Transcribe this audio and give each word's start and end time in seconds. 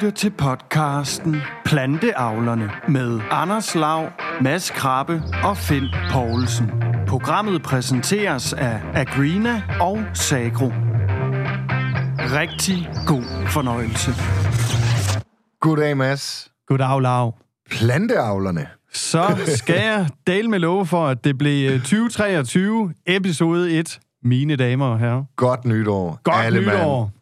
lytter 0.00 0.16
til 0.16 0.30
podcasten 0.30 1.36
Planteavlerne 1.64 2.70
med 2.88 3.20
Anders 3.30 3.74
Lav, 3.74 4.08
Mads 4.40 4.70
Krabbe 4.70 5.22
og 5.44 5.56
Finn 5.56 5.86
Poulsen. 6.12 6.70
Programmet 7.08 7.62
præsenteres 7.62 8.52
af 8.52 8.80
Agrina 8.94 9.62
og 9.80 9.98
Sagro. 10.14 10.66
Rigtig 12.18 12.90
god 13.06 13.46
fornøjelse. 13.46 14.10
Goddag, 15.60 15.96
Mads. 15.96 16.52
Goddag, 16.66 17.02
Lav. 17.02 17.34
Planteavlerne. 17.70 18.66
Så 18.92 19.38
skal 19.46 19.82
jeg 19.82 20.08
dele 20.26 20.48
med 20.48 20.58
love 20.58 20.86
for, 20.86 21.06
at 21.06 21.24
det 21.24 21.38
blev 21.38 21.80
2023, 21.80 22.94
episode 23.06 23.72
1. 23.72 24.00
Mine 24.22 24.56
damer 24.56 24.86
og 24.86 24.98
herrer. 24.98 25.24
Godt 25.36 25.64
nytår. 25.64 26.20
Godt 26.24 26.36
alle 26.36 26.60
nytår. 26.60 27.00
Mand. 27.00 27.19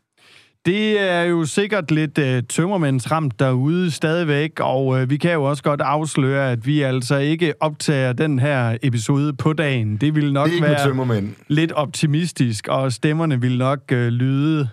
Det 0.67 1.01
er 1.01 1.23
jo 1.23 1.45
sikkert 1.45 1.91
lidt 1.91 2.19
uh, 2.19 2.25
tømmermændsramt 2.49 3.39
derude 3.39 3.91
stadigvæk, 3.91 4.61
og 4.61 4.87
uh, 4.87 5.11
vi 5.11 5.17
kan 5.17 5.33
jo 5.33 5.45
også 5.45 5.63
godt 5.63 5.81
afsløre, 5.81 6.53
at 6.53 6.67
vi 6.67 6.83
altså 6.83 7.17
ikke 7.17 7.55
optager 7.61 8.13
den 8.13 8.39
her 8.39 8.77
episode 8.83 9.33
på 9.33 9.53
dagen. 9.53 9.97
Det 9.97 10.15
ville 10.15 10.33
nok 10.33 10.51
Det 10.51 10.63
være 10.63 11.23
lidt 11.49 11.73
optimistisk, 11.73 12.69
og 12.69 12.93
stemmerne 12.93 13.41
ville 13.41 13.59
nok 13.59 13.81
uh, 13.93 13.99
lyde 13.99 14.69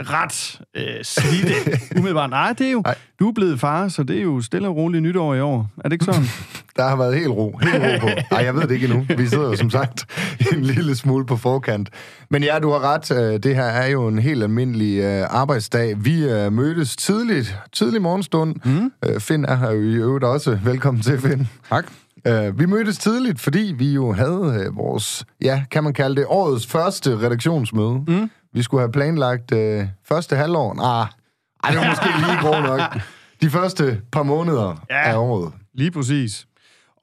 ret 0.00 0.60
uh, 0.78 0.82
slidte. 1.02 1.54
Umiddelbart. 1.98 2.30
Nej, 2.30 2.52
det 2.58 2.66
er 2.66 2.70
jo... 2.70 2.82
Ej. 2.86 2.94
Du 3.20 3.28
er 3.28 3.32
blevet 3.32 3.60
far, 3.60 3.88
så 3.88 4.02
det 4.02 4.18
er 4.18 4.22
jo 4.22 4.40
stille 4.42 4.68
og 4.68 4.76
roligt 4.76 5.02
nytår 5.02 5.34
i 5.34 5.40
år. 5.40 5.70
Er 5.78 5.82
det 5.82 5.92
ikke 5.92 6.04
sådan? 6.04 6.24
Der 6.76 6.88
har 6.88 6.96
været 6.96 7.14
helt 7.14 7.28
ro. 7.28 7.58
Helt 7.62 7.74
ro 7.74 7.98
på. 8.00 8.06
Ej, 8.06 8.44
jeg 8.44 8.54
ved 8.54 8.62
det 8.62 8.70
ikke 8.70 8.86
endnu. 8.86 9.06
Vi 9.16 9.26
sidder 9.26 9.44
jo 9.44 9.56
som 9.56 9.70
sagt 9.70 10.06
en 10.52 10.62
lille 10.62 10.96
smule 10.96 11.26
på 11.26 11.36
forkant. 11.36 11.90
Men 12.30 12.42
ja, 12.42 12.58
du 12.58 12.70
har 12.70 12.94
ret. 12.94 13.10
Øh, 13.10 13.40
Det 13.42 13.54
her 13.56 13.64
er 13.64 13.86
jo 13.86 14.08
en 14.08 14.18
helt 14.18 14.42
almindelig 14.42 14.98
øh, 14.98 15.26
arbejdsdag. 15.30 15.94
Vi 16.04 16.24
øh, 16.24 16.52
mødtes 16.52 16.96
tidligt, 16.96 17.56
tidlig 17.72 18.02
morgenstund. 18.02 18.56
Mm. 18.64 18.92
Finn 19.20 19.44
er 19.44 19.54
her 19.56 19.70
jo 19.70 19.80
i 19.82 19.94
øvrigt 19.94 20.24
også. 20.24 20.58
Velkommen 20.64 21.02
til, 21.02 21.20
Finn. 21.20 21.48
Tak. 21.68 21.84
Øh, 22.28 22.58
Vi 22.58 22.66
mødtes 22.66 22.98
tidligt, 22.98 23.40
fordi 23.40 23.74
vi 23.78 23.92
jo 23.92 24.12
havde 24.12 24.64
øh, 24.66 24.76
vores, 24.76 25.24
ja, 25.42 25.64
kan 25.70 25.84
man 25.84 25.92
kalde 25.92 26.16
det, 26.16 26.24
årets 26.28 26.66
første 26.66 27.18
redaktionsmøde. 27.18 28.04
Mm. 28.08 28.30
Vi 28.54 28.62
skulle 28.62 28.80
have 28.80 28.92
planlagt 28.92 29.52
øh, 29.52 29.86
første 30.08 30.36
halvår. 30.36 30.74
Nej, 30.74 31.06
ej, 31.64 31.70
det 31.70 31.80
var 31.80 31.88
måske 31.88 32.06
lige 32.18 32.40
grå 32.44 32.60
nok. 32.60 32.80
De 33.42 33.50
første 33.50 34.00
par 34.12 34.22
måneder 34.22 34.84
ja. 34.90 35.10
af 35.10 35.16
året. 35.16 35.52
Lige 35.74 35.90
præcis. 35.90 36.46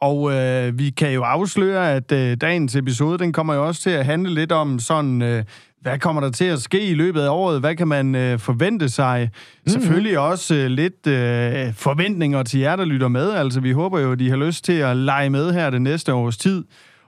Og 0.01 0.31
øh, 0.33 0.79
vi 0.79 0.89
kan 0.89 1.11
jo 1.11 1.23
afsløre, 1.23 1.93
at 1.93 2.11
øh, 2.11 2.37
dagens 2.41 2.75
episode, 2.75 3.17
den 3.17 3.33
kommer 3.33 3.53
jo 3.53 3.67
også 3.67 3.81
til 3.81 3.89
at 3.89 4.05
handle 4.05 4.33
lidt 4.33 4.51
om 4.51 4.79
sådan, 4.79 5.21
øh, 5.21 5.43
hvad 5.85 5.99
kommer 5.99 6.21
der 6.21 6.29
til 6.29 6.45
at 6.45 6.61
ske 6.61 6.85
i 6.85 6.93
løbet 6.93 7.21
af 7.21 7.29
året? 7.29 7.59
Hvad 7.59 7.75
kan 7.75 7.87
man 7.87 8.15
øh, 8.15 8.39
forvente 8.39 8.89
sig? 8.89 9.29
Mm-hmm. 9.33 9.69
Selvfølgelig 9.71 10.19
også 10.19 10.55
øh, 10.55 10.65
lidt 10.65 11.07
øh, 11.07 11.73
forventninger 11.73 12.43
til 12.43 12.59
jer, 12.59 12.75
der 12.75 12.85
lytter 12.85 13.07
med. 13.07 13.31
Altså, 13.31 13.59
vi 13.59 13.71
håber 13.71 13.99
jo, 13.99 14.11
at 14.11 14.19
de 14.19 14.29
har 14.29 14.37
lyst 14.37 14.65
til 14.65 14.73
at 14.73 14.97
lege 14.97 15.29
med 15.29 15.53
her 15.53 15.69
det 15.69 15.81
næste 15.81 16.13
års 16.13 16.37
tid. 16.37 16.63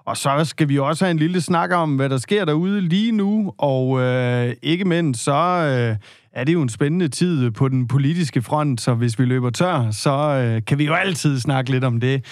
Og 0.06 0.18
så 0.18 0.46
skal 0.46 0.70
vi 0.70 0.80
også 0.80 1.06
have 1.06 1.12
en 1.12 1.18
lille 1.18 1.42
snak 1.42 1.72
om, 1.72 1.96
hvad 1.96 2.10
der 2.10 2.18
sker 2.18 2.46
derude 2.46 2.82
lige 2.82 3.12
nu. 3.12 3.54
Og 3.58 4.02
øh, 4.02 4.54
ikke 4.62 4.86
mindst, 4.86 5.24
så 5.24 5.34
øh, 5.34 5.96
er 6.34 6.44
det 6.44 6.54
jo 6.54 6.62
en 6.62 6.70
spændende 6.70 7.08
tid 7.08 7.52
på 7.52 7.68
den 7.68 7.88
politiske 7.88 8.42
front. 8.42 8.82
Så 8.82 8.94
hvis 8.94 9.20
vi 9.20 9.26
løber 9.26 9.50
tør, 9.50 9.92
så 9.92 10.12
øh, 10.12 10.62
kan 10.66 10.78
vi 10.78 10.86
jo 10.86 10.94
altid 10.94 11.40
snakke 11.40 11.72
lidt 11.72 11.84
om 11.84 12.00
det. 12.00 12.26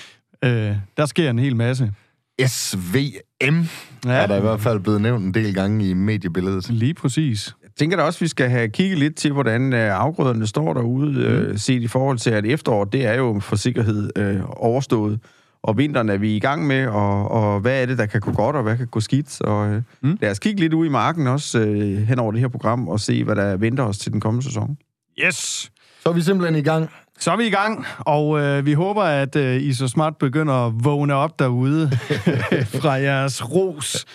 Øh, 0.44 0.76
der 0.98 1.06
sker 1.06 1.30
en 1.30 1.40
hel 1.40 1.56
masse. 1.56 1.92
SVM 2.48 3.64
Ja. 4.06 4.12
er 4.12 4.28
der 4.28 4.38
i 4.38 4.42
hvert 4.42 4.62
fald 4.62 4.80
blevet 4.80 5.02
nævnt 5.02 5.26
en 5.26 5.34
del 5.34 5.54
gange 5.54 5.90
i 5.90 5.94
mediebilledet. 5.94 6.70
Lige 6.70 6.94
præcis. 6.94 7.56
Jeg 7.64 7.70
tænker 7.80 7.98
da 7.98 8.04
også, 8.04 8.18
at 8.18 8.22
vi 8.22 8.28
skal 8.28 8.50
have 8.50 8.70
kigget 8.70 8.98
lidt 9.00 9.16
til, 9.16 9.32
hvordan 9.34 9.74
øh, 9.74 10.00
afgrøderne 10.00 10.48
står 10.48 10.74
derude, 10.74 11.12
Mm. 11.12 11.18
øh, 11.18 11.58
set 11.58 11.82
i 11.82 11.88
forhold 11.88 12.18
til, 12.18 12.30
at 12.30 12.46
efteråret, 12.46 12.94
det 12.94 13.06
er 13.06 13.14
jo 13.14 13.40
for 13.40 13.56
sikkerhed 13.56 14.10
øh, 14.16 14.40
overstået. 14.46 15.20
Og 15.64 15.78
vinteren 15.78 16.10
er 16.10 16.18
vi 16.18 16.36
i 16.36 16.40
gang 16.40 16.68
med, 16.68 16.88
og, 16.88 17.32
og 17.32 17.60
hvad 17.60 17.82
er 17.82 17.86
det, 17.86 17.98
der 17.98 18.06
kan 18.06 18.22
gå 18.22 18.32
godt, 18.32 18.56
og 18.56 18.64
hvad 18.64 18.78
kan 18.78 18.88
gå 18.88 19.00
skidt. 19.00 19.32
Så 19.32 19.44
øh, 19.48 19.82
mm. 20.12 20.18
lad 20.22 20.32
os 20.32 20.40
kigge 20.40 20.60
lidt 20.62 20.74
ud 20.74 20.86
i 20.86 20.90
marken 20.90 21.28
også 21.28 21.60
øh, 21.60 21.98
hen 21.98 22.20
over 22.20 22.32
det 22.32 22.42
her 22.42 22.48
program, 22.48 22.88
og 22.88 23.00
se, 23.00 23.24
hvad 23.24 23.36
der 23.36 23.58
venter 23.58 23.84
os 23.84 23.98
til 23.98 24.12
den 24.12 24.20
kommende 24.22 24.46
sæson. 24.46 24.78
Yes! 25.26 25.72
Så 26.04 26.10
er 26.10 26.14
vi 26.14 26.22
simpelthen 26.22 26.56
i 26.60 26.64
gang. 26.64 26.90
Så 27.20 27.32
er 27.32 27.38
vi 27.38 27.46
i 27.48 27.50
gang, 27.50 27.86
og 28.00 28.40
øh, 28.42 28.66
vi 28.66 28.74
håber, 28.74 29.02
at 29.04 29.36
øh, 29.36 29.62
I 29.62 29.74
så 29.74 29.88
smart 29.88 30.14
begynder 30.20 30.54
at 30.68 30.74
vågne 30.84 31.14
op 31.14 31.40
derude 31.40 31.92
fra 32.82 32.92
jeres 32.92 33.52
ros. 33.54 34.06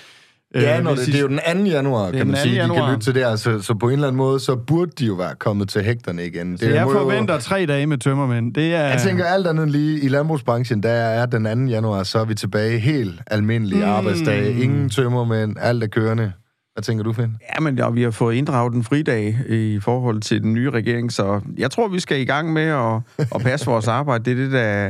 Ja, 0.54 0.78
Øh, 0.78 0.84
når 0.84 0.94
det, 0.94 1.06
det 1.06 1.14
er 1.14 1.20
jo 1.20 1.28
den 1.28 1.64
2. 1.64 1.70
januar, 1.70 2.10
kan 2.10 2.26
man 2.26 2.36
2. 2.36 2.42
sige, 2.42 2.54
de 2.54 2.60
januar. 2.60 2.80
kan 2.80 2.90
lytte 2.94 3.04
til 3.06 3.14
det 3.14 3.24
her. 3.24 3.36
Så, 3.36 3.62
så 3.62 3.74
på 3.74 3.86
en 3.86 3.92
eller 3.92 4.06
anden 4.06 4.16
måde, 4.16 4.40
så 4.40 4.56
burde 4.56 4.90
de 4.98 5.06
jo 5.06 5.14
være 5.14 5.34
kommet 5.38 5.68
til 5.68 5.82
hægterne 5.84 6.26
igen. 6.26 6.58
Så 6.58 6.68
jeg 6.68 6.84
må 6.84 6.92
jo- 6.92 6.98
forventer 6.98 7.38
tre 7.38 7.66
dage 7.66 7.86
med 7.86 7.98
tømmermænd. 7.98 8.54
Det 8.54 8.74
er... 8.74 8.80
Jeg 8.80 9.00
tænker 9.00 9.24
alt 9.24 9.46
andet 9.46 9.70
lige 9.70 10.00
i 10.00 10.08
landbrugsbranchen, 10.08 10.82
der 10.82 10.88
er 10.90 11.26
den 11.26 11.66
2. 11.66 11.70
januar, 11.72 12.02
så 12.02 12.18
er 12.18 12.24
vi 12.24 12.34
tilbage 12.34 12.78
helt 12.78 13.20
almindelige 13.26 13.84
mm. 13.84 13.90
arbejdsdage. 13.90 14.62
Ingen 14.62 14.88
tømmermænd, 14.90 15.56
alt 15.60 15.82
er 15.84 15.88
kørende. 15.88 16.32
Hvad 16.80 16.84
tænker 16.84 17.04
du, 17.04 17.12
Finn? 17.12 17.36
Ja, 17.54 17.60
men 17.60 17.78
ja, 17.78 17.90
vi 17.90 18.02
har 18.02 18.10
fået 18.10 18.34
inddraget 18.34 18.72
den 18.72 18.84
fridag 18.84 19.38
i 19.48 19.80
forhold 19.80 20.20
til 20.20 20.42
den 20.42 20.54
nye 20.54 20.70
regering, 20.70 21.12
så 21.12 21.40
jeg 21.58 21.70
tror, 21.70 21.88
vi 21.88 22.00
skal 22.00 22.20
i 22.20 22.24
gang 22.24 22.52
med 22.52 22.62
at, 22.62 23.26
at 23.34 23.42
passe 23.42 23.66
vores 23.66 23.88
arbejde. 23.88 24.24
Det 24.24 24.32
er 24.32 24.44
det, 24.44 24.52
der, 24.52 24.86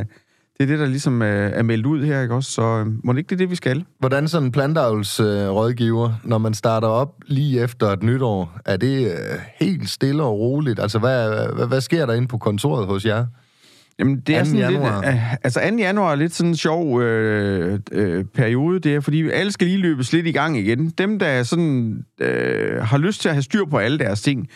det 0.58 0.60
er 0.60 0.66
det, 0.66 0.78
der 0.78 0.86
ligesom 0.86 1.22
øh, 1.22 1.52
er 1.54 1.62
meldt 1.62 1.86
ud 1.86 2.04
her, 2.04 2.22
ikke 2.22 2.34
også? 2.34 2.50
Så 2.50 2.62
øh, 2.62 2.86
må 3.04 3.12
det 3.12 3.18
ikke 3.18 3.28
det 3.28 3.34
er 3.34 3.38
det, 3.38 3.50
vi 3.50 3.56
skal? 3.56 3.84
Hvordan 3.98 4.28
sådan 4.28 4.46
en 4.46 4.52
plantavlsrådgiver, 4.52 5.48
øh, 5.48 5.54
rådgiver, 5.54 6.12
når 6.24 6.38
man 6.38 6.54
starter 6.54 6.88
op 6.88 7.14
lige 7.26 7.60
efter 7.60 7.86
et 7.86 8.02
nytår, 8.02 8.58
er 8.64 8.76
det 8.76 9.06
øh, 9.06 9.38
helt 9.60 9.90
stille 9.90 10.22
og 10.22 10.38
roligt? 10.38 10.80
Altså, 10.80 10.98
hvad, 10.98 11.28
hvad, 11.54 11.66
hvad 11.66 11.80
sker 11.80 12.06
der 12.06 12.14
inde 12.14 12.28
på 12.28 12.38
kontoret 12.38 12.86
hos 12.86 13.06
jer? 13.06 13.26
Jamen, 14.00 14.20
det 14.20 14.36
er 14.36 14.38
2. 14.38 14.44
sådan 14.44 14.60
januar. 14.60 15.02
lidt... 15.02 15.14
Øh, 15.14 15.32
altså, 15.44 15.60
2. 15.70 15.76
januar 15.76 16.12
er 16.12 16.16
lidt 16.16 16.34
sådan 16.34 16.48
en 16.48 16.56
sjov 16.56 17.02
øh, 17.02 17.78
øh, 17.92 18.24
periode. 18.24 18.78
Det 18.78 18.94
er, 18.94 19.00
fordi 19.00 19.30
alle 19.30 19.52
skal 19.52 19.66
lige 19.66 19.78
løbes 19.78 20.12
lidt 20.12 20.26
i 20.26 20.32
gang 20.32 20.58
igen. 20.58 20.90
Dem, 20.98 21.18
der 21.18 21.42
sådan, 21.42 22.04
øh, 22.20 22.82
har 22.82 22.98
lyst 22.98 23.20
til 23.20 23.28
at 23.28 23.34
have 23.34 23.42
styr 23.42 23.64
på 23.64 23.78
alle 23.78 23.98
deres 23.98 24.22
ting, 24.22 24.48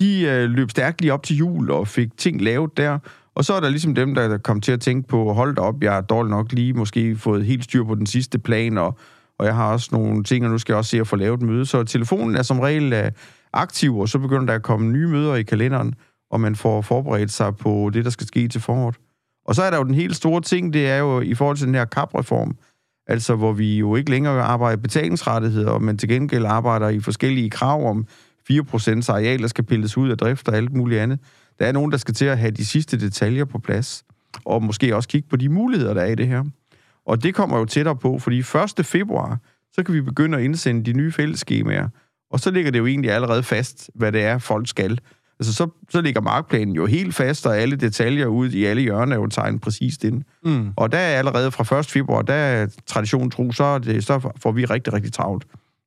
de 0.00 0.22
øh, 0.22 0.50
løb 0.50 0.70
stærkt 0.70 1.00
lige 1.00 1.12
op 1.12 1.22
til 1.22 1.36
jul 1.36 1.70
og 1.70 1.88
fik 1.88 2.08
ting 2.16 2.42
lavet 2.42 2.76
der. 2.76 2.98
Og 3.34 3.44
så 3.44 3.54
er 3.54 3.60
der 3.60 3.68
ligesom 3.68 3.94
dem, 3.94 4.14
der 4.14 4.38
kom 4.38 4.60
til 4.60 4.72
at 4.72 4.80
tænke 4.80 5.08
på, 5.08 5.32
hold 5.32 5.56
da 5.56 5.60
op, 5.62 5.82
jeg 5.82 5.96
er 5.96 6.00
dårligt 6.00 6.30
nok 6.30 6.52
lige 6.52 6.72
måske 6.72 7.16
fået 7.16 7.44
helt 7.44 7.64
styr 7.64 7.84
på 7.84 7.94
den 7.94 8.06
sidste 8.06 8.38
plan, 8.38 8.78
og, 8.78 8.98
og 9.38 9.46
jeg 9.46 9.54
har 9.54 9.72
også 9.72 9.88
nogle 9.92 10.24
ting, 10.24 10.44
og 10.44 10.50
nu 10.50 10.58
skal 10.58 10.72
jeg 10.72 10.78
også 10.78 10.90
se 10.90 11.00
at 11.00 11.06
få 11.06 11.16
lavet 11.16 11.42
et 11.42 11.46
møde. 11.46 11.66
Så 11.66 11.84
telefonen 11.84 12.36
er 12.36 12.42
som 12.42 12.60
regel 12.60 12.92
øh, 12.92 13.10
aktiv, 13.52 13.98
og 13.98 14.08
så 14.08 14.18
begynder 14.18 14.46
der 14.46 14.54
at 14.54 14.62
komme 14.62 14.92
nye 14.92 15.06
møder 15.06 15.34
i 15.34 15.42
kalenderen, 15.42 15.94
og 16.30 16.40
man 16.40 16.56
får 16.56 16.80
forberedt 16.80 17.30
sig 17.30 17.56
på 17.56 17.90
det, 17.92 18.04
der 18.04 18.10
skal 18.10 18.26
ske 18.26 18.48
til 18.48 18.60
foråret. 18.60 18.96
Og 19.44 19.54
så 19.54 19.62
er 19.62 19.70
der 19.70 19.78
jo 19.78 19.84
den 19.84 19.94
helt 19.94 20.16
store 20.16 20.40
ting, 20.40 20.72
det 20.72 20.88
er 20.88 20.96
jo 20.96 21.20
i 21.20 21.34
forhold 21.34 21.56
til 21.56 21.66
den 21.66 21.74
her 21.74 21.84
kapreform, 21.84 22.56
altså 23.06 23.36
hvor 23.36 23.52
vi 23.52 23.78
jo 23.78 23.96
ikke 23.96 24.10
længere 24.10 24.42
arbejder 24.42 24.78
i 24.78 24.80
betalingsrettigheder, 24.80 25.78
men 25.78 25.98
til 25.98 26.08
gengæld 26.08 26.44
arbejder 26.44 26.88
i 26.88 27.00
forskellige 27.00 27.50
krav 27.50 27.90
om 27.90 28.06
4% 28.50 29.12
areal, 29.12 29.42
der 29.42 29.48
skal 29.48 29.64
pilles 29.64 29.96
ud 29.96 30.10
af 30.10 30.18
drift 30.18 30.48
og 30.48 30.56
alt 30.56 30.72
muligt 30.72 31.00
andet. 31.00 31.18
Der 31.58 31.66
er 31.66 31.72
nogen, 31.72 31.92
der 31.92 31.98
skal 31.98 32.14
til 32.14 32.24
at 32.24 32.38
have 32.38 32.50
de 32.50 32.66
sidste 32.66 33.00
detaljer 33.00 33.44
på 33.44 33.58
plads, 33.58 34.04
og 34.44 34.62
måske 34.62 34.96
også 34.96 35.08
kigge 35.08 35.28
på 35.28 35.36
de 35.36 35.48
muligheder, 35.48 35.94
der 35.94 36.00
er 36.00 36.06
i 36.06 36.14
det 36.14 36.26
her. 36.28 36.44
Og 37.06 37.22
det 37.22 37.34
kommer 37.34 37.58
jo 37.58 37.64
tættere 37.64 37.96
på, 37.96 38.18
fordi 38.18 38.38
1. 38.38 38.86
februar, 38.86 39.38
så 39.72 39.82
kan 39.82 39.94
vi 39.94 40.00
begynde 40.00 40.38
at 40.38 40.44
indsende 40.44 40.84
de 40.84 40.92
nye 40.92 41.12
fællesskemaer, 41.12 41.88
og 42.30 42.40
så 42.40 42.50
ligger 42.50 42.70
det 42.70 42.78
jo 42.78 42.86
egentlig 42.86 43.10
allerede 43.10 43.42
fast, 43.42 43.90
hvad 43.94 44.12
det 44.12 44.22
er, 44.22 44.38
folk 44.38 44.68
skal. 44.68 44.98
Altså, 45.40 45.54
så, 45.54 45.68
så 45.90 46.00
ligger 46.00 46.20
markplanen 46.20 46.74
jo 46.74 46.86
helt 46.86 47.14
fast, 47.14 47.46
og 47.46 47.58
alle 47.58 47.76
detaljer 47.76 48.26
ud 48.26 48.50
i 48.50 48.64
alle 48.64 48.82
hjørner 48.82 49.16
er 49.16 49.20
jo 49.20 49.26
tegnet 49.26 49.60
præcist 49.60 50.04
ind. 50.04 50.22
Mm. 50.44 50.72
Og 50.76 50.92
der 50.92 50.98
er 50.98 51.18
allerede 51.18 51.50
fra 51.50 51.78
1. 51.78 51.86
februar, 51.86 52.22
der 52.22 52.34
er 52.34 52.66
tradition 52.86 53.30
tro, 53.30 53.52
så, 53.52 53.78
det, 53.78 54.04
så 54.04 54.32
får 54.42 54.52
vi 54.52 54.64
rigtig, 54.64 54.92
rigtig 54.92 55.12
travlt. 55.12 55.44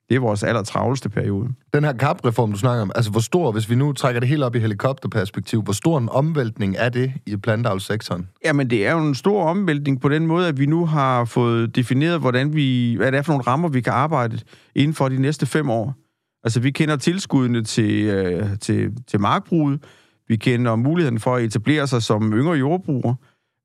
Det 0.10 0.16
er 0.16 0.20
vores 0.20 0.44
allertravleste 0.44 1.10
periode. 1.10 1.50
Den 1.74 1.84
her 1.84 1.94
kapreform, 1.94 2.52
du 2.52 2.58
snakker 2.58 2.82
om, 2.82 2.92
altså 2.96 3.12
hvor 3.12 3.20
stor, 3.20 3.52
hvis 3.52 3.70
vi 3.70 3.76
nu 3.76 3.94
trækker 3.94 4.20
det 4.20 4.30
helt 4.30 4.44
op 4.44 4.56
i 4.56 4.60
helikopterperspektiv, 4.60 5.62
hvor 5.62 5.74
stor 5.74 5.98
en 5.98 6.10
omvæltning 6.10 6.76
er 6.78 6.90
det 6.90 7.14
i 7.26 7.36
plantavlssektoren? 7.36 8.28
Jamen, 8.46 8.70
det 8.70 8.88
er 8.88 8.92
jo 8.92 9.00
en 9.00 9.16
stor 9.16 9.44
omvæltning 9.44 10.02
på 10.02 10.10
den 10.10 10.28
måde, 10.28 10.48
at 10.48 10.60
vi 10.60 10.66
nu 10.66 10.86
har 10.86 11.26
fået 11.26 11.76
defineret, 11.76 12.20
hvordan 12.20 12.56
vi, 12.56 12.96
hvad 12.98 13.12
det 13.12 13.18
er 13.18 13.22
for 13.22 13.34
nogle 13.34 13.44
rammer, 13.48 13.70
vi 13.70 13.82
kan 13.82 13.94
arbejde 13.94 14.40
inden 14.76 14.94
for 14.94 15.10
de 15.10 15.22
næste 15.22 15.46
fem 15.46 15.70
år. 15.70 15.96
Altså, 16.44 16.60
vi 16.60 16.72
kender 16.72 16.96
tilskuddene 16.96 17.64
til, 17.64 18.04
øh, 18.04 18.60
til, 18.60 18.92
til 19.08 19.20
markbruget. 19.20 19.84
Vi 20.28 20.36
kender 20.36 20.76
muligheden 20.76 21.20
for 21.20 21.36
at 21.36 21.44
etablere 21.44 21.88
sig 21.88 22.04
som 22.04 22.34
yngre 22.34 22.54
jordbruger. 22.54 23.16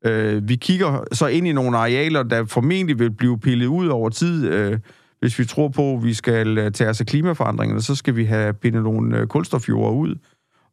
Øh, 0.06 0.48
vi 0.48 0.56
kigger 0.56 1.04
så 1.12 1.26
ind 1.26 1.46
i 1.46 1.52
nogle 1.52 1.78
arealer, 1.78 2.22
der 2.22 2.44
formentlig 2.44 2.98
vil 2.98 3.10
blive 3.10 3.40
pillet 3.40 3.66
ud 3.66 3.88
over 3.88 4.08
tid. 4.08 4.48
Øh, 4.48 4.78
hvis 5.20 5.38
vi 5.38 5.44
tror 5.44 5.68
på, 5.68 5.94
at 5.94 6.04
vi 6.04 6.14
skal 6.14 6.58
øh, 6.58 6.72
tage 6.72 6.90
os 6.90 7.00
af 7.00 7.06
klimaforandringerne, 7.06 7.82
så 7.82 7.94
skal 7.94 8.16
vi 8.16 8.24
have 8.24 8.54
pillet 8.54 8.82
nogle 8.82 9.18
øh, 9.18 9.26
kulstofjorder 9.26 9.92
ud. 9.92 10.14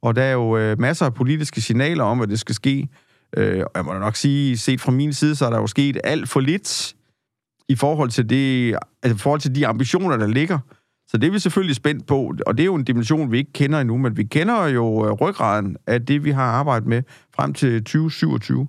Og 0.02 0.16
der 0.16 0.24
er 0.24 0.34
jo 0.34 0.58
øh, 0.58 0.80
masser 0.80 1.06
af 1.06 1.14
politiske 1.14 1.62
signaler 1.62 2.04
om, 2.04 2.22
at 2.22 2.30
det 2.30 2.40
skal 2.40 2.56
ske. 2.56 2.88
Øh, 3.38 3.64
og 3.64 3.72
jeg 3.76 3.86
må 3.86 3.94
da 3.94 4.00
nok 4.00 4.16
sige, 4.16 4.58
set 4.58 4.82
fra 4.82 4.92
min 4.92 5.14
side, 5.14 5.36
så 5.36 5.46
er 5.46 5.50
der 5.50 5.58
jo 5.58 5.68
sket 5.68 5.98
alt 6.04 6.30
for 6.30 6.40
lidt 6.40 6.96
i 7.70 7.76
forhold 7.76 8.10
til, 8.10 8.30
det, 8.30 8.76
altså, 9.04 9.16
i 9.16 9.18
forhold 9.18 9.42
til 9.42 9.56
de 9.56 9.68
ambitioner, 9.68 10.18
der 10.18 10.28
ligger. 10.28 10.60
Så 11.16 11.20
det 11.20 11.28
er 11.28 11.32
vi 11.32 11.40
selvfølgelig 11.40 11.76
spændt 11.76 12.06
på, 12.06 12.34
og 12.46 12.58
det 12.58 12.64
er 12.64 12.66
jo 12.66 12.76
en 12.76 12.84
dimension, 12.84 13.32
vi 13.32 13.38
ikke 13.38 13.54
kender 13.54 13.80
endnu, 13.80 13.98
men 13.98 14.18
vi 14.18 14.24
kender 14.24 14.68
jo 14.68 15.06
øh, 15.06 15.12
ryggraden 15.12 15.78
af 15.88 16.06
det, 16.06 16.24
vi 16.24 16.32
har 16.32 16.44
arbejdet 16.44 16.88
med 16.88 17.04
frem 17.36 17.54
til 17.54 17.84
2027. 17.84 18.68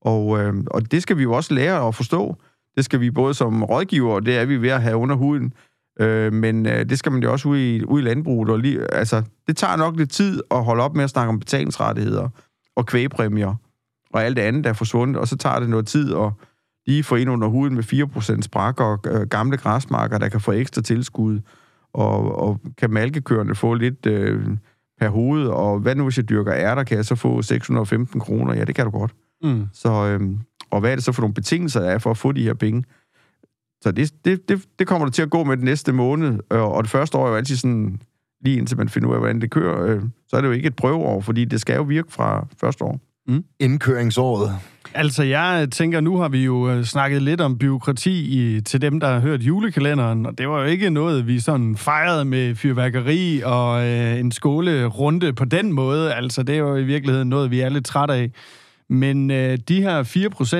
Og, 0.00 0.38
øh, 0.40 0.54
og 0.70 0.92
det 0.92 1.02
skal 1.02 1.18
vi 1.18 1.22
jo 1.22 1.32
også 1.32 1.54
lære 1.54 1.88
at 1.88 1.94
forstå. 1.94 2.36
Det 2.76 2.84
skal 2.84 3.00
vi 3.00 3.10
både 3.10 3.34
som 3.34 3.62
rådgiver, 3.62 4.14
og 4.14 4.26
det 4.26 4.36
er 4.36 4.44
vi 4.44 4.62
ved 4.62 4.68
at 4.68 4.82
have 4.82 4.96
under 4.96 5.16
huden, 5.16 5.52
øh, 6.00 6.32
men 6.32 6.66
øh, 6.66 6.88
det 6.88 6.98
skal 6.98 7.12
man 7.12 7.22
jo 7.22 7.32
også 7.32 7.48
ud 7.48 7.58
i, 7.58 7.84
ud 7.84 8.00
i 8.00 8.04
landbruget. 8.04 8.50
Og 8.50 8.58
lige, 8.58 8.94
altså, 8.94 9.22
det 9.46 9.56
tager 9.56 9.76
nok 9.76 9.96
lidt 9.96 10.10
tid 10.10 10.42
at 10.50 10.64
holde 10.64 10.82
op 10.82 10.94
med 10.96 11.04
at 11.04 11.10
snakke 11.10 11.28
om 11.28 11.38
betalingsrettigheder 11.38 12.28
og 12.76 12.86
kvægpræmier 12.86 13.54
og 14.12 14.24
alt 14.24 14.36
det 14.36 14.42
andet, 14.42 14.64
der 14.64 14.70
er 14.70 14.74
forsvundet, 14.74 15.16
og 15.16 15.28
så 15.28 15.36
tager 15.36 15.60
det 15.60 15.68
noget 15.68 15.86
tid 15.86 16.14
at 16.14 16.30
lige 16.86 17.04
få 17.04 17.14
ind 17.14 17.30
under 17.30 17.48
huden 17.48 17.74
med 17.74 17.84
4% 18.38 18.42
sprak 18.42 18.80
og 18.80 18.98
øh, 19.06 19.20
gamle 19.20 19.56
græsmarker, 19.56 20.18
der 20.18 20.28
kan 20.28 20.40
få 20.40 20.52
ekstra 20.52 20.82
tilskud, 20.82 21.40
og, 21.96 22.38
og 22.38 22.60
kan 22.78 22.90
malkekørende 22.90 23.54
få 23.54 23.74
lidt 23.74 24.06
øh, 24.06 24.46
per 25.00 25.08
hoved, 25.08 25.46
og 25.46 25.78
hvad 25.78 25.94
nu 25.94 26.02
hvis 26.02 26.16
jeg 26.16 26.28
dyrker 26.28 26.54
ærter, 26.54 26.84
kan 26.84 26.96
jeg 26.96 27.04
så 27.04 27.14
få 27.14 27.42
615 27.42 28.20
kroner? 28.20 28.54
Ja, 28.54 28.64
det 28.64 28.74
kan 28.74 28.84
du 28.84 28.90
godt. 28.90 29.14
Mm. 29.42 29.66
Så, 29.72 29.88
øh, 29.92 30.20
og 30.70 30.80
hvad 30.80 30.90
er 30.90 30.94
det 30.94 31.04
så 31.04 31.12
for 31.12 31.22
nogle 31.22 31.34
betingelser, 31.34 31.80
der 31.80 31.90
er 31.90 31.98
for 31.98 32.10
at 32.10 32.16
få 32.16 32.32
de 32.32 32.42
her 32.42 32.54
penge? 32.54 32.84
Så 33.82 33.92
det, 33.92 34.12
det, 34.24 34.48
det, 34.48 34.64
det 34.78 34.86
kommer 34.86 35.06
der 35.06 35.12
til 35.12 35.22
at 35.22 35.30
gå 35.30 35.44
med 35.44 35.56
den 35.56 35.64
næste 35.64 35.92
måned, 35.92 36.38
og, 36.50 36.72
og 36.72 36.82
det 36.82 36.90
første 36.90 37.18
år 37.18 37.26
er 37.26 37.30
jo 37.30 37.36
altid 37.36 37.56
sådan, 37.56 38.00
lige 38.44 38.58
indtil 38.58 38.76
man 38.76 38.88
finder 38.88 39.08
ud 39.08 39.14
af, 39.14 39.20
hvordan 39.20 39.40
det 39.40 39.50
kører, 39.50 39.86
øh, 39.86 40.02
så 40.28 40.36
er 40.36 40.40
det 40.40 40.48
jo 40.48 40.52
ikke 40.52 40.66
et 40.66 40.76
prøveår, 40.76 41.20
fordi 41.20 41.44
det 41.44 41.60
skal 41.60 41.76
jo 41.76 41.82
virke 41.82 42.12
fra 42.12 42.46
første 42.60 42.84
år. 42.84 43.00
Mm. 43.28 43.44
Indkøringsåret. 43.58 44.50
Altså, 44.98 45.22
jeg 45.22 45.68
tænker, 45.72 46.00
nu 46.00 46.16
har 46.18 46.28
vi 46.28 46.44
jo 46.44 46.70
øh, 46.70 46.84
snakket 46.84 47.22
lidt 47.22 47.40
om 47.40 47.58
byråkrati 47.58 48.10
i, 48.10 48.60
til 48.60 48.80
dem, 48.80 49.00
der 49.00 49.06
har 49.06 49.20
hørt 49.20 49.40
julekalenderen, 49.40 50.26
og 50.26 50.38
det 50.38 50.48
var 50.48 50.60
jo 50.60 50.64
ikke 50.66 50.90
noget, 50.90 51.26
vi 51.26 51.40
sådan 51.40 51.76
fejrede 51.76 52.24
med 52.24 52.54
fyrværkeri 52.54 53.42
og 53.44 53.86
øh, 53.86 54.18
en 54.18 54.32
skolerunde 54.32 55.32
på 55.32 55.44
den 55.44 55.72
måde. 55.72 56.14
Altså, 56.14 56.42
det 56.42 56.54
er 56.54 56.58
jo 56.58 56.76
i 56.76 56.84
virkeligheden 56.84 57.28
noget, 57.28 57.50
vi 57.50 57.60
er 57.60 57.68
lidt 57.68 57.86
trætte 57.86 58.14
af. 58.14 58.30
Men 58.88 59.30
øh, 59.30 59.58
de 59.68 59.82
her 59.82 60.02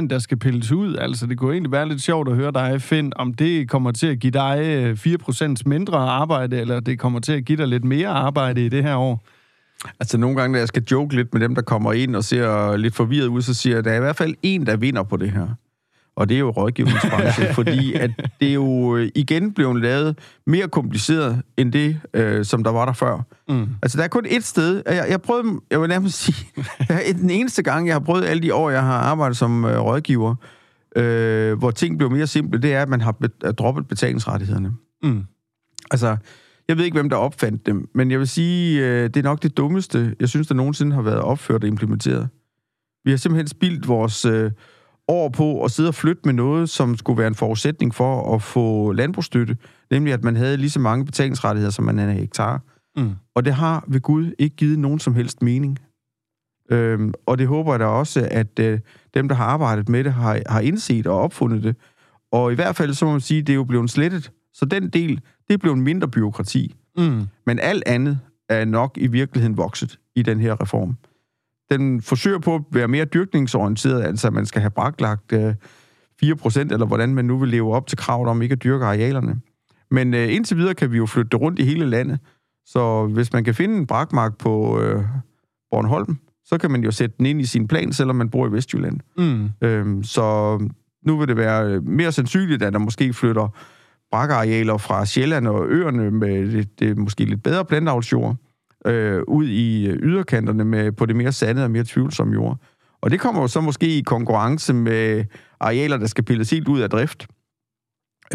4%, 0.05 0.09
der 0.09 0.19
skal 0.19 0.39
pilles 0.39 0.73
ud, 0.73 0.97
altså 0.97 1.27
det 1.27 1.39
kunne 1.39 1.53
egentlig 1.53 1.73
være 1.73 1.89
lidt 1.89 2.03
sjovt 2.03 2.29
at 2.29 2.37
høre 2.37 2.53
dig, 2.53 2.83
Finn, 2.83 3.13
om 3.17 3.35
det 3.35 3.69
kommer 3.69 3.93
til 3.93 4.07
at 4.07 4.19
give 4.19 4.31
dig 4.31 4.59
øh, 4.65 4.93
4% 4.93 5.55
mindre 5.67 5.99
arbejde, 5.99 6.61
eller 6.61 6.81
det 6.81 6.99
kommer 6.99 7.21
til 7.21 7.33
at 7.33 7.45
give 7.45 7.59
dig 7.59 7.69
lidt 7.69 7.85
mere 7.85 8.09
arbejde 8.09 8.67
i 8.67 8.69
det 8.69 8.83
her 8.83 8.97
år? 8.97 9.25
Altså 10.01 10.19
nogle 10.19 10.37
gange, 10.37 10.53
når 10.53 10.59
jeg 10.59 10.69
skal 10.69 10.83
joke 10.91 11.17
lidt 11.17 11.35
med 11.35 11.41
dem, 11.43 11.55
der 11.55 11.63
kommer 11.63 11.93
ind 11.93 12.17
og 12.17 12.25
ser 12.25 12.77
lidt 12.77 12.95
forvirret 12.95 13.27
ud, 13.27 13.43
så 13.43 13.55
siger 13.55 13.73
jeg, 13.75 13.79
at 13.79 13.85
der 13.85 13.91
er 13.91 13.97
i 13.97 14.01
hvert 14.01 14.17
fald 14.17 14.35
en, 14.43 14.67
der 14.67 14.77
vinder 14.77 15.03
på 15.03 15.17
det 15.17 15.31
her. 15.31 15.47
Og 16.17 16.29
det 16.29 16.35
er 16.35 16.39
jo 16.39 16.51
rådgivningsbranchen, 16.51 17.55
fordi 17.61 17.95
at 17.95 18.11
det 18.41 18.49
er 18.49 18.53
jo 18.53 18.97
øh, 18.97 19.11
igen 19.15 19.53
blevet 19.53 19.83
lavet 19.83 20.19
mere 20.47 20.69
kompliceret 20.69 21.43
end 21.57 21.73
det, 21.73 22.01
øh, 22.15 22.45
som 22.45 22.65
der 22.65 22.71
var 22.71 22.85
der 22.85 22.93
før. 22.93 23.23
Mm. 23.49 23.69
Altså, 23.83 23.99
der 23.99 24.05
er 24.05 24.09
kun 24.09 24.27
et 24.29 24.45
sted. 24.45 24.83
Jeg, 24.87 25.07
jeg 25.09 25.23
prøvede, 25.23 25.61
jeg 25.71 25.81
vil 25.81 25.89
nærmest 25.89 26.19
sige, 26.19 26.47
den 27.21 27.31
eneste 27.31 27.63
gang, 27.63 27.87
jeg 27.87 27.95
har 27.95 28.01
prøvet 28.01 28.25
alle 28.25 28.43
de 28.43 28.55
år, 28.55 28.71
jeg 28.71 28.83
har 28.83 28.99
arbejdet 28.99 29.37
som 29.37 29.65
øh, 29.65 29.81
rådgiver, 29.81 30.35
øh, 30.97 31.59
hvor 31.59 31.71
ting 31.71 31.99
blev 31.99 32.11
mere 32.11 32.27
simple, 32.27 32.63
det 32.63 32.75
er, 32.75 32.83
at 32.83 32.89
man 32.89 33.01
har 33.01 33.13
be- 33.13 33.53
droppet 33.53 33.89
betalingsrettighederne. 33.89 34.73
Mm. 35.03 35.25
Altså, 35.91 36.17
jeg 36.69 36.77
ved 36.77 36.85
ikke, 36.85 36.95
hvem 36.95 37.09
der 37.09 37.17
opfandt 37.17 37.67
dem, 37.67 37.89
men 37.95 38.11
jeg 38.11 38.19
vil 38.19 38.29
sige, 38.29 38.87
øh, 38.87 39.05
det 39.05 39.17
er 39.17 39.23
nok 39.23 39.43
det 39.43 39.57
dummeste, 39.57 40.17
jeg 40.21 40.29
synes, 40.29 40.47
der 40.47 40.55
nogensinde 40.55 40.95
har 40.95 41.03
været 41.03 41.21
opført 41.21 41.63
og 41.63 41.69
implementeret. 41.69 42.29
Vi 43.05 43.11
har 43.11 43.19
simpelthen 43.19 43.49
spildt 43.49 43.89
vores 43.89 44.25
øh, 44.25 44.51
år 45.09 45.29
på 45.29 45.65
at 45.65 45.71
sidde 45.71 45.89
og 45.89 45.95
flytte 45.95 46.23
med 46.25 46.35
noget, 46.35 46.71
som 46.71 46.97
skulle 46.97 47.19
være 47.19 47.29
en 47.29 47.35
forudsætning 47.35 47.95
for 47.95 48.35
at 48.35 48.43
få 48.43 48.93
landbrugsstøtte, 48.93 49.57
nemlig 49.91 50.13
at 50.13 50.25
man 50.25 50.37
havde 50.37 50.57
lige 50.57 50.71
så 50.71 50.81
mange 50.81 51.05
betalingsrettigheder, 51.05 51.73
som 51.73 51.85
man 51.85 51.99
havde 51.99 52.13
hektar. 52.13 52.63
Mm. 52.97 53.13
Og 53.35 53.45
det 53.45 53.55
har 53.55 53.85
ved 53.89 54.01
Gud 54.01 54.33
ikke 54.39 54.57
givet 54.57 54.79
nogen 54.79 54.99
som 54.99 55.15
helst 55.15 55.43
mening. 55.43 55.79
Øhm, 56.71 57.15
og 57.27 57.39
det 57.39 57.47
håber 57.47 57.73
jeg 57.73 57.81
da 57.81 57.85
også, 57.85 58.29
at 58.31 58.59
øh, 58.59 58.81
dem, 59.15 59.29
der 59.29 59.35
har 59.35 59.45
arbejdet 59.45 59.89
med 59.89 60.05
det, 60.05 60.13
har, 60.13 60.41
har 60.49 60.61
indset 60.61 61.07
og 61.07 61.21
opfundet 61.21 61.63
det. 61.63 61.77
Og 62.33 62.53
i 62.53 62.55
hvert 62.55 62.77
fald, 62.77 62.95
så 62.95 63.05
må 63.05 63.11
man 63.11 63.21
sige, 63.21 63.43
det 63.43 63.53
er 63.53 63.55
jo 63.55 63.65
blevet 63.65 63.91
slettet. 63.91 64.31
Så 64.55 64.65
den 64.65 64.89
del, 64.89 65.21
det 65.49 65.55
er 65.55 65.59
blevet 65.59 65.79
mindre 65.79 66.09
byråkrati. 66.09 66.75
Mm. 66.99 67.23
Men 67.47 67.59
alt 67.59 67.83
andet 67.87 68.19
er 68.49 68.65
nok 68.65 68.99
i 69.01 69.07
virkeligheden 69.07 69.57
vokset 69.57 69.99
i 70.15 70.23
den 70.23 70.41
her 70.41 70.63
reform. 70.63 70.97
Den 71.71 72.03
forsøger 72.03 72.39
på 72.39 72.55
at 72.55 72.63
være 72.73 72.89
mere 72.89 73.05
dyrkningsorienteret, 73.05 74.03
altså 74.03 74.27
at 74.27 74.33
man 74.33 74.47
skal 74.47 74.61
have 74.61 74.71
braklagt 74.71 75.33
øh, 75.33 75.55
4%, 76.25 76.61
eller 76.61 76.87
hvordan 76.87 77.15
man 77.15 77.25
nu 77.25 77.39
vil 77.39 77.49
leve 77.49 77.75
op 77.75 77.87
til 77.87 77.99
kravet 77.99 78.29
om 78.29 78.43
ikke 78.43 78.53
at 78.53 78.63
dyrke 78.63 78.85
arealerne. 78.85 79.41
Men 79.91 80.15
øh, 80.15 80.35
indtil 80.35 80.57
videre 80.57 80.75
kan 80.75 80.93
vi 80.93 80.97
jo 80.97 81.07
flytte 81.07 81.29
det 81.29 81.41
rundt 81.41 81.59
i 81.59 81.65
hele 81.65 81.87
landet. 81.87 82.19
Så 82.67 83.07
hvis 83.07 83.33
man 83.33 83.45
kan 83.45 83.55
finde 83.55 83.77
en 83.77 83.87
brakmark 83.87 84.39
på 84.39 84.81
øh, 84.81 85.05
Bornholm, 85.71 86.19
så 86.45 86.59
kan 86.59 86.71
man 86.71 86.85
jo 86.85 86.91
sætte 86.91 87.15
den 87.19 87.27
ind 87.27 87.41
i 87.41 87.45
sin 87.45 87.69
plan, 87.69 87.93
selvom 87.93 88.17
man 88.17 88.31
bor 88.31 88.49
i 88.49 88.53
Vestjylland. 88.53 89.01
Mm. 89.19 89.51
Øhm, 89.61 90.03
så 90.03 90.59
nu 91.07 91.19
vil 91.19 91.29
det 91.29 91.37
være 91.37 91.81
mere 91.81 92.13
sandsynligt, 92.13 92.63
at 92.63 92.73
der 92.73 92.79
måske 92.79 93.13
flytter 93.13 93.49
brakkearealer 94.11 94.77
fra 94.77 95.07
Sjælland 95.07 95.49
og 95.49 95.67
øerne 95.69 96.11
med 96.11 96.53
det, 96.53 96.81
det 96.81 96.99
måske 96.99 97.25
lidt 97.25 97.43
bedre 97.43 97.65
plantavlsjord 97.65 98.37
øh, 98.87 99.23
ud 99.29 99.47
i 99.49 99.89
yderkanterne 99.89 100.65
med, 100.65 100.93
på 100.93 101.07
det 101.07 101.17
mere 101.17 101.33
sande 101.33 101.65
og 101.65 101.71
mere 101.71 101.85
tvivlsomme 101.85 102.35
jord. 102.35 102.59
Og 103.01 103.11
det 103.11 103.21
kommer 103.21 103.41
jo 103.41 103.49
så 103.49 103.61
måske 103.61 103.99
i 103.99 104.01
konkurrence 104.01 104.75
med 104.75 105.25
arealer, 105.61 105.97
der 105.97 106.07
skal 106.07 106.25
pilles 106.25 106.51
helt 106.51 106.69
ud 106.69 106.81
af 106.81 106.91
drift, 106.91 107.27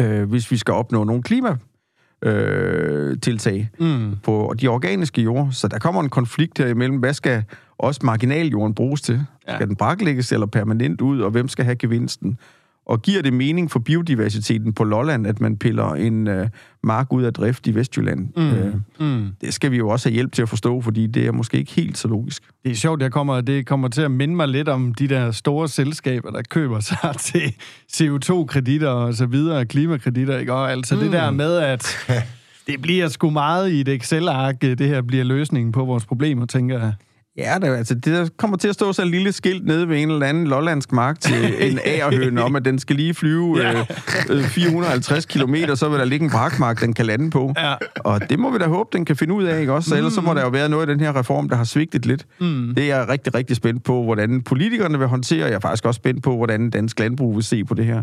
øh, 0.00 0.28
hvis 0.28 0.50
vi 0.50 0.56
skal 0.56 0.74
opnå 0.74 1.04
nogle 1.04 1.22
klima 1.22 1.56
øh, 2.22 3.20
tiltag 3.20 3.70
mm. 3.80 4.16
på 4.22 4.54
de 4.60 4.68
organiske 4.68 5.22
jord. 5.22 5.48
Så 5.52 5.68
der 5.68 5.78
kommer 5.78 6.02
en 6.02 6.08
konflikt 6.08 6.58
her 6.58 6.66
imellem, 6.66 6.98
hvad 6.98 7.14
skal 7.14 7.44
også 7.78 8.00
marginaljorden 8.04 8.74
bruges 8.74 9.02
til? 9.02 9.24
Ja. 9.48 9.54
Skal 9.54 9.68
den 9.68 9.76
braklægges 9.76 10.32
eller 10.32 10.46
permanent 10.46 11.00
ud, 11.00 11.20
og 11.20 11.30
hvem 11.30 11.48
skal 11.48 11.64
have 11.64 11.76
gevinsten? 11.76 12.38
Og 12.86 13.02
giver 13.02 13.22
det 13.22 13.32
mening 13.32 13.70
for 13.70 13.78
biodiversiteten 13.78 14.72
på 14.72 14.84
Lolland, 14.84 15.26
at 15.26 15.40
man 15.40 15.56
piller 15.56 15.94
en 15.94 16.28
øh, 16.28 16.48
mark 16.82 17.12
ud 17.12 17.22
af 17.22 17.32
drift 17.32 17.66
i 17.66 17.74
Vestjylland? 17.74 18.28
Mm. 18.36 18.50
Øh, 18.50 18.74
mm. 19.00 19.28
Det 19.40 19.54
skal 19.54 19.70
vi 19.70 19.76
jo 19.76 19.88
også 19.88 20.08
have 20.08 20.14
hjælp 20.14 20.32
til 20.32 20.42
at 20.42 20.48
forstå, 20.48 20.80
fordi 20.80 21.06
det 21.06 21.26
er 21.26 21.32
måske 21.32 21.58
ikke 21.58 21.72
helt 21.72 21.98
så 21.98 22.08
logisk. 22.08 22.42
Det 22.64 22.70
er 22.70 22.76
sjovt, 22.76 23.02
jeg 23.02 23.12
kommer, 23.12 23.40
det 23.40 23.66
kommer 23.66 23.88
til 23.88 24.02
at 24.02 24.10
minde 24.10 24.36
mig 24.36 24.48
lidt 24.48 24.68
om 24.68 24.94
de 24.94 25.08
der 25.08 25.30
store 25.30 25.68
selskaber, 25.68 26.30
der 26.30 26.42
køber 26.50 26.80
sig 26.80 27.14
til 27.32 27.54
CO2-kreditter 27.92 28.88
og 28.88 29.14
så 29.14 29.26
videre, 29.26 29.66
klimakreditter, 29.66 30.38
ikke? 30.38 30.52
Og 30.52 30.72
altså 30.72 30.94
mm. 30.94 31.00
det 31.00 31.12
der 31.12 31.30
med, 31.30 31.56
at 31.56 31.96
det 32.66 32.82
bliver 32.82 33.08
sgu 33.08 33.30
meget 33.30 33.70
i 33.70 33.80
et 33.80 33.88
Excel-ark, 33.88 34.62
det 34.62 34.80
her 34.80 35.02
bliver 35.02 35.24
løsningen 35.24 35.72
på 35.72 35.84
vores 35.84 36.06
problemer, 36.06 36.46
tænker 36.46 36.78
jeg. 36.78 36.92
Ja, 37.38 37.58
det, 37.62 37.66
altså, 37.66 37.94
det 37.94 38.36
kommer 38.36 38.56
til 38.56 38.68
at 38.68 38.74
stå 38.74 38.92
så 38.92 39.02
en 39.02 39.08
lille 39.08 39.32
skilt 39.32 39.66
nede 39.66 39.88
ved 39.88 40.02
en 40.02 40.10
eller 40.10 40.26
anden 40.26 40.46
lollandsk 40.46 40.92
mark 40.92 41.20
til 41.20 41.54
en 41.70 41.78
agerhøne 41.84 42.42
om, 42.42 42.56
at 42.56 42.64
den 42.64 42.78
skal 42.78 42.96
lige 42.96 43.14
flyve 43.14 43.60
ja. 43.60 43.84
øh, 44.30 44.44
450 44.44 45.26
km, 45.26 45.54
så 45.74 45.88
vil 45.88 45.98
der 45.98 46.04
ligge 46.04 46.24
en 46.24 46.30
brakmark, 46.30 46.80
den 46.80 46.92
kan 46.92 47.06
lande 47.06 47.30
på. 47.30 47.52
Ja. 47.56 47.74
Og 47.96 48.30
det 48.30 48.38
må 48.38 48.50
vi 48.50 48.58
da 48.58 48.66
håbe, 48.66 48.88
den 48.92 49.04
kan 49.04 49.16
finde 49.16 49.34
ud 49.34 49.44
af, 49.44 49.60
ikke 49.60 49.72
også? 49.72 49.88
Så 49.88 49.94
mm. 49.94 49.98
ellers 49.98 50.12
så 50.12 50.20
må 50.20 50.34
der 50.34 50.42
jo 50.42 50.48
være 50.48 50.68
noget 50.68 50.88
af 50.88 50.96
den 50.96 51.04
her 51.04 51.16
reform, 51.16 51.48
der 51.48 51.56
har 51.56 51.64
svigtet 51.64 52.06
lidt. 52.06 52.26
Mm. 52.40 52.74
Det 52.76 52.90
er 52.90 52.96
jeg 52.96 53.08
rigtig, 53.08 53.34
rigtig 53.34 53.56
spændt 53.56 53.84
på, 53.84 54.02
hvordan 54.02 54.42
politikerne 54.42 54.98
vil 54.98 55.08
håndtere. 55.08 55.46
Jeg 55.46 55.54
er 55.54 55.60
faktisk 55.60 55.84
også 55.84 55.98
spændt 55.98 56.22
på, 56.22 56.36
hvordan 56.36 56.70
dansk 56.70 57.00
landbrug 57.00 57.34
vil 57.34 57.44
se 57.44 57.64
på 57.64 57.74
det 57.74 57.84
her. 57.84 58.02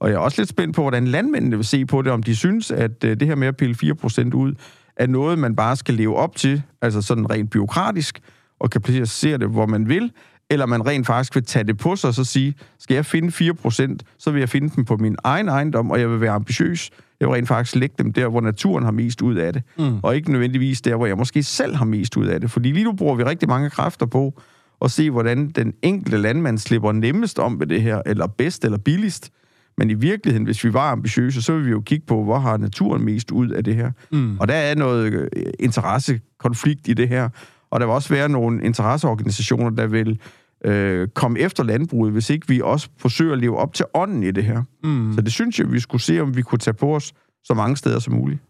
Og 0.00 0.08
jeg 0.08 0.14
er 0.14 0.18
også 0.18 0.40
lidt 0.40 0.48
spændt 0.48 0.76
på, 0.76 0.82
hvordan 0.82 1.06
landmændene 1.06 1.56
vil 1.56 1.66
se 1.66 1.86
på 1.86 2.02
det, 2.02 2.12
om 2.12 2.22
de 2.22 2.36
synes, 2.36 2.70
at 2.70 3.04
øh, 3.04 3.20
det 3.20 3.28
her 3.28 3.34
med 3.34 3.48
at 3.48 3.56
pille 3.56 3.76
4% 3.84 4.34
ud, 4.34 4.54
er 4.96 5.06
noget, 5.06 5.38
man 5.38 5.56
bare 5.56 5.76
skal 5.76 5.94
leve 5.94 6.16
op 6.16 6.36
til, 6.36 6.62
altså 6.82 7.02
sådan 7.02 7.30
rent 7.30 7.50
byråkratisk, 7.50 8.20
og 8.60 8.70
kan 8.70 8.80
placere 8.80 9.38
det, 9.38 9.48
hvor 9.48 9.66
man 9.66 9.88
vil, 9.88 10.12
eller 10.50 10.66
man 10.66 10.86
rent 10.86 11.06
faktisk 11.06 11.34
vil 11.34 11.44
tage 11.44 11.64
det 11.64 11.78
på 11.78 11.96
sig 11.96 12.08
og 12.08 12.14
så 12.14 12.24
sige, 12.24 12.54
skal 12.78 12.94
jeg 12.94 13.06
finde 13.06 13.28
4%, 13.28 13.96
så 14.18 14.30
vil 14.30 14.38
jeg 14.38 14.48
finde 14.48 14.70
dem 14.76 14.84
på 14.84 14.96
min 14.96 15.16
egen 15.24 15.48
ejendom, 15.48 15.90
og 15.90 16.00
jeg 16.00 16.10
vil 16.10 16.20
være 16.20 16.30
ambitiøs. 16.32 16.90
Jeg 17.20 17.28
vil 17.28 17.34
rent 17.34 17.48
faktisk 17.48 17.76
lægge 17.76 17.94
dem 17.98 18.12
der, 18.12 18.28
hvor 18.28 18.40
naturen 18.40 18.84
har 18.84 18.90
mest 18.90 19.22
ud 19.22 19.34
af 19.34 19.52
det, 19.52 19.62
mm. 19.78 19.98
og 20.02 20.16
ikke 20.16 20.32
nødvendigvis 20.32 20.80
der, 20.80 20.96
hvor 20.96 21.06
jeg 21.06 21.16
måske 21.16 21.42
selv 21.42 21.76
har 21.76 21.84
mest 21.84 22.16
ud 22.16 22.26
af 22.26 22.40
det. 22.40 22.50
Fordi 22.50 22.72
lige 22.72 22.84
nu 22.84 22.92
bruger 22.92 23.14
vi 23.14 23.24
rigtig 23.24 23.48
mange 23.48 23.70
kræfter 23.70 24.06
på 24.06 24.40
at 24.82 24.90
se, 24.90 25.10
hvordan 25.10 25.48
den 25.48 25.72
enkelte 25.82 26.18
landmand 26.18 26.58
slipper 26.58 26.92
nemmest 26.92 27.38
om 27.38 27.60
ved 27.60 27.66
det 27.66 27.82
her, 27.82 28.02
eller 28.06 28.26
bedst 28.26 28.64
eller 28.64 28.78
billigst. 28.78 29.30
Men 29.78 29.90
i 29.90 29.94
virkeligheden, 29.94 30.44
hvis 30.44 30.64
vi 30.64 30.72
var 30.72 30.92
ambitiøse, 30.92 31.42
så 31.42 31.52
vil 31.52 31.66
vi 31.66 31.70
jo 31.70 31.80
kigge 31.80 32.06
på, 32.06 32.24
hvor 32.24 32.38
har 32.38 32.56
naturen 32.56 33.04
mest 33.04 33.30
ud 33.30 33.50
af 33.50 33.64
det 33.64 33.74
her. 33.74 33.90
Mm. 34.12 34.38
Og 34.38 34.48
der 34.48 34.54
er 34.54 34.74
noget 34.74 35.28
øh, 35.36 35.52
interessekonflikt 35.60 36.88
i 36.88 36.92
det 36.92 37.08
her. 37.08 37.28
Og 37.70 37.80
der 37.80 37.86
vil 37.86 37.92
også 37.92 38.08
være 38.08 38.28
nogle 38.28 38.64
interesseorganisationer, 38.64 39.70
der 39.70 39.86
vil 39.86 40.20
øh, 40.64 41.08
komme 41.08 41.38
efter 41.38 41.64
landbruget, 41.64 42.12
hvis 42.12 42.30
ikke 42.30 42.48
vi 42.48 42.60
også 42.60 42.88
forsøger 42.98 43.32
at 43.32 43.38
leve 43.38 43.58
op 43.58 43.74
til 43.74 43.84
ånden 43.94 44.22
i 44.22 44.30
det 44.30 44.44
her. 44.44 44.62
Mm. 44.84 45.12
Så 45.14 45.20
det 45.20 45.32
synes 45.32 45.58
jeg, 45.58 45.72
vi 45.72 45.80
skulle 45.80 46.02
se, 46.02 46.20
om 46.20 46.36
vi 46.36 46.42
kunne 46.42 46.58
tage 46.58 46.74
på 46.74 46.96
os 46.96 47.12
så 47.44 47.54
mange 47.54 47.76
steder 47.76 47.98
som 47.98 48.14
muligt. 48.14 48.40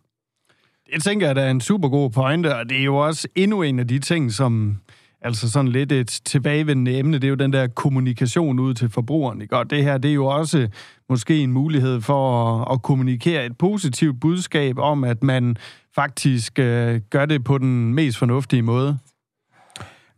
Jeg 0.92 1.02
tænker, 1.02 1.30
at 1.30 1.36
det 1.36 1.44
er 1.44 1.50
en 1.50 1.60
super 1.60 1.88
god 1.88 2.10
pointe, 2.10 2.56
og 2.56 2.68
det 2.68 2.78
er 2.78 2.84
jo 2.84 2.96
også 2.96 3.28
endnu 3.34 3.62
en 3.62 3.78
af 3.78 3.88
de 3.88 3.98
ting, 3.98 4.32
som 4.32 4.76
altså 5.22 5.50
sådan 5.50 5.68
lidt 5.68 5.92
et 5.92 6.20
tilbagevendende 6.24 6.98
emne, 6.98 7.18
det 7.18 7.24
er 7.24 7.28
jo 7.28 7.34
den 7.34 7.52
der 7.52 7.66
kommunikation 7.66 8.58
ud 8.58 8.74
til 8.74 8.88
forbrugeren. 8.88 9.42
Ikke? 9.42 9.56
Og 9.56 9.70
det 9.70 9.82
her, 9.82 9.98
det 9.98 10.10
er 10.10 10.14
jo 10.14 10.26
også 10.26 10.68
måske 11.08 11.38
en 11.38 11.52
mulighed 11.52 12.00
for 12.00 12.54
at, 12.60 12.74
at 12.74 12.82
kommunikere 12.82 13.46
et 13.46 13.58
positivt 13.58 14.20
budskab 14.20 14.78
om, 14.78 15.04
at 15.04 15.22
man 15.22 15.56
faktisk 15.94 16.58
øh, 16.58 17.00
gør 17.10 17.26
det 17.26 17.44
på 17.44 17.58
den 17.58 17.94
mest 17.94 18.18
fornuftige 18.18 18.62
måde. 18.62 18.98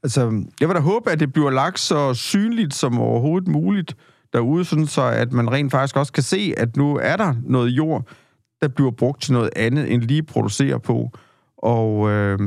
Altså, 0.02 0.45
jeg 0.61 0.69
vil 0.69 0.75
da 0.75 0.80
håbe, 0.80 1.11
at 1.11 1.21
det 1.21 1.33
bliver 1.33 1.50
lagt 1.50 1.80
så 1.80 2.14
synligt 2.14 2.75
som 2.75 2.99
overhovedet 2.99 3.49
muligt 3.49 3.97
derude, 4.33 4.64
sådan 4.64 4.87
så 4.87 5.02
at 5.02 5.33
man 5.33 5.52
rent 5.52 5.71
faktisk 5.71 5.97
også 5.97 6.12
kan 6.12 6.23
se, 6.23 6.54
at 6.57 6.76
nu 6.76 6.97
er 6.97 7.16
der 7.16 7.35
noget 7.42 7.69
jord, 7.69 8.07
der 8.61 8.69
bliver 8.69 8.90
brugt 8.90 9.23
til 9.23 9.33
noget 9.33 9.50
andet, 9.57 9.92
end 9.92 10.02
lige 10.02 10.23
producere 10.23 10.80
på. 10.80 11.11
Og 11.59 12.11
øh, 12.11 12.38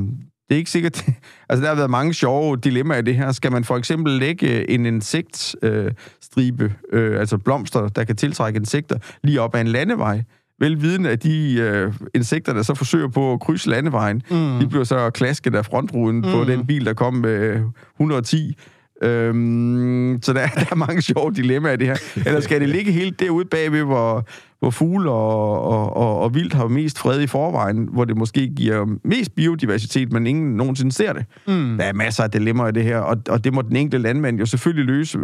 det 0.50 0.55
er 0.55 0.55
ikke 0.55 0.72
sikkert... 0.72 1.05
altså, 1.50 1.63
der 1.63 1.67
har 1.67 1.75
været 1.75 1.89
mange 1.89 2.13
sjove 2.13 2.57
dilemmaer 2.57 3.00
i 3.00 3.01
det 3.01 3.15
her. 3.15 3.31
Skal 3.31 3.51
man 3.51 3.63
for 3.63 3.77
eksempel 3.77 4.13
lægge 4.13 4.60
øh, 4.60 4.65
en 4.69 4.86
insektstribe, 4.86 6.74
øh, 6.91 7.19
altså 7.19 7.38
blomster, 7.38 7.88
der 7.88 8.03
kan 8.03 8.15
tiltrække 8.15 8.57
insekter, 8.57 8.98
lige 9.24 9.41
op 9.41 9.55
ad 9.55 9.62
en 9.62 9.67
landevej? 9.67 10.24
Velviden 10.60 11.05
at 11.05 11.24
de 11.24 11.53
øh, 11.53 11.93
insekter, 12.15 12.53
der 12.53 12.63
så 12.63 12.74
forsøger 12.74 13.07
på 13.07 13.33
at 13.33 13.39
krydse 13.39 13.69
landevejen, 13.69 14.22
mm. 14.31 14.60
de 14.60 14.67
bliver 14.67 14.83
så 14.83 15.10
klasket 15.10 15.55
af 15.55 15.65
frontruden 15.65 16.15
mm. 16.15 16.22
på 16.22 16.43
den 16.43 16.65
bil, 16.65 16.86
der 16.86 16.93
kom 16.93 17.13
med 17.13 17.63
110 17.95 18.57
Øhm, 19.03 20.19
så 20.22 20.33
der, 20.33 20.48
der 20.60 20.65
er 20.72 20.75
mange 20.75 21.01
sjove 21.01 21.31
dilemmaer 21.31 21.74
i 21.74 21.77
det 21.77 21.88
her. 21.88 21.98
Eller 22.25 22.39
skal 22.39 22.62
det 22.62 22.69
ligge 22.69 22.91
helt 22.91 23.19
derude 23.19 23.45
bagved, 23.45 23.83
hvor, 23.83 24.27
hvor 24.60 24.69
fugle 24.69 25.12
og, 25.12 25.62
og, 25.62 25.98
og, 25.98 26.19
og 26.19 26.36
vildt 26.36 26.53
har 26.53 26.67
mest 26.67 27.00
fred 27.00 27.22
i 27.22 27.27
forvejen, 27.27 27.89
hvor 27.91 28.05
det 28.05 28.17
måske 28.17 28.48
giver 28.48 28.86
mest 29.03 29.36
biodiversitet, 29.36 30.12
men 30.12 30.27
ingen 30.27 30.55
nogensinde 30.57 30.91
ser 30.91 31.13
det. 31.13 31.25
Mm. 31.48 31.77
Der 31.77 31.83
er 31.83 31.93
masser 31.93 32.24
af 32.24 32.31
dilemmaer 32.31 32.67
i 32.67 32.72
det 32.72 32.83
her, 32.83 32.98
og, 32.98 33.17
og 33.29 33.43
det 33.43 33.53
må 33.53 33.62
den 33.62 33.75
enkelte 33.75 33.98
landmand 33.98 34.39
jo 34.39 34.45
selvfølgelig 34.45 34.86
løse, 34.86 35.19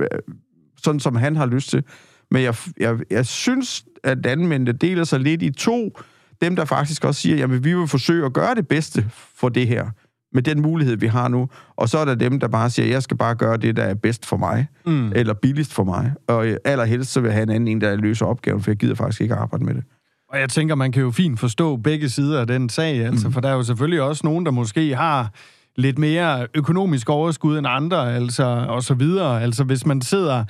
sådan 0.77 0.99
som 0.99 1.15
han 1.15 1.35
har 1.35 1.45
lyst 1.45 1.69
til. 1.69 1.83
Men 2.31 2.43
jeg, 2.43 2.55
jeg, 2.79 2.97
jeg 3.09 3.25
synes, 3.25 3.85
at 4.03 4.17
landmændene 4.23 4.71
deler 4.71 5.03
sig 5.03 5.19
lidt 5.19 5.41
i 5.41 5.51
to. 5.51 5.99
Dem, 6.41 6.55
der 6.55 6.65
faktisk 6.65 7.05
også 7.05 7.21
siger, 7.21 7.43
at 7.43 7.63
vi 7.63 7.75
vil 7.75 7.87
forsøge 7.87 8.25
at 8.25 8.33
gøre 8.33 8.55
det 8.55 8.67
bedste 8.67 9.05
for 9.35 9.49
det 9.49 9.67
her 9.67 9.89
med 10.33 10.43
den 10.43 10.61
mulighed, 10.61 10.97
vi 10.97 11.07
har 11.07 11.27
nu. 11.27 11.49
Og 11.75 11.89
så 11.89 11.97
er 11.97 12.05
der 12.05 12.15
dem, 12.15 12.39
der 12.39 12.47
bare 12.47 12.69
siger, 12.69 12.87
jeg 12.87 13.03
skal 13.03 13.17
bare 13.17 13.35
gøre 13.35 13.57
det, 13.57 13.75
der 13.75 13.83
er 13.83 13.93
bedst 13.93 14.25
for 14.25 14.37
mig, 14.37 14.67
mm. 14.85 15.11
eller 15.15 15.33
billigst 15.33 15.73
for 15.73 15.83
mig. 15.83 16.13
Og 16.27 16.47
allerhelst 16.65 17.11
så 17.11 17.21
vil 17.21 17.27
jeg 17.27 17.35
have 17.35 17.43
en 17.43 17.49
anden 17.49 17.67
en, 17.67 17.81
der 17.81 17.95
løser 17.95 18.25
opgaven, 18.25 18.61
for 18.61 18.71
jeg 18.71 18.77
gider 18.77 18.95
faktisk 18.95 19.21
ikke 19.21 19.35
arbejde 19.35 19.65
med 19.65 19.73
det. 19.73 19.83
Og 20.29 20.39
jeg 20.39 20.49
tænker, 20.49 20.75
man 20.75 20.91
kan 20.91 21.01
jo 21.01 21.11
fint 21.11 21.39
forstå 21.39 21.77
begge 21.77 22.09
sider 22.09 22.41
af 22.41 22.47
den 22.47 22.69
sag, 22.69 23.05
altså, 23.05 23.27
mm. 23.27 23.33
for 23.33 23.41
der 23.41 23.49
er 23.49 23.53
jo 23.53 23.63
selvfølgelig 23.63 24.01
også 24.01 24.21
nogen, 24.23 24.45
der 24.45 24.51
måske 24.51 24.95
har 24.95 25.33
lidt 25.75 25.97
mere 25.97 26.47
økonomisk 26.55 27.09
overskud 27.09 27.57
end 27.57 27.67
andre, 27.69 28.15
altså, 28.15 28.43
og 28.69 28.83
så 28.83 28.93
videre. 28.93 29.41
Altså, 29.41 29.63
hvis 29.63 29.85
man 29.85 30.01
sidder 30.01 30.45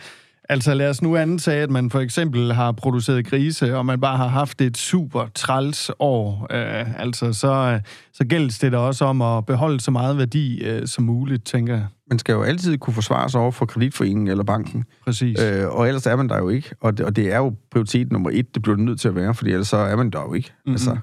Altså 0.51 0.73
lad 0.73 0.89
os 0.89 1.01
nu 1.01 1.15
antage, 1.15 1.63
at 1.63 1.69
man 1.69 1.89
for 1.89 1.99
eksempel 1.99 2.53
har 2.53 2.71
produceret 2.71 3.27
grise, 3.27 3.77
og 3.77 3.85
man 3.85 4.01
bare 4.01 4.17
har 4.17 4.27
haft 4.27 4.61
et 4.61 4.77
super 4.77 5.27
træls 5.35 5.91
år. 5.99 6.47
Øh, 6.51 7.01
altså 7.01 7.33
så, 7.33 7.79
så 8.13 8.25
gældes 8.25 8.59
det 8.59 8.71
da 8.71 8.77
også 8.77 9.05
om 9.05 9.21
at 9.21 9.45
beholde 9.45 9.79
så 9.79 9.91
meget 9.91 10.17
værdi 10.17 10.63
øh, 10.63 10.87
som 10.87 11.03
muligt, 11.03 11.45
tænker 11.45 11.73
jeg. 11.73 11.85
Man 12.09 12.19
skal 12.19 12.33
jo 12.33 12.43
altid 12.43 12.77
kunne 12.77 12.93
forsvare 12.93 13.29
sig 13.29 13.41
over 13.41 13.51
for 13.51 13.65
kreditforeningen 13.65 14.27
eller 14.27 14.43
banken. 14.43 14.83
Præcis. 15.05 15.41
Øh, 15.41 15.67
og 15.67 15.87
ellers 15.87 16.05
er 16.05 16.15
man 16.15 16.29
der 16.29 16.37
jo 16.37 16.49
ikke. 16.49 16.69
Og 16.81 16.97
det, 16.97 17.05
og 17.05 17.15
det 17.15 17.33
er 17.33 17.37
jo 17.37 17.53
prioritet 17.71 18.11
nummer 18.11 18.29
et, 18.33 18.53
det 18.53 18.61
bliver 18.61 18.75
det 18.75 18.85
nødt 18.85 18.99
til 18.99 19.07
at 19.07 19.15
være, 19.15 19.33
fordi 19.33 19.51
ellers 19.51 19.67
så 19.67 19.77
er 19.77 19.95
man 19.95 20.09
der 20.09 20.21
jo 20.21 20.33
ikke. 20.33 20.49
Mm-hmm. 20.49 20.71
Altså. 20.71 20.97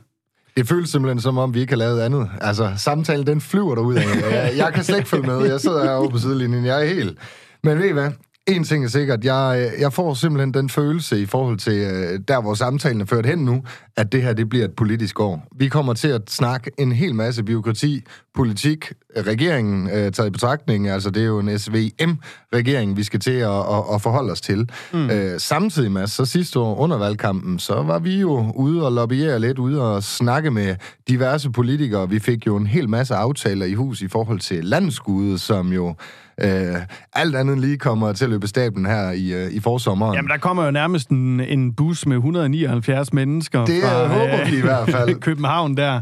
Det 0.57 0.69
føles 0.69 0.91
simpelthen 0.91 1.21
som 1.21 1.39
om, 1.39 1.55
vi 1.55 1.61
ikke 1.61 1.73
har 1.73 1.79
lavet 1.79 2.01
andet. 2.01 2.31
Altså, 2.41 2.73
samtalen, 2.77 3.27
den 3.27 3.41
flyver 3.41 3.75
derud 3.75 3.95
af. 3.95 4.03
Jeg, 4.33 4.53
jeg 4.57 4.73
kan 4.75 4.85
slet 4.85 4.97
ikke 4.97 5.09
følge 5.09 5.27
med. 5.27 5.47
Jeg 5.47 5.61
sidder 5.61 5.85
herovre 5.85 6.11
på 6.11 6.19
sidelinjen. 6.19 6.65
Jeg 6.65 6.83
er 6.83 6.95
helt... 6.95 7.19
Men 7.65 7.79
ved 7.79 7.85
I 7.85 7.93
hvad? 7.93 8.11
En 8.49 8.65
ting 8.65 8.85
er 8.85 8.89
sikkert, 8.89 9.25
jeg, 9.25 9.73
jeg 9.79 9.93
får 9.93 10.15
simpelthen 10.15 10.55
den 10.55 10.69
følelse 10.69 11.21
i 11.21 11.27
forhold 11.27 11.59
til 11.59 11.73
øh, 11.73 12.21
der, 12.29 12.41
hvor 12.41 12.55
samtalen 12.55 13.01
er 13.01 13.05
ført 13.05 13.27
hen 13.27 13.39
nu, 13.39 13.63
at 13.97 14.13
det 14.13 14.23
her 14.23 14.33
det 14.33 14.49
bliver 14.49 14.65
et 14.65 14.77
politisk 14.77 15.21
år. 15.21 15.47
Vi 15.57 15.69
kommer 15.69 15.95
til 15.95 16.09
at 16.09 16.23
snakke 16.29 16.71
en 16.79 16.93
hel 16.93 17.15
masse 17.15 17.43
byråkrati, 17.43 18.05
politik, 18.35 18.93
regeringen 19.17 19.91
øh, 19.91 20.13
taget 20.13 20.27
i 20.27 20.31
betragtning, 20.31 20.89
altså 20.89 21.11
det 21.11 21.23
er 21.23 21.27
jo 21.27 21.39
en 21.39 21.59
SVM-regering, 21.59 22.97
vi 22.97 23.03
skal 23.03 23.21
til 23.21 23.31
at, 23.31 23.51
at, 23.51 23.85
at 23.95 24.03
forholde 24.03 24.33
os 24.33 24.41
til. 24.41 24.69
Mm. 24.93 25.11
Øh, 25.11 25.41
samtidig 25.41 25.93
med, 25.93 26.07
så 26.07 26.25
sidste 26.25 26.61
år 26.61 26.77
under 26.77 26.99
valgkampen, 26.99 27.59
så 27.59 27.83
var 27.83 27.99
vi 27.99 28.21
jo 28.21 28.53
ude 28.55 28.87
og 28.87 28.93
lobbyere 28.93 29.41
lidt, 29.41 29.59
ude 29.59 29.95
og 29.95 30.03
snakke 30.03 30.51
med 30.51 30.77
diverse 31.09 31.51
politikere. 31.51 32.09
Vi 32.09 32.19
fik 32.19 32.47
jo 32.47 32.57
en 32.57 32.67
hel 32.67 32.89
masse 32.89 33.15
aftaler 33.15 33.67
i 33.67 33.75
hus 33.75 34.03
i 34.03 34.09
forhold 34.09 34.41
til 34.41 34.65
landskuddet, 34.65 35.41
som 35.41 35.73
jo 35.73 35.95
øh, 36.41 36.77
alt 37.13 37.37
andet 37.37 37.59
lige 37.59 37.79
kommer 37.79 38.13
til 38.13 38.25
at 38.25 38.31
løbe 38.31 38.47
stablen 38.47 38.87
her 38.87 39.11
i, 39.11 39.33
øh, 39.33 39.53
i 39.53 39.61
forsommeren. 39.61 40.15
Jamen, 40.15 40.31
der 40.31 40.37
kommer 40.37 40.65
jo 40.65 40.71
nærmest 40.71 41.09
en, 41.09 41.41
en 41.41 41.73
bus 41.73 42.07
med 42.07 42.17
179 42.17 43.13
mennesker 43.13 43.65
det 43.65 43.83
fra 43.83 44.05
øh, 44.05 44.11
håber 44.11 44.51
vi 44.51 44.57
i 44.57 44.61
hvert 44.61 44.91
fald. 44.91 45.15
København 45.21 45.77
der. 45.77 46.01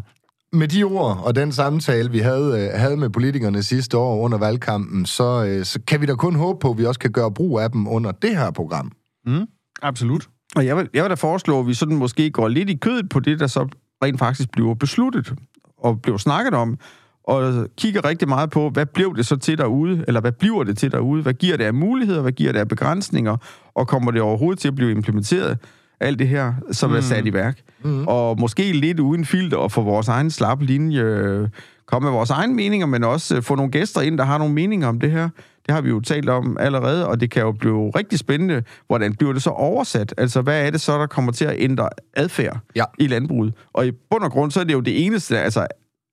Med 0.54 0.68
de 0.68 0.82
ord 0.82 1.20
og 1.24 1.36
den 1.36 1.52
samtale, 1.52 2.10
vi 2.10 2.18
havde, 2.18 2.70
øh, 2.72 2.80
havde 2.80 2.96
med 2.96 3.10
politikerne 3.10 3.62
sidste 3.62 3.98
år 3.98 4.20
under 4.20 4.38
valgkampen, 4.38 5.06
så, 5.06 5.44
øh, 5.44 5.64
så 5.64 5.80
kan 5.86 6.00
vi 6.00 6.06
da 6.06 6.14
kun 6.14 6.34
håbe 6.34 6.58
på, 6.58 6.70
at 6.70 6.78
vi 6.78 6.84
også 6.84 7.00
kan 7.00 7.12
gøre 7.12 7.32
brug 7.32 7.60
af 7.60 7.70
dem 7.70 7.88
under 7.88 8.12
det 8.12 8.36
her 8.36 8.50
program. 8.50 8.92
Mm, 9.26 9.46
absolut. 9.82 10.28
Og 10.56 10.66
jeg 10.66 10.76
vil, 10.76 10.88
jeg 10.94 11.02
vil 11.02 11.10
da 11.10 11.14
foreslå, 11.14 11.60
at 11.60 11.66
vi 11.66 11.74
sådan 11.74 11.96
måske 11.96 12.30
går 12.30 12.48
lidt 12.48 12.70
i 12.70 12.76
kødet 12.76 13.08
på 13.08 13.20
det, 13.20 13.40
der 13.40 13.46
så 13.46 13.68
rent 14.04 14.18
faktisk 14.18 14.50
bliver 14.52 14.74
besluttet 14.74 15.34
og 15.78 16.02
bliver 16.02 16.18
snakket 16.18 16.54
om 16.54 16.78
og 17.24 17.66
kigger 17.76 18.04
rigtig 18.04 18.28
meget 18.28 18.50
på, 18.50 18.70
hvad 18.70 18.86
blev 18.86 19.16
det 19.16 19.26
så 19.26 19.36
til 19.36 19.58
derude, 19.58 20.04
eller 20.08 20.20
hvad 20.20 20.32
bliver 20.32 20.64
det 20.64 20.78
til 20.78 20.92
derude, 20.92 21.22
hvad 21.22 21.34
giver 21.34 21.56
det 21.56 21.64
af 21.64 21.74
muligheder, 21.74 22.22
hvad 22.22 22.32
giver 22.32 22.52
det 22.52 22.58
af 22.58 22.68
begrænsninger, 22.68 23.36
og 23.74 23.88
kommer 23.88 24.10
det 24.10 24.20
overhovedet 24.20 24.58
til 24.58 24.68
at 24.68 24.74
blive 24.74 24.90
implementeret, 24.90 25.58
alt 26.00 26.18
det 26.18 26.28
her, 26.28 26.52
som 26.72 26.90
mm. 26.90 26.96
er 26.96 27.00
sat 27.00 27.26
i 27.26 27.32
værk. 27.32 27.60
Mm. 27.84 28.06
Og 28.06 28.40
måske 28.40 28.72
lidt 28.72 29.00
uden 29.00 29.24
filter 29.24 29.56
og 29.56 29.72
få 29.72 29.82
vores 29.82 30.08
egen 30.08 30.30
slappe 30.30 30.64
linje, 30.64 31.50
komme 31.86 32.06
med 32.06 32.12
vores 32.12 32.30
egne 32.30 32.54
meninger, 32.54 32.86
men 32.86 33.04
også 33.04 33.40
få 33.40 33.54
nogle 33.54 33.70
gæster 33.70 34.00
ind, 34.00 34.18
der 34.18 34.24
har 34.24 34.38
nogle 34.38 34.54
meninger 34.54 34.88
om 34.88 35.00
det 35.00 35.10
her. 35.10 35.28
Det 35.66 35.74
har 35.74 35.80
vi 35.80 35.88
jo 35.88 36.00
talt 36.00 36.28
om 36.28 36.56
allerede, 36.60 37.08
og 37.08 37.20
det 37.20 37.30
kan 37.30 37.42
jo 37.42 37.52
blive 37.52 37.90
rigtig 37.90 38.18
spændende, 38.18 38.62
hvordan 38.86 39.14
bliver 39.14 39.32
det 39.32 39.42
så 39.42 39.50
oversat? 39.50 40.14
Altså, 40.18 40.42
hvad 40.42 40.66
er 40.66 40.70
det 40.70 40.80
så, 40.80 40.98
der 40.98 41.06
kommer 41.06 41.32
til 41.32 41.44
at 41.44 41.54
ændre 41.58 41.88
adfærd 42.14 42.58
ja. 42.76 42.84
i 42.98 43.06
landbruget? 43.06 43.54
Og 43.72 43.86
i 43.86 43.90
bund 44.10 44.24
og 44.24 44.30
grund, 44.30 44.50
så 44.50 44.60
er 44.60 44.64
det 44.64 44.72
jo 44.72 44.80
det 44.80 45.06
eneste, 45.06 45.38
altså 45.38 45.66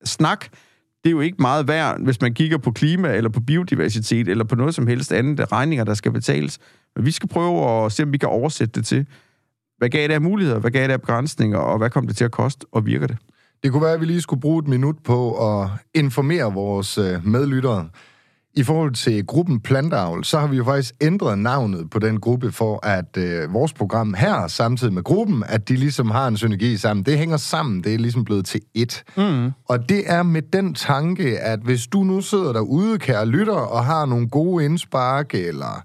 snak, 0.05 0.45
det 1.03 1.09
er 1.09 1.11
jo 1.11 1.19
ikke 1.19 1.37
meget 1.39 1.67
værd, 1.67 1.99
hvis 1.99 2.21
man 2.21 2.33
kigger 2.33 2.57
på 2.57 2.71
klima, 2.71 3.13
eller 3.13 3.29
på 3.29 3.39
biodiversitet, 3.39 4.27
eller 4.27 4.43
på 4.43 4.55
noget 4.55 4.75
som 4.75 4.87
helst 4.87 5.13
andet 5.13 5.51
regninger, 5.51 5.83
der 5.83 5.93
skal 5.93 6.11
betales. 6.11 6.59
Men 6.95 7.05
vi 7.05 7.11
skal 7.11 7.29
prøve 7.29 7.85
at 7.85 7.91
se, 7.91 8.03
om 8.03 8.13
vi 8.13 8.17
kan 8.17 8.29
oversætte 8.29 8.79
det 8.79 8.85
til, 8.85 9.05
hvad 9.81 9.89
gav 9.89 10.07
det 10.07 10.13
af 10.13 10.21
muligheder, 10.21 10.59
hvad 10.59 10.71
gav 10.71 10.83
det 10.83 10.93
af 10.93 11.01
begrænsninger, 11.01 11.57
og 11.57 11.77
hvad 11.77 11.89
kom 11.89 12.07
det 12.07 12.17
til 12.17 12.25
at 12.25 12.31
koste, 12.31 12.65
og 12.71 12.85
virker 12.85 13.07
det? 13.07 13.17
Det 13.63 13.71
kunne 13.71 13.83
være, 13.83 13.93
at 13.93 14.01
vi 14.01 14.05
lige 14.05 14.21
skulle 14.21 14.41
bruge 14.41 14.59
et 14.59 14.67
minut 14.67 14.95
på 15.03 15.49
at 15.51 15.69
informere 15.93 16.53
vores 16.53 16.97
øh, 16.97 17.25
medlyttere. 17.25 17.89
I 18.53 18.63
forhold 18.63 18.93
til 18.93 19.25
gruppen 19.25 19.59
Plantavl, 19.59 20.25
så 20.25 20.39
har 20.39 20.47
vi 20.47 20.57
jo 20.57 20.63
faktisk 20.63 20.93
ændret 21.01 21.39
navnet 21.39 21.89
på 21.89 21.99
den 21.99 22.19
gruppe, 22.19 22.51
for 22.51 22.85
at 22.85 23.17
øh, 23.17 23.53
vores 23.53 23.73
program 23.73 24.13
her, 24.13 24.47
samtidig 24.47 24.93
med 24.93 25.03
gruppen, 25.03 25.43
at 25.47 25.69
de 25.69 25.75
ligesom 25.75 26.11
har 26.11 26.27
en 26.27 26.37
synergi 26.37 26.77
sammen. 26.77 27.05
Det 27.05 27.17
hænger 27.17 27.37
sammen, 27.37 27.83
det 27.83 27.93
er 27.93 27.97
ligesom 27.97 28.25
blevet 28.25 28.45
til 28.45 28.61
ét. 28.77 29.03
Mm. 29.17 29.51
Og 29.67 29.89
det 29.89 30.03
er 30.05 30.23
med 30.23 30.41
den 30.41 30.73
tanke, 30.73 31.39
at 31.39 31.59
hvis 31.59 31.87
du 31.87 32.03
nu 32.03 32.21
sidder 32.21 32.53
derude, 32.53 32.99
kære 32.99 33.25
lytter, 33.25 33.53
og 33.53 33.85
har 33.85 34.05
nogle 34.05 34.29
gode 34.29 34.65
indspark, 34.65 35.33
eller 35.33 35.83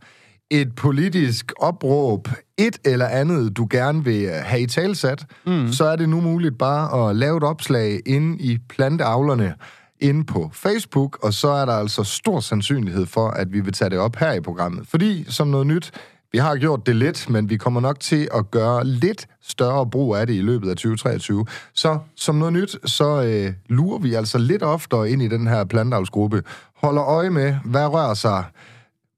et 0.50 0.74
politisk 0.74 1.52
opråb, 1.58 2.28
et 2.58 2.78
eller 2.84 3.06
andet, 3.06 3.56
du 3.56 3.66
gerne 3.70 4.04
vil 4.04 4.30
have 4.30 4.60
i 4.60 4.66
talsat, 4.66 5.24
mm. 5.46 5.72
så 5.72 5.84
er 5.84 5.96
det 5.96 6.08
nu 6.08 6.20
muligt 6.20 6.58
bare 6.58 7.08
at 7.08 7.16
lave 7.16 7.36
et 7.36 7.42
opslag 7.42 8.00
inde 8.06 8.42
i 8.42 8.58
planteavlerne 8.68 9.54
inde 10.00 10.24
på 10.24 10.50
Facebook, 10.52 11.18
og 11.22 11.32
så 11.32 11.48
er 11.48 11.64
der 11.64 11.72
altså 11.72 12.04
stor 12.04 12.40
sandsynlighed 12.40 13.06
for, 13.06 13.28
at 13.28 13.52
vi 13.52 13.60
vil 13.60 13.72
tage 13.72 13.90
det 13.90 13.98
op 13.98 14.16
her 14.16 14.32
i 14.32 14.40
programmet. 14.40 14.88
Fordi, 14.88 15.24
som 15.28 15.48
noget 15.48 15.66
nyt, 15.66 15.90
vi 16.32 16.38
har 16.38 16.56
gjort 16.56 16.86
det 16.86 16.96
lidt, 16.96 17.30
men 17.30 17.50
vi 17.50 17.56
kommer 17.56 17.80
nok 17.80 18.00
til 18.00 18.28
at 18.34 18.50
gøre 18.50 18.86
lidt 18.86 19.26
større 19.42 19.90
brug 19.90 20.16
af 20.16 20.26
det 20.26 20.34
i 20.34 20.40
løbet 20.40 20.70
af 20.70 20.76
2023. 20.76 21.46
Så 21.74 21.98
som 22.16 22.34
noget 22.34 22.52
nyt, 22.52 22.76
så 22.84 23.22
øh, 23.22 23.52
lurer 23.68 23.98
vi 23.98 24.14
altså 24.14 24.38
lidt 24.38 24.62
oftere 24.62 25.10
ind 25.10 25.22
i 25.22 25.28
den 25.28 25.46
her 25.46 25.64
plantavlsgruppe, 25.64 26.42
holder 26.76 27.04
øje 27.04 27.30
med, 27.30 27.56
hvad 27.64 27.86
rører 27.86 28.14
sig 28.14 28.44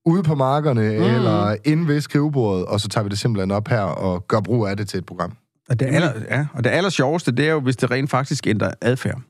ude 0.09 0.23
på 0.23 0.35
markerne 0.35 0.81
mm. 0.81 1.05
eller 1.05 1.57
inde 1.65 1.89
ved 1.89 2.01
skrivebordet, 2.01 2.67
og 2.67 2.81
så 2.81 2.89
tager 2.89 3.05
vi 3.05 3.09
det 3.09 3.19
simpelthen 3.19 3.51
op 3.51 3.69
her 3.69 3.81
og 3.81 4.29
gør 4.29 4.41
brug 4.41 4.67
af 4.67 4.77
det 4.77 4.89
til 4.89 4.99
et 4.99 5.07
program. 5.07 5.33
Og 5.69 5.81
det 5.81 5.87
aller, 5.87 6.13
ja, 6.31 6.47
og 6.55 6.65
det 6.65 6.71
aller 6.71 6.91
sjoveste, 6.91 7.33
det 7.33 7.49
er 7.49 7.53
jo, 7.53 7.61
hvis 7.61 7.77
det 7.77 7.91
rent 7.91 8.11
faktisk 8.11 8.47
ændrer 8.47 8.71
adfærd. 8.81 9.21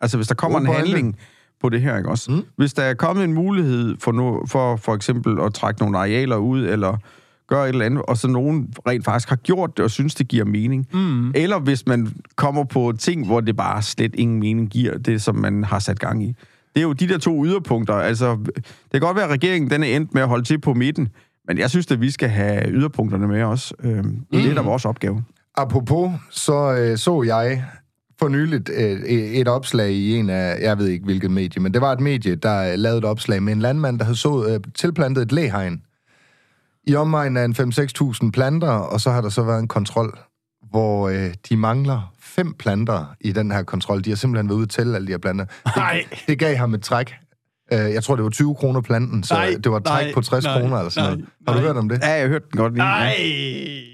Altså, 0.00 0.16
hvis 0.16 0.28
der 0.28 0.34
kommer 0.34 0.58
en 0.58 0.66
handling 0.66 1.18
på 1.60 1.68
det 1.68 1.80
her, 1.80 1.96
ikke 1.96 2.08
også? 2.08 2.30
Mm. 2.30 2.42
Hvis 2.56 2.72
der 2.72 2.82
er 2.82 2.94
kommet 2.94 3.24
en 3.24 3.34
mulighed 3.34 3.96
for, 3.98 4.12
no, 4.12 4.46
for 4.46 4.76
for 4.76 4.94
eksempel 4.94 5.40
at 5.40 5.54
trække 5.54 5.80
nogle 5.80 5.98
arealer 5.98 6.36
ud, 6.36 6.66
eller 6.66 6.96
gøre 7.48 7.64
et 7.64 7.68
eller 7.68 7.86
andet, 7.86 8.02
og 8.02 8.16
så 8.16 8.28
nogen 8.28 8.74
rent 8.88 9.04
faktisk 9.04 9.28
har 9.28 9.36
gjort 9.36 9.76
det, 9.76 9.84
og 9.84 9.90
synes, 9.90 10.14
det 10.14 10.28
giver 10.28 10.44
mening. 10.44 10.88
Mm. 10.92 11.32
Eller 11.34 11.58
hvis 11.58 11.86
man 11.86 12.12
kommer 12.36 12.64
på 12.64 12.92
ting, 12.98 13.26
hvor 13.26 13.40
det 13.40 13.56
bare 13.56 13.82
slet 13.82 14.14
ingen 14.14 14.40
mening 14.40 14.68
giver, 14.68 14.98
det 14.98 15.22
som 15.22 15.36
man 15.36 15.64
har 15.64 15.78
sat 15.78 15.98
gang 15.98 16.24
i. 16.24 16.34
Det 16.74 16.80
er 16.80 16.82
jo 16.82 16.92
de 16.92 17.08
der 17.08 17.18
to 17.18 17.44
yderpunkter. 17.44 17.94
Altså, 17.94 18.36
det 18.56 18.90
kan 18.92 19.00
godt 19.00 19.16
være, 19.16 19.24
at 19.24 19.30
regeringen 19.30 19.70
den 19.70 19.82
er 19.82 19.96
endt 19.96 20.14
med 20.14 20.22
at 20.22 20.28
holde 20.28 20.44
til 20.44 20.60
på 20.60 20.74
midten, 20.74 21.08
men 21.48 21.58
jeg 21.58 21.70
synes, 21.70 21.90
at 21.90 22.00
vi 22.00 22.10
skal 22.10 22.28
have 22.28 22.68
yderpunkterne 22.68 23.28
med 23.28 23.42
os. 23.42 23.72
Øh, 23.82 24.04
mm. 24.04 24.24
Det 24.32 24.50
er 24.50 24.54
da 24.54 24.60
vores 24.60 24.84
opgave. 24.84 25.24
Apropos, 25.56 26.12
så 26.30 26.74
øh, 26.74 26.98
så 26.98 27.22
jeg 27.22 27.64
for 28.18 28.28
nyligt 28.28 28.70
øh, 28.76 29.00
et 29.10 29.48
opslag 29.48 29.90
i 29.90 30.16
en 30.16 30.30
af, 30.30 30.58
jeg 30.62 30.78
ved 30.78 30.86
ikke 30.86 31.04
hvilket 31.04 31.30
medie, 31.30 31.62
men 31.62 31.74
det 31.74 31.80
var 31.80 31.92
et 31.92 32.00
medie, 32.00 32.34
der 32.34 32.76
lavede 32.76 32.98
et 32.98 33.04
opslag 33.04 33.42
med 33.42 33.52
en 33.52 33.60
landmand, 33.60 33.98
der 33.98 34.04
havde 34.04 34.18
så, 34.18 34.46
øh, 34.46 34.60
tilplantet 34.74 35.22
et 35.22 35.32
læhegn 35.32 35.82
i 36.86 36.94
omegnen 36.94 37.36
af 37.36 37.44
en 37.44 37.54
5-6.000 38.24 38.30
planter, 38.30 38.68
og 38.68 39.00
så 39.00 39.10
har 39.10 39.20
der 39.20 39.28
så 39.28 39.42
været 39.42 39.60
en 39.60 39.68
kontrol, 39.68 40.18
hvor 40.70 41.08
øh, 41.08 41.34
de 41.48 41.56
mangler 41.56 42.12
fem 42.20 42.54
planter 42.54 43.14
i 43.20 43.32
den 43.32 43.52
her 43.52 43.62
kontrol. 43.62 44.04
De 44.04 44.10
har 44.10 44.16
simpelthen 44.16 44.48
været 44.48 44.58
ude 44.58 44.66
til 44.66 44.94
alle 44.94 45.06
de 45.06 45.12
her 45.12 45.18
planter. 45.18 45.44
Nej. 45.76 46.04
Det, 46.10 46.18
det 46.26 46.38
gav 46.38 46.56
ham 46.56 46.74
et 46.74 46.82
træk. 46.82 47.14
Øh, 47.72 47.78
jeg 47.78 48.04
tror, 48.04 48.16
det 48.16 48.24
var 48.24 48.30
20 48.30 48.54
kroner 48.54 48.80
planten, 48.80 49.22
så 49.22 49.34
Nej, 49.34 49.54
det 49.64 49.72
var 49.72 49.78
et 49.78 49.84
træk 49.84 50.04
nej, 50.04 50.14
på 50.14 50.20
60 50.20 50.44
nej, 50.44 50.60
kroner 50.60 50.76
eller 50.76 50.90
sådan 50.90 51.10
nej, 51.10 51.10
noget. 51.10 51.28
Har 51.48 51.54
du 51.54 51.60
nej. 51.60 51.66
hørt 51.66 51.76
om 51.76 51.88
det? 51.88 52.02
Ja, 52.02 52.12
jeg 52.12 52.28
hørte 52.28 52.44
den 52.52 52.58
godt 52.58 52.72
lige. 52.72 52.84
Nej! 52.84 53.14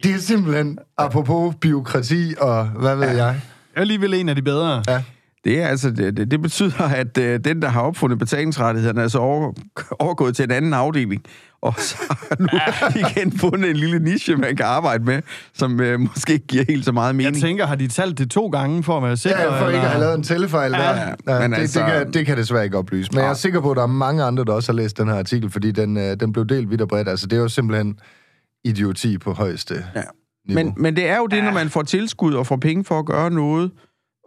Det 0.02 0.11
er 0.14 0.18
simpelthen, 0.18 0.78
apropos 0.99 1.54
byråkrati 1.61 2.35
og 2.38 2.66
hvad 2.66 2.97
ved 2.97 3.04
ja. 3.04 3.11
jeg. 3.11 3.16
Jeg 3.16 3.37
er 3.76 3.80
alligevel 3.80 4.14
en 4.14 4.28
af 4.28 4.35
de 4.37 4.42
bedre. 4.42 4.83
Ja. 4.88 5.02
Det, 5.45 5.62
er 5.62 5.66
altså, 5.66 5.90
det, 5.90 6.16
det, 6.16 6.30
det 6.30 6.42
betyder, 6.42 6.83
at 7.02 7.18
øh, 7.18 7.40
den, 7.45 7.62
der 7.62 7.68
har 7.68 7.80
opfundet 7.80 8.18
betalingsrettighederne, 8.18 9.02
er 9.02 9.09
så 9.09 9.18
over, 9.18 9.52
overgået 9.99 10.37
til 10.37 10.45
en 10.45 10.50
anden 10.50 10.75
afdeling, 10.75 11.23
og 11.63 11.75
så 11.79 11.97
har 12.11 12.37
nu 12.41 12.49
igen 13.09 13.39
fundet 13.39 13.71
en 13.71 13.77
lille 13.77 13.99
niche, 13.99 14.37
man 14.37 14.57
kan 14.57 14.67
arbejde 14.67 15.05
med, 15.05 15.23
som 15.55 15.81
øh, 15.81 16.01
måske 16.01 16.33
ikke 16.33 16.47
giver 16.47 16.65
helt 16.69 16.85
så 16.85 16.93
meget 16.93 17.07
Jeg 17.09 17.17
mening. 17.17 17.41
tænker, 17.43 17.67
har 17.67 17.75
de 17.75 17.89
talt 17.89 18.19
det 18.19 18.31
to 18.31 18.47
gange 18.49 18.83
for 18.83 18.97
at 18.97 19.03
være 19.03 19.17
sikker? 19.17 19.41
Ja, 19.41 19.63
for 19.63 19.67
ikke 19.69 19.81
at 19.81 19.89
have 19.91 20.01
lavet 20.01 20.15
en 20.15 20.23
tællefejl 20.23 20.73
der. 20.73 20.79
Ja, 20.79 21.09
Ja, 21.29 21.41
men 21.41 21.53
det, 21.53 21.59
altså- 21.59 21.81
det, 21.81 21.89
kan, 21.89 22.07
det 22.07 22.27
kan 22.27 22.29
jeg 22.29 22.37
desværre 22.37 22.65
ikke 22.65 22.79
oplyse. 22.79 23.11
Men 23.13 23.21
jeg 23.21 23.31
er 23.31 23.35
sikker 23.35 23.61
på, 23.61 23.71
at 23.71 23.77
der 23.77 23.83
er 23.83 23.87
mange 23.87 24.23
andre, 24.23 24.45
der 24.45 24.53
også 24.53 24.73
har 24.73 24.77
læst 24.77 24.99
den 24.99 25.09
her 25.09 25.15
artikel, 25.19 25.51
fordi 25.51 25.71
den, 25.71 25.97
øh, 25.97 26.17
den 26.21 26.33
blev 26.33 26.47
delt 26.47 26.71
vidt 26.71 26.81
og 26.81 26.89
bredt. 26.89 27.09
Altså, 27.09 27.27
det 27.27 27.37
er 27.37 27.41
jo 27.41 27.49
simpelthen 27.49 27.99
idioti 28.65 29.19
på 29.19 29.33
højeste 29.33 29.75
Ja. 29.75 30.03
niveau. 30.49 30.65
Men, 30.65 30.75
men 30.77 30.97
det 30.97 31.09
er 31.09 31.17
jo 31.17 31.27
det, 31.27 31.45
når 31.45 31.53
man 31.53 31.69
får 31.69 31.83
tilskud 31.83 32.35
og 32.35 32.47
får 32.47 32.57
penge 32.57 32.85
for 32.85 32.99
at 32.99 33.07
gøre 33.07 33.31
noget, 33.31 33.71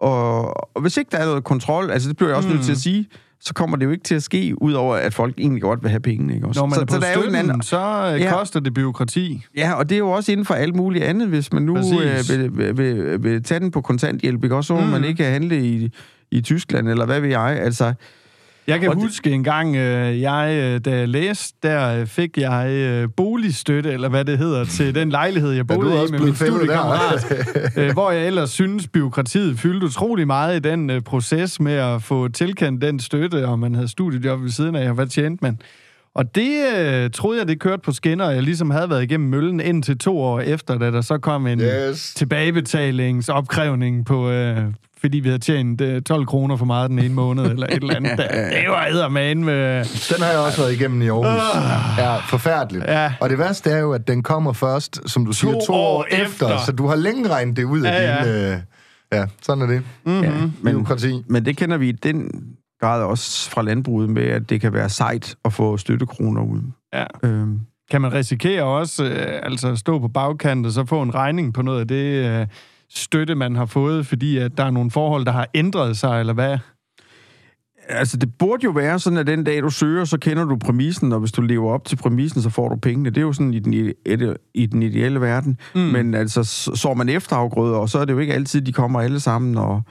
og, 0.01 0.75
og 0.75 0.81
hvis 0.81 0.97
ikke 0.97 1.09
der 1.11 1.17
er 1.17 1.25
noget 1.25 1.43
kontrol, 1.43 1.91
altså 1.91 2.09
det 2.09 2.17
bliver 2.17 2.29
jeg 2.29 2.37
også 2.37 2.49
mm. 2.49 2.55
nødt 2.55 2.65
til 2.65 2.71
at 2.71 2.77
sige, 2.77 3.07
så 3.41 3.53
kommer 3.53 3.77
det 3.77 3.85
jo 3.85 3.91
ikke 3.91 4.03
til 4.03 4.15
at 4.15 4.23
ske, 4.23 4.53
udover 4.61 4.95
at 4.95 5.13
folk 5.13 5.33
egentlig 5.37 5.61
godt 5.61 5.83
vil 5.83 5.89
have 5.89 5.99
pengene. 5.99 6.35
Ikke? 6.35 6.47
Også? 6.47 6.61
Når 6.61 6.67
man 6.67 6.75
så, 6.75 6.81
er 6.81 6.85
på 6.85 6.93
så 6.93 6.99
der 6.99 7.05
er 7.07 7.13
jo 7.13 7.29
en 7.29 7.35
anden, 7.35 7.61
så 7.61 8.11
øh, 8.13 8.21
Ja. 8.21 8.33
koster 8.33 8.59
det 8.59 8.73
byråkrati. 8.73 9.45
Ja, 9.55 9.73
og 9.73 9.89
det 9.89 9.95
er 9.95 9.99
jo 9.99 10.09
også 10.09 10.31
inden 10.31 10.45
for 10.45 10.53
alt 10.53 10.75
muligt 10.75 11.03
andet, 11.03 11.27
hvis 11.27 11.53
man 11.53 11.63
nu 11.63 11.77
øh, 11.77 11.83
vil, 12.29 12.57
vil, 12.57 12.77
vil, 12.77 13.23
vil 13.23 13.43
tage 13.43 13.59
den 13.59 13.71
på 13.71 13.81
kontanthjælp, 13.81 14.43
ikke? 14.43 14.55
også 14.55 14.67
så 14.67 14.79
mm. 14.79 14.87
man 14.87 15.03
ikke 15.03 15.23
handle 15.23 15.65
i, 15.65 15.91
i 16.31 16.41
Tyskland, 16.41 16.89
eller 16.89 17.05
hvad 17.05 17.19
ved 17.19 17.29
jeg. 17.29 17.59
Altså, 17.61 17.93
Jeg 18.69 18.79
kan 18.79 18.89
Og 18.89 18.95
det- 18.95 19.03
huske 19.03 19.31
en 19.31 19.43
gang, 19.43 19.75
øh, 19.75 20.21
jeg, 20.21 20.51
øh, 20.63 20.79
da 20.85 20.97
jeg 20.97 21.07
læste, 21.09 21.57
der 21.63 21.99
øh, 21.99 22.07
fik 22.07 22.37
jeg 22.37 23.07
boligstøtte, 23.17 23.91
eller 23.91 24.09
hvad 24.09 24.25
det 24.25 24.37
hedder, 24.37 24.65
til 24.65 24.95
den 24.95 25.09
lejlighed, 25.09 25.51
jeg 25.51 25.67
boede 25.67 25.81
du 25.91 26.07
i 26.07 26.11
med 26.11 26.19
min 26.19 26.27
der? 26.27 26.33
studiekammerat. 26.33 27.93
hvor 27.93 28.11
jeg 28.11 28.27
ellers 28.27 28.49
synes, 28.49 28.87
byråkratiet 28.87 29.59
fyldte 29.59 29.85
utrolig 29.85 30.27
meget 30.27 30.55
i 30.65 30.69
den 30.69 31.01
proces 31.03 31.59
med 31.59 31.73
at 31.73 32.03
få 32.03 32.27
tilkendt 32.27 32.81
den 32.81 32.99
støtte, 32.99 33.47
og 33.47 33.59
man 33.59 33.75
havde 33.75 33.87
studiejob 33.87 34.41
ved 34.43 34.49
siden 34.49 34.75
af, 34.75 34.89
og 34.89 34.95
hvad 34.95 35.07
tjente 35.07 35.39
man? 35.41 35.59
Og 36.15 36.35
det 36.35 36.51
øh, 36.77 37.09
troede 37.09 37.39
jeg, 37.39 37.47
det 37.47 37.59
kørte 37.59 37.81
på 37.85 37.91
skinner, 37.91 38.25
og 38.25 38.33
jeg 38.35 38.43
ligesom 38.43 38.69
havde 38.71 38.89
været 38.89 39.03
igennem 39.03 39.29
møllen 39.29 39.59
indtil 39.59 39.97
to 39.97 40.19
år 40.19 40.39
efter, 40.39 40.77
da 40.77 40.91
der 40.91 41.01
så 41.01 41.17
kom 41.17 41.47
en 41.47 41.61
Yes. 41.61 42.13
tilbagebetalingsopkrævning 42.15 44.05
på, 44.05 44.29
øh, 44.29 44.57
fordi 45.01 45.19
vi 45.19 45.29
havde 45.29 45.39
tjent 45.39 45.81
øh, 45.81 46.01
12 46.01 46.25
kroner 46.25 46.55
for 46.55 46.65
meget 46.65 46.89
den 46.89 46.99
ene 46.99 47.13
måned, 47.13 47.45
eller 47.45 47.67
et 47.67 47.73
eller 47.73 47.95
andet. 47.95 48.17
Det 48.61 48.69
var 48.69 48.85
eddermane 48.91 49.43
med... 49.45 49.85
Den 50.15 50.23
har 50.23 50.31
jeg 50.31 50.39
også 50.39 50.61
været 50.61 50.73
igennem 50.73 51.01
i 51.01 51.07
Aarhus. 51.07 51.97
Ja, 51.97 52.15
forfærdeligt. 52.17 52.85
Ja. 52.85 53.13
Og 53.21 53.29
det 53.29 53.37
værste 53.37 53.69
er 53.69 53.77
jo, 53.79 53.93
at 53.93 54.07
den 54.07 54.23
kommer 54.23 54.53
først, 54.53 55.09
som 55.09 55.25
du 55.25 55.31
siger, 55.31 55.53
to 55.67 55.73
år 55.73 55.97
år 55.97 56.05
efter. 56.09 56.25
efter. 56.25 56.57
Så 56.65 56.71
du 56.71 56.87
har 56.87 56.95
længe 56.95 57.29
regnet 57.29 57.57
det 57.57 57.63
ud 57.63 57.81
af 57.81 58.01
Ja, 58.01 58.23
din... 58.23 58.51
Øh, 58.53 58.57
ja, 59.13 59.25
sådan 59.41 59.61
er 59.63 59.67
det. 59.67 59.81
Mm-hmm. 60.05 60.21
ja, 60.23 60.31
men, 60.61 61.23
men 61.27 61.45
det 61.45 61.57
kender 61.57 61.77
vi 61.77 61.89
i 61.89 61.91
den 61.91 62.31
grad 62.81 63.03
også 63.03 63.49
fra 63.49 63.61
landbruget 63.61 64.09
med, 64.09 64.23
at 64.23 64.49
det 64.49 64.61
kan 64.61 64.73
være 64.73 64.89
sejt 64.89 65.35
at 65.45 65.53
få 65.53 65.77
støttekroner 65.77 66.41
ud. 66.41 66.61
Ja. 66.93 67.05
Øhm, 67.23 67.59
Kan 67.91 68.01
man 68.01 68.13
risikere 68.13 68.63
også 68.63 69.03
øh, 69.03 69.39
altså 69.43 69.67
at 69.71 69.77
stå 69.77 69.99
på 69.99 70.07
bagkant 70.07 70.65
og 70.65 70.71
så 70.71 70.85
få 70.85 71.01
en 71.01 71.15
regning 71.15 71.53
på 71.53 71.61
noget 71.61 71.79
af 71.79 71.87
det 71.87 72.25
øh, 72.39 72.47
støtte, 72.89 73.35
man 73.35 73.55
har 73.55 73.65
fået, 73.65 74.07
fordi 74.07 74.37
at 74.37 74.57
der 74.57 74.63
er 74.63 74.71
nogle 74.71 74.91
forhold, 74.91 75.25
der 75.25 75.31
har 75.31 75.47
ændret 75.53 75.97
sig, 75.97 76.19
eller 76.19 76.33
hvad? 76.33 76.57
Altså, 77.89 78.17
det 78.17 78.29
burde 78.39 78.63
jo 78.63 78.71
være 78.71 78.99
sådan, 78.99 79.19
at 79.19 79.27
den 79.27 79.43
dag, 79.43 79.61
du 79.61 79.69
søger, 79.69 80.05
så 80.05 80.17
kender 80.17 80.45
du 80.45 80.57
præmissen, 80.57 81.11
og 81.13 81.19
hvis 81.19 81.31
du 81.31 81.41
lever 81.41 81.71
op 81.71 81.85
til 81.85 81.95
præmissen, 81.95 82.41
så 82.41 82.49
får 82.49 82.69
du 82.69 82.75
pengene. 82.75 83.09
Det 83.09 83.17
er 83.17 83.21
jo 83.21 83.33
sådan 83.33 83.53
i 83.53 83.59
den, 83.59 83.73
i, 83.73 83.93
i 84.53 84.65
den 84.65 84.83
ideelle 84.83 85.21
verden. 85.21 85.57
Mm. 85.75 85.81
Men 85.81 86.13
altså, 86.13 86.43
så 86.43 86.71
så 86.75 86.93
man 86.93 87.09
efterafgrøder, 87.09 87.77
og 87.77 87.89
så 87.89 87.99
er 87.99 88.05
det 88.05 88.13
jo 88.13 88.19
ikke 88.19 88.33
altid, 88.33 88.61
de 88.61 88.73
kommer 88.73 89.01
alle 89.01 89.19
sammen. 89.19 89.57
Og 89.57 89.81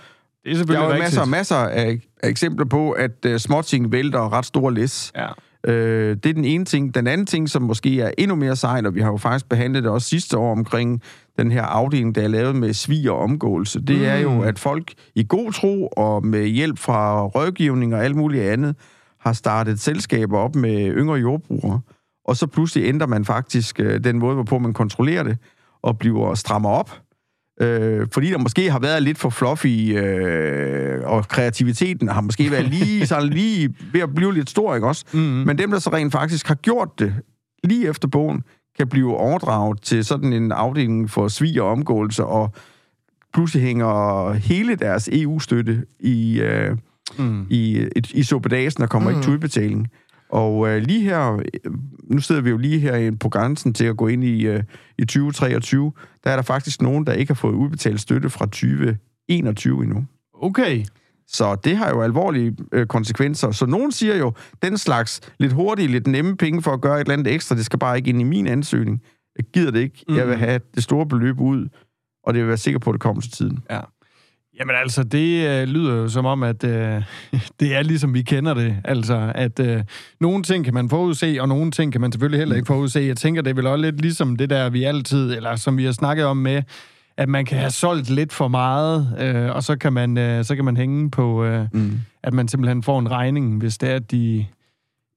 Det 0.45 0.51
er 0.51 0.55
der 0.55 0.57
selvfølgelig 0.57 0.89
er 0.89 0.95
jo 0.95 1.03
masser, 1.03 1.25
masser 1.25 1.57
af, 1.57 2.01
af 2.23 2.29
eksempler 2.29 2.67
på, 2.67 2.91
at 2.91 3.27
uh, 3.29 3.37
småting 3.37 3.93
vælter 3.93 4.33
ret 4.33 4.47
store 4.47 4.75
læs. 4.75 5.13
Ja. 5.17 5.29
Øh, 5.73 6.17
det 6.17 6.27
er 6.27 6.35
den 6.35 6.45
ene 6.45 6.65
ting. 6.65 6.95
Den 6.95 7.07
anden 7.07 7.27
ting, 7.27 7.49
som 7.49 7.63
måske 7.63 8.01
er 8.01 8.11
endnu 8.19 8.37
mere 8.37 8.57
sejt, 8.57 8.87
og 8.87 8.95
vi 8.95 9.01
har 9.01 9.11
jo 9.11 9.17
faktisk 9.17 9.49
behandlet 9.49 9.83
det 9.83 9.93
også 9.93 10.09
sidste 10.09 10.39
år 10.39 10.53
omkring 10.53 11.03
den 11.39 11.51
her 11.51 11.63
afdeling, 11.63 12.15
der 12.15 12.23
er 12.23 12.29
lavet 12.29 12.57
med 12.57 12.73
svig 12.73 13.11
og 13.11 13.19
omgåelse, 13.19 13.81
det 13.81 13.99
mm. 13.99 14.05
er 14.05 14.17
jo, 14.17 14.43
at 14.43 14.59
folk 14.59 14.93
i 15.15 15.27
god 15.29 15.53
tro 15.53 15.87
og 15.87 16.27
med 16.27 16.47
hjælp 16.47 16.79
fra 16.79 17.27
rådgivning 17.27 17.95
og 17.95 18.05
alt 18.05 18.17
muligt 18.17 18.45
andet, 18.45 18.77
har 19.21 19.33
startet 19.33 19.81
selskaber 19.81 20.39
op 20.39 20.55
med 20.55 20.93
yngre 20.95 21.15
jordbrugere, 21.15 21.81
og 22.25 22.37
så 22.37 22.47
pludselig 22.47 22.89
ændrer 22.89 23.07
man 23.07 23.25
faktisk 23.25 23.81
øh, 23.81 24.05
den 24.05 24.19
måde, 24.19 24.35
hvorpå 24.35 24.59
man 24.59 24.73
kontrollerer 24.73 25.23
det, 25.23 25.39
og 25.83 25.99
bliver 25.99 26.35
strammer 26.35 26.69
op. 26.69 27.01
Øh, 27.61 28.07
fordi 28.13 28.31
der 28.31 28.39
måske 28.39 28.71
har 28.71 28.79
været 28.79 29.03
lidt 29.03 29.19
for 29.19 29.31
fluffy, 29.31 29.97
øh, 29.97 31.01
og 31.05 31.29
kreativiteten 31.29 32.09
har 32.09 32.21
måske 32.21 32.51
været 32.51 32.65
lige, 32.75 33.07
så 33.07 33.21
lige 33.21 33.75
ved 33.93 34.01
at 34.01 34.15
blive 34.15 34.35
lidt 34.35 34.51
stor, 34.51 34.75
ikke 34.75 34.87
også? 34.87 35.05
Mm-hmm. 35.13 35.47
Men 35.47 35.59
dem, 35.59 35.71
der 35.71 35.79
så 35.79 35.91
rent 35.91 36.13
faktisk 36.13 36.49
har 36.49 36.55
gjort 36.55 36.99
det 36.99 37.15
lige 37.65 37.89
efter 37.89 38.09
bogen, 38.09 38.43
kan 38.79 38.89
blive 38.89 39.17
overdraget 39.17 39.83
til 39.83 40.05
sådan 40.05 40.33
en 40.33 40.53
afdeling 40.53 41.11
for 41.11 41.29
svig 41.29 41.63
og 41.63 41.71
omgåelse, 41.71 42.25
og 42.25 42.53
pludselig 43.35 43.63
hænger 43.63 44.33
hele 44.33 44.77
deres 44.77 45.09
EU-støtte 45.13 45.85
i, 46.01 46.41
øh, 46.41 46.77
mm. 47.19 47.47
i, 47.51 47.89
i, 47.97 48.03
i 48.15 48.23
suppedasen 48.23 48.83
og 48.83 48.91
kommer 48.91 49.11
mm. 49.11 49.17
ikke 49.17 49.25
til 49.25 49.33
udbetaling. 49.33 49.89
Og 50.31 50.69
øh, 50.69 50.83
lige 50.83 51.01
her, 51.01 51.33
øh, 51.35 51.73
nu 52.11 52.21
sidder 52.21 52.41
vi 52.41 52.51
jo 52.51 52.57
lige 52.57 52.79
her 52.79 53.13
på 53.21 53.29
grænsen 53.29 53.75
til 53.75 53.85
at 53.85 53.97
gå 53.97 54.07
ind 54.07 54.25
i, 54.25 54.47
øh, 54.47 54.63
i 54.99 55.05
2023, 55.05 55.93
der 56.25 56.31
er 56.31 56.37
der 56.37 56.43
faktisk 56.43 56.83
nogen, 56.83 57.07
der 57.07 57.13
ikke 57.13 57.31
har 57.31 57.35
fået 57.35 57.55
udbetalt 57.55 58.01
støtte 58.01 58.31
fra 58.31 58.45
2021 58.45 59.83
endnu. 59.83 60.05
Okay. 60.35 60.85
Så 61.29 61.55
det 61.55 61.77
har 61.77 61.91
jo 61.91 62.03
alvorlige 62.03 62.57
øh, 62.73 62.87
konsekvenser. 62.87 63.51
Så 63.51 63.67
nogen 63.67 63.93
siger 63.93 64.17
jo, 64.17 64.33
den 64.63 64.79
slags 64.79 65.21
lidt 65.39 65.53
hurtige, 65.53 65.89
lidt 65.89 66.07
nemme 66.07 66.37
penge 66.37 66.63
for 66.63 66.73
at 66.73 66.81
gøre 66.81 66.97
et 66.97 67.01
eller 67.01 67.13
andet 67.13 67.35
ekstra, 67.35 67.55
det 67.55 67.65
skal 67.65 67.79
bare 67.79 67.97
ikke 67.97 68.09
ind 68.09 68.21
i 68.21 68.25
min 68.25 68.47
ansøgning. 68.47 69.03
Jeg 69.37 69.45
gider 69.55 69.71
det 69.71 69.81
ikke. 69.81 70.05
Mm. 70.09 70.17
Jeg 70.17 70.29
vil 70.29 70.37
have 70.37 70.61
det 70.75 70.83
store 70.83 71.07
beløb 71.07 71.41
ud, 71.41 71.69
og 72.25 72.35
det 72.35 72.41
vil 72.41 72.49
være 72.49 72.57
sikker 72.57 72.79
på, 72.79 72.91
at 72.91 72.95
det 72.95 73.01
kommer 73.01 73.23
til 73.23 73.33
tiden. 73.33 73.59
Ja. 73.71 73.81
Jamen 74.61 74.77
altså, 74.83 75.03
det 75.03 75.49
øh, 75.49 75.69
lyder 75.69 75.95
jo 75.95 76.09
som 76.09 76.27
om, 76.27 76.43
at 76.43 76.65
øh, 76.65 77.03
det 77.61 77.75
er 77.75 77.83
ligesom 77.83 78.15
vi 78.15 78.23
kender 78.23 78.55
det. 78.55 78.77
Altså, 78.85 79.33
at 79.35 79.61
øh, 79.61 79.83
nogle 80.21 80.43
ting 80.43 80.65
kan 80.65 80.75
man 80.75 80.91
forudse, 80.91 81.37
og 81.41 81.49
nogle 81.49 81.71
ting 81.71 81.93
kan 81.93 82.01
man 82.01 82.13
selvfølgelig 82.13 82.39
heller 82.39 82.57
ikke 82.57 82.67
forudse. 82.67 83.01
Jeg 83.01 83.17
tænker, 83.17 83.43
det 83.43 83.51
er 83.51 83.55
vel 83.55 83.67
også 83.67 83.83
lidt 83.83 84.01
ligesom 84.01 84.37
det 84.37 84.51
der, 84.51 84.71
vi 84.71 84.85
altid, 84.85 85.37
eller 85.37 85.57
som 85.57 85.77
vi 85.79 85.85
har 85.85 85.93
snakket 85.93 86.27
om 86.27 86.37
med, 86.37 86.63
at 87.19 87.29
man 87.29 87.45
kan 87.45 87.59
have 87.59 87.71
solgt 87.71 88.11
lidt 88.11 88.33
for 88.33 88.49
meget, 88.49 89.17
øh, 89.21 89.55
og 89.55 89.63
så 89.63 89.77
kan 89.77 89.93
man, 89.93 90.19
øh, 90.19 90.45
så 90.45 90.57
kan 90.57 90.65
man 90.65 90.77
hænge 90.77 91.11
på, 91.11 91.45
øh, 91.45 91.67
mm. 91.73 91.93
at 92.23 92.35
man 92.35 92.49
simpelthen 92.49 92.83
får 92.83 92.99
en 92.99 93.11
regning, 93.11 93.59
hvis 93.59 93.79
det 93.79 93.91
er, 93.91 93.95
at 93.95 94.11
de 94.11 94.47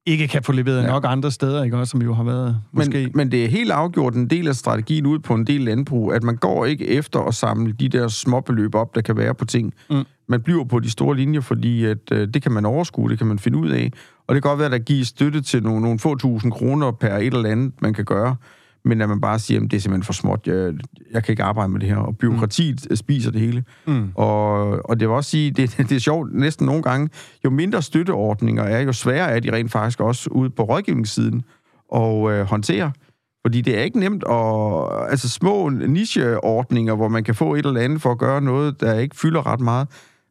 ikke 0.05 0.27
kan 0.27 0.43
få 0.43 0.51
leveret 0.51 0.81
ja. 0.81 0.87
nok 0.87 1.05
andre 1.07 1.31
steder, 1.31 1.63
ikke 1.63 1.77
også, 1.77 1.91
som 1.91 2.01
jo 2.01 2.13
har 2.13 2.23
været 2.23 2.61
måske. 2.71 3.03
Men, 3.03 3.11
men 3.15 3.31
det 3.31 3.45
er 3.45 3.49
helt 3.49 3.71
afgjort 3.71 4.15
en 4.15 4.29
del 4.29 4.47
af 4.47 4.55
strategien 4.55 5.05
ud 5.05 5.19
på 5.19 5.33
en 5.33 5.47
del 5.47 5.61
landbrug, 5.61 6.13
at 6.13 6.23
man 6.23 6.35
går 6.35 6.65
ikke 6.65 6.87
efter 6.87 7.19
at 7.19 7.33
samle 7.33 7.73
de 7.73 7.89
der 7.89 8.07
småbeløb 8.07 8.75
op, 8.75 8.95
der 8.95 9.01
kan 9.01 9.17
være 9.17 9.35
på 9.35 9.45
ting. 9.45 9.73
Mm. 9.89 10.03
Man 10.27 10.41
bliver 10.41 10.63
på 10.63 10.79
de 10.79 10.89
store 10.89 11.15
linjer, 11.17 11.41
fordi 11.41 11.85
at, 11.85 11.97
øh, 12.11 12.27
det 12.33 12.41
kan 12.41 12.51
man 12.51 12.65
overskue, 12.65 13.09
det 13.09 13.17
kan 13.17 13.27
man 13.27 13.39
finde 13.39 13.57
ud 13.57 13.69
af. 13.69 13.91
Og 14.27 14.35
det 14.35 14.43
kan 14.43 14.49
godt 14.49 14.59
være, 14.59 14.65
at 14.65 14.71
der 14.71 14.79
gives 14.79 15.07
støtte 15.07 15.41
til 15.41 15.63
nogle, 15.63 15.81
nogle 15.81 15.99
få 15.99 16.15
tusind 16.15 16.51
kroner 16.51 16.91
per 16.91 17.17
et 17.17 17.33
eller 17.33 17.49
andet, 17.49 17.73
man 17.81 17.93
kan 17.93 18.05
gøre. 18.05 18.35
Men 18.85 19.01
at 19.01 19.09
man 19.09 19.21
bare 19.21 19.39
siger, 19.39 19.61
at 19.61 19.71
det 19.71 19.77
er 19.77 19.81
simpelthen 19.81 20.03
for 20.03 20.13
småt, 20.13 20.47
jeg, 20.47 20.73
jeg 21.11 21.23
kan 21.23 21.33
ikke 21.33 21.43
arbejde 21.43 21.71
med 21.71 21.79
det 21.79 21.89
her. 21.89 21.95
Og 21.95 22.17
byråkratiet 22.17 22.87
mm. 22.89 22.95
spiser 22.95 23.31
det 23.31 23.41
hele. 23.41 23.63
Mm. 23.87 24.11
Og, 24.15 24.89
og 24.89 24.99
det 24.99 25.07
vil 25.07 25.15
også 25.15 25.29
sige, 25.29 25.51
det, 25.51 25.77
det 25.89 25.91
er 25.91 25.99
sjovt 25.99 26.33
næsten 26.33 26.65
nogle 26.65 26.83
gange, 26.83 27.09
jo 27.45 27.49
mindre 27.49 27.81
støtteordninger 27.81 28.63
er, 28.63 28.79
jo 28.79 28.93
sværere 28.93 29.31
er 29.31 29.39
de 29.39 29.51
rent 29.51 29.71
faktisk 29.71 29.99
også 29.99 30.29
ude 30.29 30.49
på 30.49 30.63
rådgivningssiden 30.63 31.43
og 31.89 32.31
øh, 32.31 32.45
håndtere. 32.45 32.91
Fordi 33.45 33.61
det 33.61 33.79
er 33.79 33.83
ikke 33.83 33.99
nemt 33.99 34.23
at... 34.29 35.11
Altså 35.11 35.29
små 35.29 35.69
nicheordninger, 35.69 36.95
hvor 36.95 37.07
man 37.07 37.23
kan 37.23 37.35
få 37.35 37.55
et 37.55 37.65
eller 37.65 37.81
andet 37.81 38.01
for 38.01 38.11
at 38.11 38.17
gøre 38.17 38.41
noget, 38.41 38.81
der 38.81 38.99
ikke 38.99 39.15
fylder 39.15 39.47
ret 39.47 39.59
meget. 39.59 39.87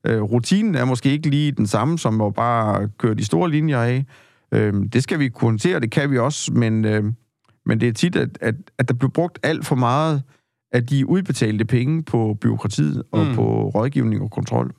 Øh, 0.07 0.23
rutinen 0.23 0.75
er 0.75 0.85
måske 0.85 1.11
ikke 1.11 1.31
lige 1.31 1.53
den 1.53 1.67
samme, 1.67 1.99
som 1.99 2.21
at 2.21 2.35
bare 2.35 2.89
køre 2.99 3.15
de 3.15 3.25
store 3.25 3.51
linjer 3.51 3.79
af. 3.79 4.05
Øh, 4.53 4.75
det 4.93 5.03
skal 5.03 5.19
vi 5.19 5.29
kunne 5.29 5.49
håndtere, 5.49 5.81
det 5.81 5.91
kan 5.91 6.11
vi 6.11 6.19
også, 6.19 6.53
men, 6.53 6.85
øh, 6.85 7.05
men 7.71 7.81
det 7.81 7.89
er 7.89 7.93
tit, 7.93 8.17
at, 8.17 8.29
at, 8.41 8.55
at 8.79 8.89
der 8.89 8.95
bliver 8.95 9.11
brugt 9.11 9.39
alt 9.43 9.67
for 9.67 9.77
meget 9.77 10.23
af 10.73 10.87
de 10.87 11.09
udbetalte 11.09 11.65
penge 11.65 12.03
på 12.03 12.37
byråkratiet 12.41 13.03
og 13.13 13.27
mm. 13.27 13.35
på 13.35 13.43
rådgivning 13.75 14.23
og 14.23 14.31
kontrol. 14.31 14.73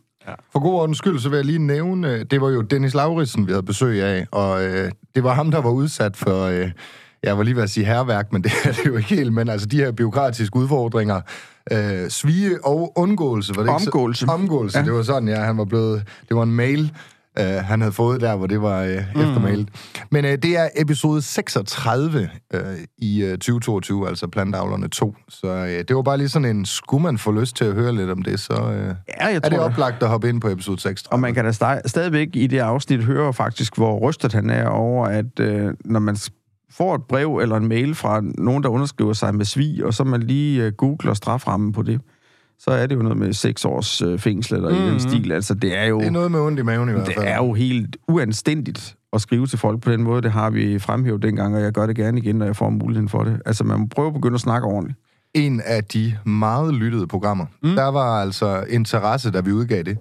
For 0.52 0.60
god 0.60 0.74
ordens 0.74 0.98
skyld, 0.98 1.20
så 1.20 1.30
vil 1.30 1.36
jeg 1.36 1.46
lige 1.46 1.60
nævne, 1.60 2.24
det 2.24 2.42
var 2.42 2.50
jo 2.50 2.62
Dennis 2.62 2.94
Lauritsen, 2.94 3.48
vi 3.48 3.52
havde 3.52 3.64
besøg 3.64 4.04
af, 4.04 4.28
og 4.32 4.64
øh, 4.64 4.92
det 5.16 5.24
var 5.24 5.34
ham, 5.34 5.52
der 5.52 5.62
var 5.62 5.70
udsat 5.70 6.18
for, 6.18 6.46
øh, 6.46 6.72
jeg 7.24 7.38
var 7.38 7.44
lige 7.44 7.56
ved 7.56 7.64
at 7.64 7.70
sige 7.70 7.86
herværk, 7.86 8.34
men 8.34 8.42
det 8.44 8.52
er 8.64 8.72
det 8.72 8.86
jo 8.86 8.98
ikke 8.98 9.16
helt, 9.16 9.34
men 9.34 9.50
altså 9.50 9.68
de 9.68 9.78
her 9.78 9.92
byråkratiske 9.92 10.56
udfordringer, 10.56 11.22
øh, 11.72 12.10
svige 12.10 12.66
og 12.66 12.94
undgåelse. 12.96 13.56
Var 13.56 13.64
det 13.64 13.70
Omgåelse. 13.70 14.24
Ikke? 14.24 14.32
så? 14.32 14.36
Omgåelse, 14.36 14.80
ja. 14.80 14.86
det 14.86 14.94
var 14.94 15.04
sådan, 15.04 15.28
ja, 15.30 15.40
han 15.40 15.58
var 15.58 15.66
blevet, 15.66 16.08
det 16.30 16.38
var 16.38 16.44
en 16.44 16.56
mail, 16.56 16.92
Uh, 17.40 17.46
han 17.46 17.82
havde 17.82 17.94
fået 17.94 18.22
der, 18.22 18.36
hvor 18.36 18.48
det 18.48 18.62
var 18.62 18.84
uh, 18.84 18.90
mm. 18.90 19.22
eftermailet. 19.22 19.70
Men 20.12 20.26
uh, 20.26 20.32
det 20.32 20.58
er 20.58 20.70
episode 20.78 21.22
36 21.22 22.30
uh, 22.54 22.60
i 22.98 23.24
uh, 23.24 23.30
2022, 23.32 24.08
altså 24.08 24.28
Plantavlerne 24.28 24.88
2. 24.88 25.16
Så 25.30 25.48
uh, 25.48 25.68
det 25.68 25.96
var 25.96 26.02
bare 26.02 26.18
lige 26.18 26.30
sådan 26.30 26.56
en, 26.56 26.66
skulle 26.66 27.04
man 27.04 27.18
få 27.18 27.32
lyst 27.32 27.56
til 27.56 27.66
at 27.66 27.74
høre 27.74 27.96
lidt 27.96 28.10
om 28.10 28.22
det, 28.22 28.40
så 28.40 28.54
uh, 28.54 28.74
Ja, 28.74 29.26
jeg 29.26 29.36
er 29.36 29.40
det 29.40 29.52
tror, 29.52 29.60
oplagt 29.60 30.04
at 30.04 30.10
hoppe 30.10 30.30
ind 30.30 30.42
på 30.42 30.48
episode 30.50 30.80
36. 30.80 31.14
Og 31.14 31.20
man 31.20 31.34
kan 31.34 31.46
da 31.46 31.52
sta- 31.52 31.88
stadigvæk 31.88 32.28
i 32.34 32.48
det 32.48 32.60
afsnit 32.60 33.04
høre 33.04 33.34
faktisk, 33.34 33.78
hvor 33.78 34.00
rystet 34.00 34.34
han 34.34 34.50
er 34.50 34.68
over, 34.68 35.08
at 35.08 35.40
øh, 35.40 35.74
når 35.86 36.00
man 36.00 36.18
får 36.72 36.96
et 36.96 37.02
brev 37.10 37.38
eller 37.38 37.58
en 37.58 37.68
mail 37.68 37.96
fra 37.96 38.22
nogen, 38.38 38.64
der 38.64 38.70
underskriver 38.70 39.14
sig 39.14 39.36
med 39.36 39.46
svig, 39.46 39.86
og 39.86 39.94
så 39.94 40.04
man 40.04 40.24
lige 40.24 40.64
øh, 40.64 40.72
googler 40.72 41.14
straframmen 41.14 41.72
på 41.72 41.82
det, 41.82 42.02
så 42.64 42.72
er 42.72 42.86
det 42.88 42.96
jo 42.96 43.02
noget 43.02 43.18
med 43.18 43.34
seks 43.34 43.66
års 43.66 44.02
øh, 44.02 44.20
fængsel 44.20 44.56
eller 44.56 44.70
mm-hmm. 44.70 44.88
i 44.88 44.90
den 44.92 45.00
stil. 45.00 45.32
Altså, 45.32 45.54
det 45.54 45.78
er 45.78 45.86
jo, 45.86 46.00
Det 46.00 46.08
er 46.08 46.12
noget 46.12 46.32
med 46.32 46.40
ondt 46.40 46.60
i 46.60 46.64
maven 46.64 46.90
i 46.90 46.92
hvert 46.92 47.06
det 47.06 47.14
fald. 47.16 47.28
er 47.28 47.36
jo 47.38 47.54
helt 47.54 47.98
uanstændigt 48.08 48.96
at 49.14 49.22
skrive 49.22 49.48
til 49.48 49.60
folk 49.60 49.82
på 49.82 49.92
den 49.92 50.04
måde. 50.04 50.22
Det 50.22 50.32
har 50.32 50.50
vi 50.50 50.80
fremhævet 50.80 51.22
dengang, 51.22 51.56
og 51.56 51.62
jeg 51.62 51.72
gør 51.72 51.86
det 51.86 51.96
gerne 51.96 52.18
igen, 52.18 52.36
når 52.36 52.46
jeg 52.46 52.56
får 52.56 52.70
muligheden 52.70 53.10
for 53.10 53.24
det. 53.24 53.42
Altså, 53.46 53.64
man 53.64 53.80
må 53.80 53.86
prøve 53.86 54.08
at 54.08 54.14
begynde 54.14 54.34
at 54.36 54.42
snakke 54.42 54.68
ordentligt. 54.68 55.00
En 55.34 55.62
af 55.66 55.84
de 55.84 56.18
meget 56.26 56.74
lyttede 56.74 57.08
programmer. 57.08 57.46
Mm. 57.64 57.76
Der 57.76 57.88
var 57.88 58.22
altså 58.22 58.64
interesse, 58.70 59.32
da 59.32 59.40
vi 59.42 59.52
udgav 59.52 59.84
det. 59.84 59.98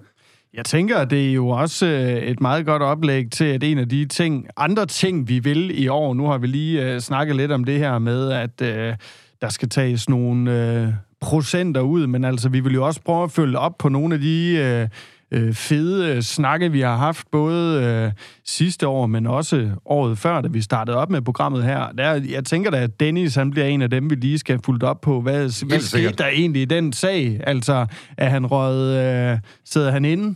Jeg 0.55 0.65
tænker, 0.65 0.99
at 0.99 1.11
det 1.11 1.29
er 1.31 1.33
jo 1.33 1.49
også 1.49 1.87
øh, 1.87 2.23
et 2.23 2.41
meget 2.41 2.67
godt 2.67 2.83
oplæg 2.83 3.31
til, 3.31 3.45
at 3.45 3.63
en 3.65 3.79
af 3.79 3.89
de 3.89 4.07
ting, 4.07 4.47
andre 4.57 4.87
ting, 4.87 5.29
vi 5.29 5.39
vil 5.39 5.83
i 5.83 5.89
år, 5.89 6.15
nu 6.15 6.27
har 6.27 6.39
vi 6.39 6.47
lige 6.47 6.93
øh, 6.95 7.01
snakket 7.01 7.37
lidt 7.37 7.53
om 7.53 7.65
det 7.65 7.79
her 7.79 7.99
med, 7.99 8.31
at 8.33 8.63
øh, 8.63 8.95
der 9.41 9.49
skal 9.49 9.69
tages 9.69 10.09
nogle 10.09 10.73
øh, 10.83 10.89
procenter 11.21 11.81
ud, 11.81 12.07
men 12.07 12.25
altså, 12.25 12.49
vi 12.49 12.61
vil 12.61 12.75
jo 12.75 12.87
også 12.87 13.01
prøve 13.05 13.25
at 13.25 13.31
følge 13.31 13.59
op 13.59 13.79
på 13.79 13.89
nogle 13.89 14.15
af 14.15 14.21
de 14.21 14.57
øh, 14.57 14.89
øh, 15.33 15.55
fede 15.55 16.17
øh, 16.17 16.23
snakke, 16.23 16.73
vi 16.73 16.81
har 16.81 16.97
haft, 16.97 17.27
både 17.33 17.85
øh, 17.85 18.13
sidste 18.45 18.89
år, 18.89 19.07
men 19.07 19.27
også 19.27 19.71
året 19.85 20.19
før, 20.19 20.41
da 20.41 20.49
vi 20.49 20.63
startede 20.63 20.97
op 20.97 21.11
med 21.11 21.23
programmet 21.23 21.65
her. 21.65 21.93
Der, 21.99 22.21
jeg 22.29 22.45
tænker 22.45 22.71
da, 22.71 22.77
at 22.77 23.01
Dennis, 23.01 23.35
han 23.35 23.51
bliver 23.51 23.67
en 23.67 23.83
af 23.83 23.91
dem, 23.91 24.11
vi 24.11 24.15
lige 24.15 24.39
skal 24.39 24.55
have 24.55 24.63
fulgt 24.65 24.83
op 24.83 25.01
på. 25.01 25.21
Hvad, 25.21 25.67
hvad 25.67 25.81
skete 25.81 26.13
der 26.19 26.27
egentlig 26.27 26.63
i 26.63 26.65
den 26.65 26.93
sag? 26.93 27.41
Altså, 27.47 27.87
er 28.17 28.29
han 28.29 28.47
røget... 28.47 29.33
Øh, 29.33 29.39
sidder 29.65 29.91
han 29.91 30.05
inde? 30.05 30.35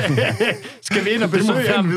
skal 0.82 1.04
vi 1.04 1.10
ind 1.10 1.22
og 1.22 1.30
besøge 1.30 1.68
ham? 1.68 1.86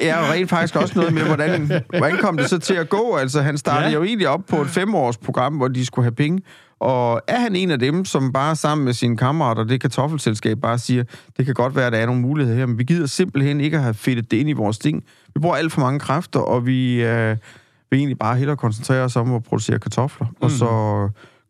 Ja, 0.00 0.18
og 0.22 0.30
rent 0.30 0.50
faktisk 0.50 0.76
også 0.76 0.98
noget 0.98 1.14
med, 1.14 1.22
hvordan, 1.22 1.82
hvordan 1.88 2.16
kom 2.16 2.36
det 2.36 2.50
så 2.50 2.58
til 2.58 2.74
at 2.74 2.88
gå? 2.88 3.16
Altså, 3.16 3.42
han 3.42 3.58
startede 3.58 3.90
ja. 3.90 3.94
jo 3.94 4.04
egentlig 4.04 4.28
op 4.28 4.40
på 4.48 4.62
et 4.62 4.68
femårsprogram, 4.68 5.56
hvor 5.56 5.68
de 5.68 5.86
skulle 5.86 6.04
have 6.04 6.14
penge. 6.14 6.40
Og 6.80 7.20
er 7.26 7.40
han 7.40 7.56
en 7.56 7.70
af 7.70 7.78
dem, 7.78 8.04
som 8.04 8.32
bare 8.32 8.56
sammen 8.56 8.84
med 8.84 8.92
sine 8.92 9.16
kammerater, 9.16 9.64
det 9.64 9.80
kartoffelselskab, 9.80 10.58
bare 10.58 10.78
siger, 10.78 11.04
det 11.36 11.46
kan 11.46 11.54
godt 11.54 11.76
være, 11.76 11.86
at 11.86 11.92
der 11.92 11.98
er 11.98 12.06
nogle 12.06 12.20
muligheder 12.20 12.58
her, 12.58 12.66
men 12.66 12.78
vi 12.78 12.84
gider 12.84 13.06
simpelthen 13.06 13.60
ikke 13.60 13.76
at 13.76 13.82
have 13.82 13.94
fedtet 13.94 14.30
det 14.30 14.36
ind 14.36 14.48
i 14.48 14.52
vores 14.52 14.78
ting. 14.78 15.04
Vi 15.34 15.40
bruger 15.40 15.56
alt 15.56 15.72
for 15.72 15.80
mange 15.80 16.00
kræfter, 16.00 16.40
og 16.40 16.66
vi 16.66 17.02
øh, 17.02 17.36
vil 17.90 17.98
egentlig 17.98 18.18
bare 18.18 18.36
hellere 18.36 18.56
koncentrere 18.56 19.04
os 19.04 19.16
om 19.16 19.34
at 19.34 19.42
producere 19.42 19.78
kartofler, 19.78 20.26
mm. 20.26 20.36
og 20.40 20.50
så 20.50 20.68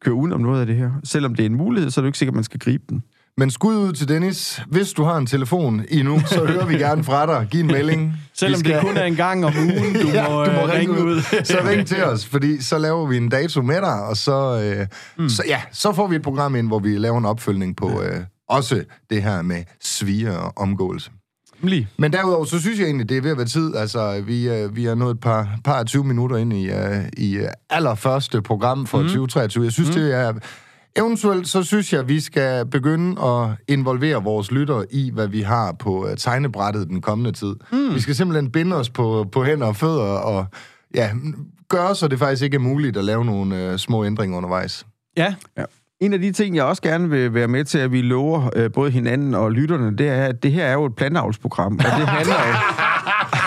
køre 0.04 0.14
udenom 0.14 0.40
noget 0.40 0.60
af 0.60 0.66
det 0.66 0.76
her. 0.76 0.90
Selvom 1.04 1.34
det 1.34 1.42
er 1.42 1.46
en 1.46 1.56
mulighed, 1.56 1.90
så 1.90 2.00
er 2.00 2.02
det 2.02 2.06
jo 2.06 2.08
ikke 2.08 2.18
sikkert, 2.18 2.32
at 2.32 2.36
man 2.36 2.44
skal 2.44 2.60
gribe 2.60 2.84
den. 2.88 3.02
Men 3.38 3.50
skud 3.50 3.76
ud 3.76 3.92
til 3.92 4.08
Dennis. 4.08 4.62
Hvis 4.66 4.92
du 4.92 5.04
har 5.04 5.16
en 5.16 5.26
telefon 5.26 5.84
endnu, 5.88 6.20
så 6.26 6.46
hører 6.46 6.66
vi 6.66 6.74
gerne 6.74 7.04
fra 7.04 7.26
dig. 7.26 7.48
Giv 7.50 7.60
en 7.60 7.66
melding. 7.66 8.16
Selvom 8.34 8.64
Vi 8.64 8.70
det 8.70 8.80
kun 8.80 8.96
er 8.96 9.04
en 9.04 9.16
gang 9.16 9.44
om 9.44 9.52
ugen, 9.56 9.94
du 9.94 10.08
ja, 10.14 10.28
må, 10.28 10.44
du 10.44 10.50
må 10.50 10.62
øh, 10.62 10.72
ringe 10.72 11.04
ud. 11.04 11.20
så 11.44 11.58
ring 11.64 11.86
til 11.86 12.04
os, 12.04 12.26
fordi 12.26 12.62
så 12.62 12.78
laver 12.78 13.06
vi 13.06 13.16
en 13.16 13.28
dato 13.28 13.62
med 13.62 13.76
dig, 13.76 14.02
og 14.02 14.16
så, 14.16 14.62
øh, 14.62 14.86
mm. 15.18 15.28
så, 15.28 15.42
ja, 15.46 15.60
så 15.72 15.92
får 15.92 16.06
vi 16.06 16.16
et 16.16 16.22
program 16.22 16.56
ind, 16.56 16.66
hvor 16.66 16.78
vi 16.78 16.98
laver 16.98 17.18
en 17.18 17.24
opfølgning 17.24 17.76
på 17.76 18.02
øh, 18.02 18.20
også 18.48 18.84
det 19.10 19.22
her 19.22 19.42
med 19.42 19.64
svige 19.80 20.38
og 20.38 20.52
omgåelse. 20.56 21.10
Lige. 21.62 21.88
Men 21.98 22.12
derudover, 22.12 22.44
så 22.44 22.60
synes 22.60 22.78
jeg 22.78 22.86
egentlig, 22.86 23.08
det 23.08 23.16
er 23.16 23.22
ved 23.22 23.30
at 23.30 23.36
være 23.36 23.46
tid. 23.46 23.76
Altså, 23.76 24.22
vi, 24.26 24.48
øh, 24.48 24.76
vi 24.76 24.86
er 24.86 24.94
nået 24.94 25.14
et 25.14 25.20
par, 25.20 25.48
par 25.64 25.84
20 25.84 26.04
minutter 26.04 26.36
ind 26.36 26.52
i, 26.52 26.70
øh, 26.70 27.04
i 27.16 27.36
øh, 27.36 27.48
allerførste 27.70 28.42
program 28.42 28.86
for 28.86 28.98
mm. 28.98 29.04
2023. 29.04 29.64
Jeg 29.64 29.72
synes, 29.72 29.88
mm. 29.88 29.94
det 29.94 30.14
er... 30.14 30.32
Eventuelt 30.96 31.48
så 31.48 31.62
synes 31.62 31.92
jeg, 31.92 32.00
at 32.00 32.08
vi 32.08 32.20
skal 32.20 32.66
begynde 32.66 33.22
at 33.22 33.48
involvere 33.68 34.24
vores 34.24 34.50
lyttere 34.50 34.84
i, 34.90 35.10
hvad 35.14 35.28
vi 35.28 35.40
har 35.40 35.72
på 35.72 36.08
øh, 36.08 36.16
tegnebrættet 36.16 36.88
den 36.88 37.00
kommende 37.00 37.32
tid. 37.32 37.54
Mm. 37.72 37.94
Vi 37.94 38.00
skal 38.00 38.14
simpelthen 38.14 38.50
binde 38.50 38.76
os 38.76 38.90
på, 38.90 39.26
på 39.32 39.44
hænder 39.44 39.66
og 39.66 39.76
fødder 39.76 40.02
og 40.02 40.46
ja, 40.94 41.10
gøre 41.68 41.94
så 41.94 42.08
det 42.08 42.18
faktisk 42.18 42.42
ikke 42.42 42.54
er 42.54 42.60
muligt 42.60 42.96
at 42.96 43.04
lave 43.04 43.24
nogle 43.24 43.56
øh, 43.56 43.78
små 43.78 44.04
ændringer 44.04 44.36
undervejs. 44.36 44.86
Ja, 45.16 45.34
Ja. 45.58 45.64
En 46.00 46.12
af 46.12 46.20
de 46.20 46.32
ting, 46.32 46.56
jeg 46.56 46.64
også 46.64 46.82
gerne 46.82 47.10
vil 47.10 47.34
være 47.34 47.48
med 47.48 47.64
til, 47.64 47.78
at 47.78 47.92
vi 47.92 48.02
lover 48.02 48.50
øh, 48.56 48.72
både 48.72 48.90
hinanden 48.90 49.34
og 49.34 49.52
lytterne, 49.52 49.96
det 49.96 50.08
er, 50.08 50.24
at 50.24 50.42
det 50.42 50.52
her 50.52 50.64
er 50.64 50.72
jo 50.72 50.84
et 50.84 50.96
planavlsprogram, 50.96 51.72
og 51.72 51.84
det 51.84 52.08
handler 52.08 52.34
jo... 52.34 52.54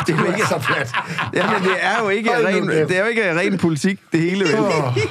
det 0.08 0.16
er 0.16 0.20
jo 0.20 0.26
ikke 0.26 0.48
så 0.50 0.60
flat. 0.60 0.92
Jamen, 1.34 1.62
det 1.64 1.76
er 1.82 2.04
jo 2.04 2.10
ikke 2.10 2.48
ren, 2.48 2.68
det 2.68 2.98
er 2.98 3.00
jo 3.00 3.06
ikke 3.06 3.40
ren 3.40 3.58
politik, 3.58 4.00
det 4.12 4.20
hele 4.20 4.46
vel. 4.46 5.04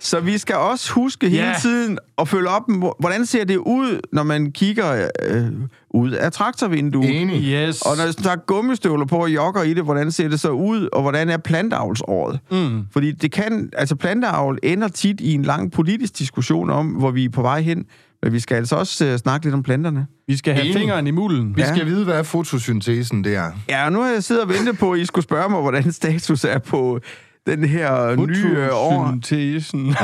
Så 0.00 0.20
vi 0.20 0.38
skal 0.38 0.56
også 0.56 0.92
huske 0.92 1.28
hele 1.28 1.54
tiden 1.62 1.98
at 2.18 2.28
følge 2.28 2.48
op, 2.48 2.62
hvordan 2.98 3.26
ser 3.26 3.44
det 3.44 3.56
ud, 3.56 4.00
når 4.12 4.22
man 4.22 4.52
kigger 4.52 5.08
øh, 5.22 5.46
ud 5.90 6.10
af 6.10 6.32
traktorvinduet. 6.32 7.20
Enig. 7.20 7.42
yes. 7.42 7.82
Og 7.82 7.96
når 7.96 8.04
jeg 8.04 8.16
tager 8.16 8.36
gummistøvler 8.36 9.06
på 9.06 9.16
og 9.16 9.30
jogger 9.34 9.62
i 9.62 9.74
det, 9.74 9.84
hvordan 9.84 10.10
ser 10.10 10.28
det 10.28 10.40
så 10.40 10.50
ud, 10.50 10.88
og 10.92 11.02
hvordan 11.02 11.28
er 11.28 11.36
plantavlsåret? 11.36 12.40
Mm. 12.50 12.82
Fordi 12.92 13.12
det 13.12 13.32
kan, 13.32 13.70
altså 13.76 13.96
planteavl 13.96 14.58
ender 14.62 14.88
tit 14.88 15.20
i 15.20 15.34
en 15.34 15.42
lang 15.42 15.72
politisk 15.72 16.18
diskussion 16.18 16.70
om, 16.70 16.86
hvor 16.86 17.10
vi 17.10 17.24
er 17.24 17.30
på 17.30 17.42
vej 17.42 17.60
hen. 17.60 17.84
Men 18.22 18.32
vi 18.32 18.40
skal 18.40 18.54
altså 18.54 18.76
også 18.76 19.12
uh, 19.12 19.16
snakke 19.16 19.46
lidt 19.46 19.54
om 19.54 19.62
planterne. 19.62 20.06
Vi 20.26 20.36
skal 20.36 20.54
have 20.54 20.64
Enig. 20.64 20.76
fingeren 20.76 21.06
i 21.06 21.10
mulden. 21.10 21.56
Vi 21.56 21.62
Ja. 21.62 21.74
skal 21.74 21.86
vide, 21.86 22.04
hvad 22.04 22.24
fotosyntesen 22.24 23.24
det 23.24 23.34
er. 23.36 23.50
Ja, 23.68 23.88
nu 23.90 24.00
har 24.00 24.08
jeg 24.08 24.24
siddet 24.24 24.42
og 24.42 24.48
ventet 24.48 24.78
på, 24.78 24.92
at 24.92 25.00
I 25.00 25.04
skulle 25.06 25.24
spørge 25.24 25.48
mig, 25.50 25.60
hvordan 25.60 25.92
status 25.92 26.44
er 26.44 26.58
på 26.58 27.00
den 27.46 27.64
her 27.64 28.16
nye 28.16 28.46
øh, 28.56 28.68
år. 28.72 29.06
Fotosyntesen. 29.06 29.80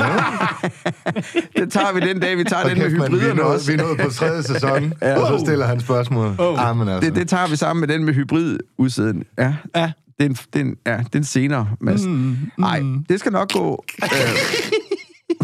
Den 1.58 1.70
tager 1.70 1.92
vi 1.94 2.00
den 2.00 2.20
dag, 2.20 2.38
vi 2.38 2.44
tager 2.44 2.68
den 2.68 2.78
med 2.78 2.88
vi, 2.90 2.96
er 2.96 3.06
hybriderne 3.06 3.34
nået, 3.34 3.54
også. 3.54 3.72
vi 3.72 3.78
er 3.78 3.82
nået 3.82 3.98
på 3.98 4.10
tredje 4.10 4.42
sæson, 4.42 4.92
og 5.16 5.26
så 5.28 5.42
stiller 5.46 5.66
han 5.66 5.80
spørgsmål. 5.80 6.34
Oh. 6.38 6.68
Ah, 6.68 6.76
men 6.76 6.88
altså. 6.88 7.10
Det, 7.10 7.16
det 7.18 7.28
tager 7.28 7.46
vi 7.48 7.56
sammen 7.56 7.80
med 7.80 7.88
den 7.94 8.04
med 8.04 8.14
hybridudsiden. 8.14 9.24
Ja, 9.38 9.54
ja. 9.76 9.92
den, 10.20 10.34
den, 10.54 10.76
ja, 10.86 10.98
den 11.12 11.24
senere, 11.24 11.68
Mads. 11.80 12.06
Mm, 12.06 12.36
Nej, 12.58 12.82
det 13.08 13.20
skal 13.20 13.32
nok 13.32 13.52
gå. 13.52 13.84
Øh. 14.02 14.08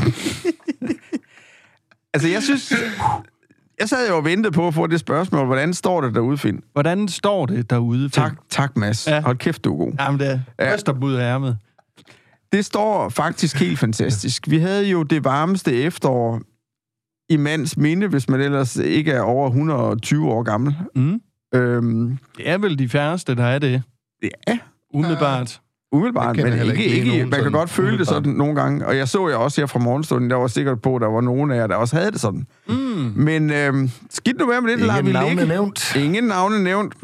altså, 2.14 2.28
jeg 2.28 2.42
synes... 2.42 2.72
Jeg 3.80 3.88
sad 3.88 4.08
jo 4.08 4.16
og 4.16 4.24
ventede 4.24 4.52
på 4.52 4.68
at 4.68 4.74
få 4.74 4.86
det 4.86 5.00
spørgsmål. 5.00 5.46
Hvordan 5.46 5.74
står 5.74 6.00
det 6.00 6.14
derude, 6.14 6.38
Finn? 6.38 6.60
Hvordan 6.72 7.08
står 7.08 7.46
det 7.46 7.70
derude? 7.70 8.00
Finn? 8.00 8.10
Tak, 8.10 8.32
tak 8.50 8.76
Mads. 8.76 9.06
Ja. 9.06 9.20
Hold 9.20 9.36
kæft, 9.38 9.64
du 9.64 9.72
er 9.72 9.76
god. 9.84 9.92
Jamen, 10.00 10.20
det 10.20 10.28
er 10.58 10.64
Ja. 10.68 10.74
Østerbud 10.74 11.14
af 11.14 11.22
ærmet. 11.34 11.58
Det 12.52 12.64
står 12.64 13.08
faktisk 13.08 13.56
helt 13.60 13.78
fantastisk. 13.78 14.50
Vi 14.50 14.58
havde 14.58 14.86
jo 14.88 15.02
det 15.02 15.24
varmeste 15.24 15.72
efterår 15.82 16.40
i 17.28 17.36
mands 17.36 17.76
minde, 17.76 18.06
hvis 18.08 18.28
man 18.28 18.40
ellers 18.40 18.76
ikke 18.76 19.12
er 19.12 19.20
over 19.20 19.46
120 19.48 20.30
år 20.30 20.42
gammel. 20.42 20.76
Mm. 20.96 21.20
Øhm, 21.54 22.18
Det 22.36 22.48
er 22.48 22.58
vel 22.58 22.78
de 22.78 22.88
færreste, 22.88 23.34
der 23.34 23.44
er 23.44 23.58
det. 23.58 23.82
ja, 24.48 24.58
Umiddelbart. 24.94 25.60
Umiddelbart, 25.92 26.36
Jeg 26.36 26.44
men 26.44 26.52
ikke, 26.52 26.84
ikke 26.84 27.12
ikke, 27.12 27.22
man 27.22 27.30
kan 27.30 27.38
sådan 27.38 27.52
godt 27.52 27.70
føle 27.70 27.98
det 27.98 28.06
sådan 28.08 28.32
nogle 28.32 28.54
gange. 28.54 28.86
Og 28.86 28.96
jeg 28.96 29.08
så 29.08 29.28
jo 29.28 29.42
også 29.42 29.60
her 29.60 29.66
fra 29.66 29.78
morgenstunden, 29.78 30.30
der 30.30 30.36
var 30.36 30.46
sikkert 30.46 30.82
på, 30.82 30.96
at 30.96 31.02
der 31.02 31.08
var 31.08 31.20
nogen 31.20 31.50
af 31.50 31.56
jer, 31.56 31.66
der 31.66 31.76
også 31.76 31.96
havde 31.96 32.10
det 32.10 32.20
sådan. 32.20 32.46
Mm. 32.68 32.74
Men 33.16 33.50
øhm, 33.52 33.90
skidt 34.10 34.38
nu 34.38 34.46
være 34.46 34.60
med 34.60 34.70
det, 34.72 34.78
lader 34.80 34.92
Ingen 34.98 35.06
vi 35.06 35.12
navne 35.12 35.34
ligge. 35.34 35.48
nævnt. 35.48 35.96
Ingen 35.96 36.24
navne 36.24 36.64
nævnt. 36.64 36.94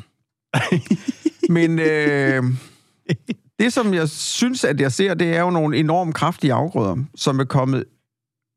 Men 1.57 1.79
øh, 1.79 2.43
det, 3.59 3.73
som 3.73 3.95
jeg 3.95 4.09
synes, 4.09 4.65
at 4.65 4.81
jeg 4.81 4.93
ser, 4.93 5.15
det 5.15 5.37
er 5.37 5.41
jo 5.41 5.51
nogle 5.51 5.77
enormt 5.77 6.15
kraftige 6.15 6.53
afgrøder, 6.53 6.97
som 7.17 7.41
er 7.41 7.45
kommet 7.45 7.85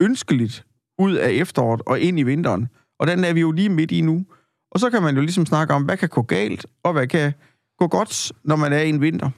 ønskeligt 0.01 0.65
ud 0.99 1.13
af 1.13 1.29
efteråret 1.29 1.81
og 1.85 1.99
ind 1.99 2.19
i 2.19 2.23
vinteren. 2.23 2.67
Og 2.99 3.07
den 3.07 3.23
er 3.23 3.33
vi 3.33 3.39
jo 3.39 3.51
lige 3.51 3.69
midt 3.69 3.91
i 3.91 4.01
nu. 4.01 4.25
Og 4.71 4.79
så 4.79 4.89
kan 4.89 5.01
man 5.03 5.15
jo 5.15 5.21
ligesom 5.21 5.45
snakke 5.45 5.73
om, 5.73 5.83
hvad 5.83 5.97
kan 5.97 6.09
gå 6.09 6.21
galt, 6.21 6.65
og 6.83 6.93
hvad 6.93 7.07
kan 7.07 7.33
gå 7.79 7.87
godt, 7.87 8.31
når 8.43 8.55
man 8.55 8.73
er 8.73 8.79
i 8.79 8.89
en 8.89 9.01
vinter. 9.01 9.29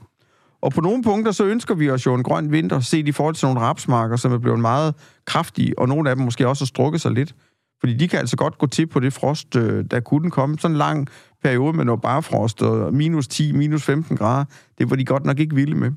Og 0.64 0.72
på 0.72 0.82
nogle 0.82 1.04
punkter, 1.04 1.32
så 1.32 1.46
ønsker 1.46 1.76
vi 1.76 1.90
os 1.90 2.06
jo 2.06 2.14
en 2.14 2.24
grøn 2.24 2.52
vinter, 2.52 2.80
set 2.80 3.08
i 3.08 3.12
forhold 3.12 3.36
til 3.36 3.46
nogle 3.46 3.60
rapsmarker, 3.60 4.16
som 4.16 4.34
er 4.34 4.38
blevet 4.38 4.60
meget 4.60 4.96
kraftige, 5.26 5.80
og 5.80 5.88
nogle 5.88 6.10
af 6.10 6.16
dem 6.16 6.26
måske 6.26 6.48
også 6.48 6.64
har 6.64 6.68
strukket 6.68 7.02
sig 7.02 7.12
lidt. 7.12 7.36
Fordi 7.80 7.94
de 7.94 8.08
kan 8.08 8.20
altså 8.20 8.38
godt 8.38 8.58
gå 8.58 8.68
til 8.68 8.88
på 8.88 9.00
det 9.00 9.14
frost, 9.14 9.56
øh, 9.56 9.86
der 9.92 10.00
kunne 10.00 10.32
komme. 10.32 10.60
Sådan 10.60 10.74
en 10.74 10.78
lang 10.78 11.08
periode 11.44 11.78
med 11.78 11.86
noget 11.86 12.02
barfrost 12.02 12.62
og 12.62 12.94
minus 12.94 13.28
10, 13.28 13.52
minus 13.52 13.84
15 13.84 14.18
grader, 14.18 14.46
det 14.78 14.90
var 14.90 14.96
de 14.96 15.06
godt 15.06 15.26
nok 15.26 15.40
ikke 15.40 15.56
vilde 15.56 15.76
med. 15.76 15.92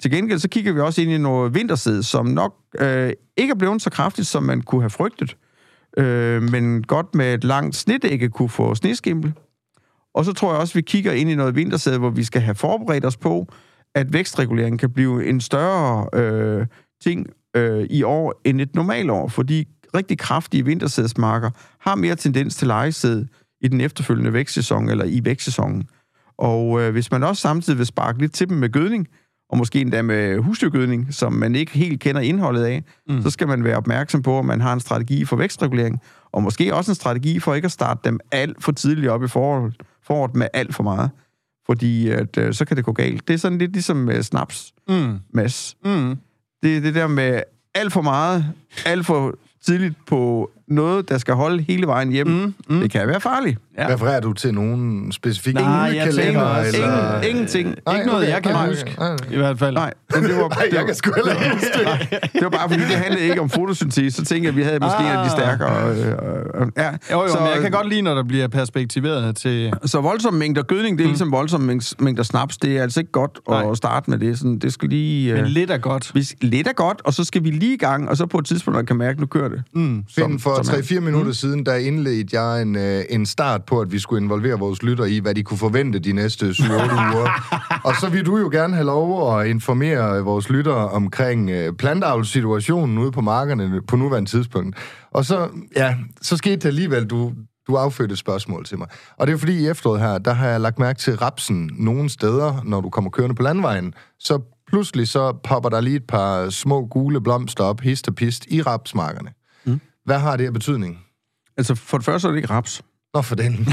Til 0.00 0.10
gengæld 0.10 0.38
så 0.38 0.48
kigger 0.48 0.72
vi 0.72 0.80
også 0.80 1.02
ind 1.02 1.10
i 1.10 1.18
noget 1.18 1.54
vintersæd, 1.54 2.02
som 2.02 2.26
nok 2.26 2.54
øh, 2.78 3.12
ikke 3.36 3.50
er 3.50 3.58
blevet 3.58 3.82
så 3.82 3.90
kraftigt, 3.90 4.26
som 4.26 4.42
man 4.42 4.62
kunne 4.62 4.82
have 4.82 4.90
frygtet, 4.90 5.36
øh, 5.96 6.42
men 6.42 6.82
godt 6.82 7.14
med 7.14 7.34
et 7.34 7.44
langt 7.44 7.76
snedække 7.76 8.28
kunne 8.28 8.48
få 8.48 8.74
sneskimmel. 8.74 9.32
Og 10.14 10.24
så 10.24 10.32
tror 10.32 10.52
jeg 10.52 10.60
også, 10.60 10.72
at 10.72 10.76
vi 10.76 10.82
kigger 10.82 11.12
ind 11.12 11.30
i 11.30 11.34
noget 11.34 11.56
vintersæd, 11.56 11.98
hvor 11.98 12.10
vi 12.10 12.24
skal 12.24 12.42
have 12.42 12.54
forberedt 12.54 13.04
os 13.04 13.16
på, 13.16 13.46
at 13.94 14.12
vækstreguleringen 14.12 14.78
kan 14.78 14.90
blive 14.90 15.26
en 15.26 15.40
større 15.40 16.08
øh, 16.12 16.66
ting 17.02 17.26
øh, 17.56 17.86
i 17.90 18.02
år 18.02 18.40
end 18.44 18.60
et 18.60 18.74
normalt 18.74 19.10
år, 19.10 19.28
fordi 19.28 19.68
rigtig 19.94 20.18
kraftige 20.18 20.64
vintersædsmarker 20.64 21.50
har 21.78 21.94
mere 21.94 22.16
tendens 22.16 22.56
til 22.56 22.66
lejesæd 22.66 23.24
i 23.60 23.68
den 23.68 23.80
efterfølgende 23.80 24.32
vækstsæson 24.32 24.88
eller 24.88 25.04
i 25.04 25.20
vækstsæsonen. 25.24 25.88
Og 26.38 26.80
øh, 26.80 26.92
hvis 26.92 27.10
man 27.10 27.22
også 27.22 27.40
samtidig 27.40 27.78
vil 27.78 27.86
sparke 27.86 28.18
lidt 28.18 28.32
til 28.32 28.48
dem 28.48 28.56
med 28.56 28.68
gødning, 28.68 29.08
og 29.50 29.58
måske 29.58 29.80
endda 29.80 30.02
med 30.02 30.38
husdyrgødning, 30.38 31.14
som 31.14 31.32
man 31.32 31.54
ikke 31.54 31.72
helt 31.72 32.00
kender 32.00 32.20
indholdet 32.20 32.64
af, 32.64 32.84
mm. 33.08 33.22
så 33.22 33.30
skal 33.30 33.48
man 33.48 33.64
være 33.64 33.76
opmærksom 33.76 34.22
på, 34.22 34.38
at 34.38 34.44
man 34.44 34.60
har 34.60 34.72
en 34.72 34.80
strategi 34.80 35.24
for 35.24 35.36
vækstregulering, 35.36 36.00
og 36.32 36.42
måske 36.42 36.74
også 36.74 36.90
en 36.90 36.94
strategi 36.94 37.38
for 37.38 37.54
ikke 37.54 37.66
at 37.66 37.72
starte 37.72 38.00
dem 38.04 38.20
alt 38.30 38.64
for 38.64 38.72
tidligt 38.72 39.08
op 39.08 39.24
i 39.24 39.28
foråret, 39.28 39.74
foråret 40.02 40.34
med 40.34 40.46
alt 40.52 40.74
for 40.74 40.82
meget. 40.82 41.10
Fordi 41.66 42.08
at, 42.08 42.36
øh, 42.38 42.54
så 42.54 42.64
kan 42.64 42.76
det 42.76 42.84
gå 42.84 42.92
galt. 42.92 43.28
Det 43.28 43.34
er 43.34 43.38
sådan 43.38 43.58
lidt 43.58 43.72
ligesom 43.72 43.96
med 43.96 44.22
snaps, 44.22 44.72
Mm. 44.88 45.18
Mads. 45.34 45.76
Mm. 45.84 46.16
Det 46.62 46.76
er 46.76 46.80
det 46.80 46.94
der 46.94 47.06
med 47.06 47.42
alt 47.74 47.92
for 47.92 48.02
meget, 48.02 48.46
alt 48.86 49.06
for 49.06 49.38
tidligt 49.64 49.94
på 50.06 50.50
noget, 50.68 51.08
der 51.08 51.18
skal 51.18 51.34
holde 51.34 51.62
hele 51.68 51.86
vejen 51.86 52.12
hjem. 52.12 52.26
Mm, 52.26 52.54
mm. 52.68 52.80
Det 52.80 52.90
kan 52.90 53.08
være 53.08 53.20
farligt. 53.20 53.58
Ja. 53.78 53.94
Refererer 53.94 54.20
du 54.20 54.32
til 54.32 54.54
nogen 54.54 55.12
specifikke 55.12 55.60
Nej, 55.60 55.68
jeg 55.70 56.06
julekalender, 56.06 56.62
tænker 56.64 56.88
eller- 56.88 57.16
Ingen, 57.20 57.30
ingenting. 57.30 57.74
Nej, 57.86 57.94
Ikke 57.94 58.06
noget, 58.06 58.22
okay, 58.22 58.32
jeg 58.34 58.42
kan 58.42 58.52
nej, 58.52 58.68
huske. 58.68 58.94
nej, 58.98 59.08
nej. 59.08 59.16
I 59.30 59.36
hvert 59.36 59.58
fald. 59.58 59.74
Nej, 59.74 59.94
men 60.14 60.24
det 60.24 60.36
var, 60.36 60.48
Ej, 60.48 60.64
det 60.70 60.76
jeg 60.76 60.86
kan 60.86 60.94
sgu 60.94 61.12
heller 61.16 61.32
ikke 61.32 61.50
huske 61.54 61.68
det. 61.78 62.18
det 62.32 62.42
var 62.42 62.48
bare 62.48 62.68
fordi, 62.68 62.80
det 62.80 62.90
handlede 62.90 63.24
ikke 63.24 63.40
om 63.40 63.48
fotosyntese. 63.50 64.16
Så 64.16 64.24
tænkte 64.24 64.46
jeg, 64.46 64.48
at 64.48 64.56
vi 64.56 64.62
havde 64.62 64.78
måske 64.80 64.98
ah. 64.98 65.10
en 65.10 65.16
af 65.18 65.24
de 65.24 65.30
stærkere. 65.30 65.90
Øh, 65.90 65.98
øh, 65.98 66.66
ja. 66.76 66.90
Jo, 67.12 67.22
jo, 67.22 67.28
så, 67.28 67.38
men 67.40 67.48
jeg 67.54 67.60
kan 67.62 67.70
godt 67.70 67.88
lide, 67.88 68.02
når 68.02 68.14
der 68.14 68.22
bliver 68.24 68.48
perspektiveret 68.48 69.36
til... 69.36 69.72
Så 69.84 70.00
voldsomme 70.00 70.38
mængder 70.38 70.62
gødning, 70.62 70.98
det 70.98 71.04
er 71.04 71.08
mm. 71.08 71.10
ligesom 71.10 71.32
voldsomme 71.32 71.72
mæng- 71.72 71.92
mængder 71.98 72.22
snaps. 72.22 72.56
Det 72.56 72.78
er 72.78 72.82
altså 72.82 73.00
ikke 73.00 73.12
godt 73.12 73.38
Nej. 73.48 73.70
at 73.70 73.76
starte 73.76 74.10
med 74.10 74.18
det. 74.18 74.38
Sådan, 74.38 74.58
det 74.58 74.72
skal 74.72 74.88
lige... 74.88 75.32
Men 75.34 75.40
Øh, 75.44 75.46
lidt 75.46 75.70
er 75.70 75.78
godt. 75.78 76.10
hvis, 76.12 76.34
lidt 76.40 76.66
er 76.66 76.72
godt, 76.72 77.02
og 77.04 77.14
så 77.14 77.24
skal 77.24 77.44
vi 77.44 77.50
lige 77.50 77.74
i 77.74 77.78
gang, 77.78 78.08
og 78.08 78.16
så 78.16 78.26
på 78.26 78.38
et 78.38 78.46
tidspunkt, 78.46 78.76
man 78.76 78.86
kan 78.86 78.96
mærke, 78.96 79.10
at 79.12 79.20
nu 79.20 79.26
kører 79.26 79.48
det. 79.48 79.62
Mm. 79.74 80.04
For 80.38 80.51
er- 80.58 80.96
3-4 80.96 81.00
minutter 81.00 81.32
siden, 81.32 81.66
der 81.66 81.74
indledte 81.74 82.40
jeg 82.40 82.62
en, 82.62 82.76
øh, 82.76 83.04
en 83.10 83.26
start 83.26 83.64
på, 83.64 83.80
at 83.80 83.92
vi 83.92 83.98
skulle 83.98 84.24
involvere 84.24 84.58
vores 84.58 84.82
lytter 84.82 85.04
i, 85.04 85.18
hvad 85.18 85.34
de 85.34 85.42
kunne 85.42 85.58
forvente 85.58 85.98
de 85.98 86.12
næste 86.12 86.50
7-8 86.50 86.72
uger. 87.16 87.28
Og 87.84 87.94
så 88.00 88.08
vil 88.08 88.26
du 88.26 88.38
jo 88.38 88.48
gerne 88.52 88.74
have 88.74 88.86
lov 88.86 89.38
at 89.40 89.46
informere 89.46 90.20
vores 90.24 90.48
lytter 90.50 90.72
omkring 90.72 91.50
øh, 91.50 91.72
plantavlssituationen 91.72 92.98
ude 92.98 93.12
på 93.12 93.20
markerne 93.20 93.82
på 93.88 93.96
nuværende 93.96 94.30
tidspunkt. 94.30 94.76
Og 95.10 95.24
så, 95.24 95.48
ja, 95.76 95.96
så 96.22 96.36
skete 96.36 96.56
det 96.56 96.64
alligevel, 96.64 97.06
du, 97.06 97.32
du 97.68 97.76
affødte 97.76 98.12
et 98.12 98.18
spørgsmål 98.18 98.64
til 98.64 98.78
mig. 98.78 98.86
Og 99.18 99.26
det 99.26 99.32
er 99.32 99.36
fordi 99.38 99.58
i 99.64 99.68
efteråret 99.68 100.00
her, 100.00 100.18
der 100.18 100.32
har 100.32 100.48
jeg 100.48 100.60
lagt 100.60 100.78
mærke 100.78 100.98
til 100.98 101.16
rapsen 101.16 101.70
nogle 101.78 102.08
steder, 102.10 102.62
når 102.64 102.80
du 102.80 102.90
kommer 102.90 103.10
kørende 103.10 103.34
på 103.34 103.42
landvejen. 103.42 103.94
Så 104.18 104.38
pludselig 104.68 105.08
så 105.08 105.32
popper 105.44 105.68
der 105.70 105.80
lige 105.80 105.96
et 105.96 106.06
par 106.08 106.50
små 106.50 106.86
gule 106.86 107.20
blomster 107.20 107.64
op, 107.64 107.80
hist 107.80 108.08
og 108.08 108.14
pist, 108.14 108.46
i 108.48 108.62
rapsmarkerne. 108.62 109.28
Mm. 110.06 110.10
Hvad 110.10 110.18
har 110.18 110.36
det 110.36 110.46
af 110.46 110.52
betydning? 110.52 110.98
Altså, 111.56 111.74
for 111.74 111.98
det 111.98 112.04
første 112.04 112.28
er 112.28 112.32
det 112.32 112.38
ikke 112.38 112.50
raps. 112.50 112.82
Nå, 113.14 113.22
for 113.22 113.34
den. 113.34 113.56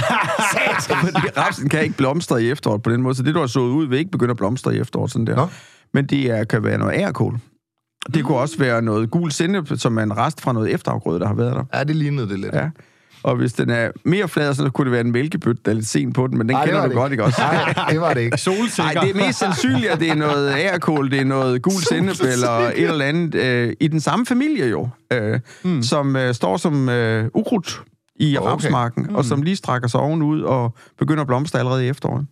Fordi 1.03 1.27
rapsen 1.37 1.69
kan 1.69 1.83
ikke 1.83 1.97
blomstre 1.97 2.43
i 2.43 2.49
efteråret 2.49 2.83
på 2.83 2.89
den 2.89 3.01
måde, 3.01 3.15
så 3.15 3.23
det, 3.23 3.35
du 3.35 3.39
har 3.39 3.47
sået 3.47 3.71
ud, 3.71 3.87
vil 3.87 3.99
ikke 3.99 4.11
begynde 4.11 4.31
at 4.31 4.37
blomstre 4.37 4.75
i 4.75 4.79
efteråret 4.79 5.11
sådan 5.11 5.27
der. 5.27 5.35
Nå. 5.35 5.47
Men 5.93 6.05
det 6.05 6.31
er, 6.31 6.43
kan 6.43 6.63
være 6.63 6.77
noget 6.77 6.93
ærkål. 6.93 7.39
Det 8.13 8.25
kunne 8.25 8.37
også 8.37 8.57
være 8.57 8.81
noget 8.81 9.11
gul 9.11 9.31
sennep, 9.31 9.71
som 9.75 9.97
er 9.97 10.03
en 10.03 10.17
rest 10.17 10.41
fra 10.41 10.53
noget 10.53 10.73
efterafgrøde, 10.73 11.19
der 11.19 11.27
har 11.27 11.33
været 11.33 11.55
der. 11.55 11.63
Ja, 11.73 11.83
det 11.83 11.95
lignede 11.95 12.29
det 12.29 12.39
lidt. 12.39 12.53
Ja. 12.53 12.69
Og 13.23 13.35
hvis 13.35 13.53
den 13.53 13.69
er 13.69 13.91
mere 14.05 14.27
flad, 14.27 14.53
så 14.53 14.69
kunne 14.69 14.85
det 14.85 14.91
være 14.91 15.01
en 15.01 15.11
mælkebøtte, 15.11 15.61
der 15.65 15.71
er 15.71 15.75
lidt 15.75 15.87
sen 15.87 16.13
på 16.13 16.27
den, 16.27 16.37
men 16.37 16.47
den 16.49 16.55
Ej, 16.55 16.65
kender 16.65 16.87
du 16.87 16.93
godt, 16.93 17.11
ikke 17.11 17.23
også? 17.23 17.41
Nej, 17.41 17.85
det 17.89 18.01
var 18.01 18.13
det 18.13 18.21
ikke. 18.21 18.29
Nej, 18.33 18.37
Solsikker. 18.37 19.01
det 19.01 19.09
er 19.09 19.25
mest 19.27 19.39
sandsynligt, 19.39 19.91
at 19.91 19.99
det 19.99 20.09
er 20.09 20.15
noget 20.15 20.53
ærkål, 20.57 21.11
det 21.11 21.19
er 21.19 21.25
noget 21.25 21.61
gul 21.61 21.73
sennep 21.73 22.21
eller 22.21 22.49
et 22.51 22.73
eller 22.89 23.05
andet 23.05 23.35
øh, 23.35 23.73
i 23.79 23.87
den 23.87 23.99
samme 23.99 24.25
familie 24.25 24.65
jo, 24.67 24.89
øh, 25.13 25.39
mm. 25.63 25.83
som 25.83 26.15
øh, 26.15 26.33
står 26.33 26.57
som 26.57 26.89
øh, 26.89 27.29
ukrudt 27.33 27.81
i 28.15 28.37
Okay. 28.37 28.49
rapsmarken, 28.49 29.05
mm. 29.09 29.15
og 29.15 29.25
som 29.25 29.41
lige 29.41 29.55
strækker 29.55 29.87
sig 29.87 29.99
ovenud 29.99 30.41
og 30.41 30.73
begynder 30.99 31.21
at 31.21 31.27
blomstre 31.27 31.59
allerede 31.59 31.85
i 31.85 31.89
efteråret. 31.89 32.25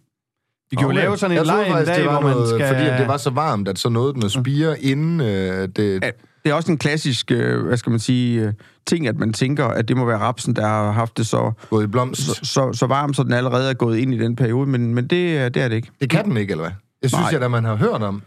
Vi 0.72 0.76
kan 0.76 0.84
jo 0.84 0.90
Okay. 0.90 1.00
lave 1.00 1.18
sådan 1.18 1.38
en 1.38 1.46
leg 1.46 1.68
en 1.68 1.86
dag, 1.86 2.04
hvor 2.04 2.22
man 2.22 2.32
noget, 2.32 2.50
skal... 2.50 2.68
Fordi 2.68 2.88
at 2.88 3.00
det 3.00 3.08
var 3.08 3.18
så 3.18 3.30
varmt, 3.30 3.68
at 3.68 3.80
så 3.80 3.90
nåede 3.90 4.14
den 4.14 4.24
at 4.24 4.32
spire, 4.32 4.82
inden 4.82 5.22
øh, 5.22 5.70
det... 5.76 6.04
Ja, 6.04 6.10
det 6.48 6.54
er 6.54 6.56
også 6.56 6.72
en 6.72 6.78
klassisk, 6.78 7.32
øh, 7.32 7.66
hvad 7.66 7.78
skal 7.78 7.90
man 7.90 8.00
sige, 8.00 8.42
øh, 8.42 8.54
ting, 8.86 9.08
at 9.08 9.18
man 9.18 9.34
tænker, 9.34 9.66
at 9.66 9.88
det 9.88 9.98
må 9.98 10.06
være 10.06 10.18
rapsen, 10.18 10.56
der 10.56 10.68
har 10.68 10.92
haft 10.92 11.18
det 11.18 11.28
så, 11.28 11.52
gået 11.70 11.84
i 11.84 11.88
blomst. 11.88 12.22
så, 12.22 12.40
så, 12.44 12.74
så 12.74 12.86
varmt, 12.88 13.16
så 13.16 13.24
den 13.24 13.34
allerede 13.34 13.70
er 13.70 13.74
gået 13.74 13.98
ind 13.98 14.14
i 14.14 14.18
den 14.18 14.36
periode, 14.36 14.68
men, 14.70 14.96
men 14.96 15.08
det, 15.08 15.38
er- 15.38 15.50
det 15.50 15.62
er 15.64 15.68
det 15.68 15.76
ikke. 15.76 15.90
Det 16.02 16.10
kan 16.10 16.26
den 16.26 16.38
ikke, 16.38 16.52
eller 16.52 16.64
hvad? 16.64 16.72
Jeg 17.02 17.10
synes, 17.10 17.32
Nej. 17.32 17.44
at 17.44 17.52
man 17.52 17.64
har 17.64 17.76
hørt 17.76 18.02
om 18.04 18.22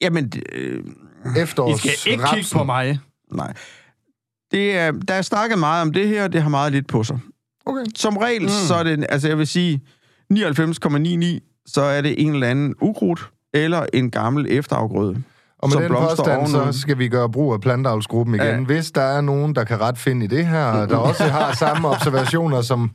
Jamen, 0.00 0.32
øh, 0.52 0.84
I 1.36 1.38
efterårs 1.38 1.78
skal 1.80 2.12
ikke 2.12 2.24
kigge 2.34 2.48
på 2.52 2.64
mig. 2.64 2.98
nej. 3.32 3.52
Det 4.50 4.76
er, 4.76 4.90
der 4.90 5.14
er 5.14 5.22
snakket 5.22 5.58
meget 5.58 5.82
om 5.82 5.92
det 5.92 6.08
her, 6.08 6.28
det 6.28 6.42
har 6.42 6.48
meget 6.50 6.72
lidt 6.72 6.86
på 6.88 7.04
sig. 7.04 7.18
Okay. 7.66 7.84
Som 7.96 8.16
regel, 8.16 8.42
mm. 8.42 8.48
så 8.48 8.74
er 8.74 8.82
det, 8.82 9.06
altså 9.08 9.28
jeg 9.28 9.38
vil 9.38 9.46
sige, 9.46 9.80
99,99, 10.32 11.64
så 11.66 11.80
er 11.82 12.00
det 12.00 12.22
en 12.22 12.32
eller 12.34 12.46
anden 12.48 12.74
ukrudt, 12.80 13.30
eller 13.54 13.86
en 13.92 14.10
gammel 14.10 14.46
efterafgrøde. 14.48 15.22
Og 15.62 15.68
med 15.68 15.72
som 15.72 15.82
den 15.82 15.92
påstand, 15.92 16.46
så 16.46 16.80
skal 16.80 16.98
vi 16.98 17.08
gøre 17.08 17.30
brug 17.30 17.52
af 17.52 17.60
plantavlsgruppen 17.60 18.34
igen. 18.34 18.46
Ja. 18.46 18.60
Hvis 18.64 18.90
der 18.90 19.02
er 19.02 19.20
nogen, 19.20 19.54
der 19.54 19.64
kan 19.64 19.80
ret 19.80 19.98
finde 19.98 20.24
i 20.24 20.28
det 20.28 20.46
her, 20.46 20.72
der 20.86 20.96
også 20.96 21.24
har 21.24 21.54
samme 21.54 21.88
observationer 21.88 22.62
som 22.62 22.90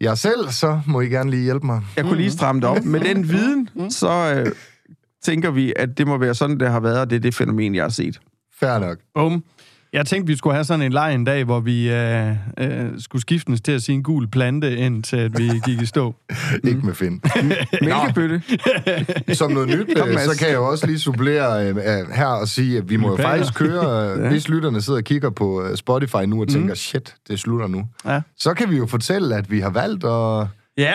jeg 0.00 0.18
selv, 0.18 0.48
så 0.50 0.80
må 0.86 1.00
I 1.00 1.06
gerne 1.08 1.30
lige 1.30 1.42
hjælpe 1.42 1.66
mig. 1.66 1.82
Jeg 1.96 2.04
kunne 2.04 2.16
lige 2.16 2.30
stramme 2.30 2.60
det 2.60 2.68
op. 2.68 2.84
Med 2.84 3.00
den 3.00 3.28
viden, 3.32 3.90
så 3.90 4.34
øh, 4.36 4.52
tænker 5.24 5.50
vi, 5.50 5.72
at 5.76 5.98
det 5.98 6.06
må 6.06 6.18
være 6.18 6.34
sådan, 6.34 6.60
det 6.60 6.70
har 6.70 6.80
været, 6.80 7.00
og 7.00 7.10
det 7.10 7.16
er 7.16 7.20
det 7.20 7.34
fænomen, 7.34 7.74
jeg 7.74 7.84
har 7.84 7.88
set. 7.88 8.20
Fair 8.60 8.78
nok. 8.78 8.98
Bum. 9.14 9.44
Jeg 9.96 10.06
tænkte, 10.06 10.26
vi 10.26 10.36
skulle 10.36 10.54
have 10.54 10.64
sådan 10.64 10.82
en 10.82 10.92
leg 10.92 11.14
en 11.14 11.24
dag, 11.24 11.44
hvor 11.44 11.60
vi 11.60 11.90
øh, 11.92 12.30
øh, 12.58 12.90
skulle 12.98 13.22
skiftes 13.22 13.60
til 13.60 13.72
at 13.72 13.82
sige 13.82 13.96
en 13.96 14.02
gul 14.02 14.28
plante, 14.28 14.76
indtil 14.76 15.16
at 15.16 15.38
vi 15.38 15.50
gik 15.66 15.82
i 15.82 15.86
stå. 15.86 16.14
Ikke 16.68 16.80
med 16.80 16.94
Finn. 16.94 17.20
Mælkebøtte. 17.82 18.42
Som 19.34 19.52
noget 19.52 19.68
nyt, 19.68 19.96
Kom, 19.98 20.08
øh, 20.08 20.18
så 20.18 20.38
kan 20.38 20.48
jeg 20.48 20.54
jo 20.54 20.70
også 20.70 20.86
lige 20.86 20.98
supplere 20.98 21.68
øh, 21.68 21.76
øh, 21.76 22.10
her 22.14 22.26
og 22.26 22.48
sige, 22.48 22.78
at 22.78 22.90
vi 22.90 22.96
må 22.96 23.10
jo 23.10 23.16
faktisk 23.16 23.54
køre, 23.54 24.14
øh, 24.14 24.26
hvis 24.28 24.48
lytterne 24.48 24.82
sidder 24.82 24.98
og 24.98 25.04
kigger 25.04 25.30
på 25.30 25.62
øh, 25.62 25.76
Spotify 25.76 26.24
nu 26.26 26.40
og 26.40 26.48
tænker, 26.48 26.74
shit, 26.74 27.14
det 27.28 27.38
slutter 27.38 27.66
nu. 27.66 27.86
Ja. 28.06 28.20
Så 28.38 28.54
kan 28.54 28.70
vi 28.70 28.76
jo 28.76 28.86
fortælle, 28.86 29.36
at 29.36 29.50
vi 29.50 29.60
har 29.60 29.70
valgt 29.70 30.04
at... 30.04 30.46
Ja, 30.78 30.94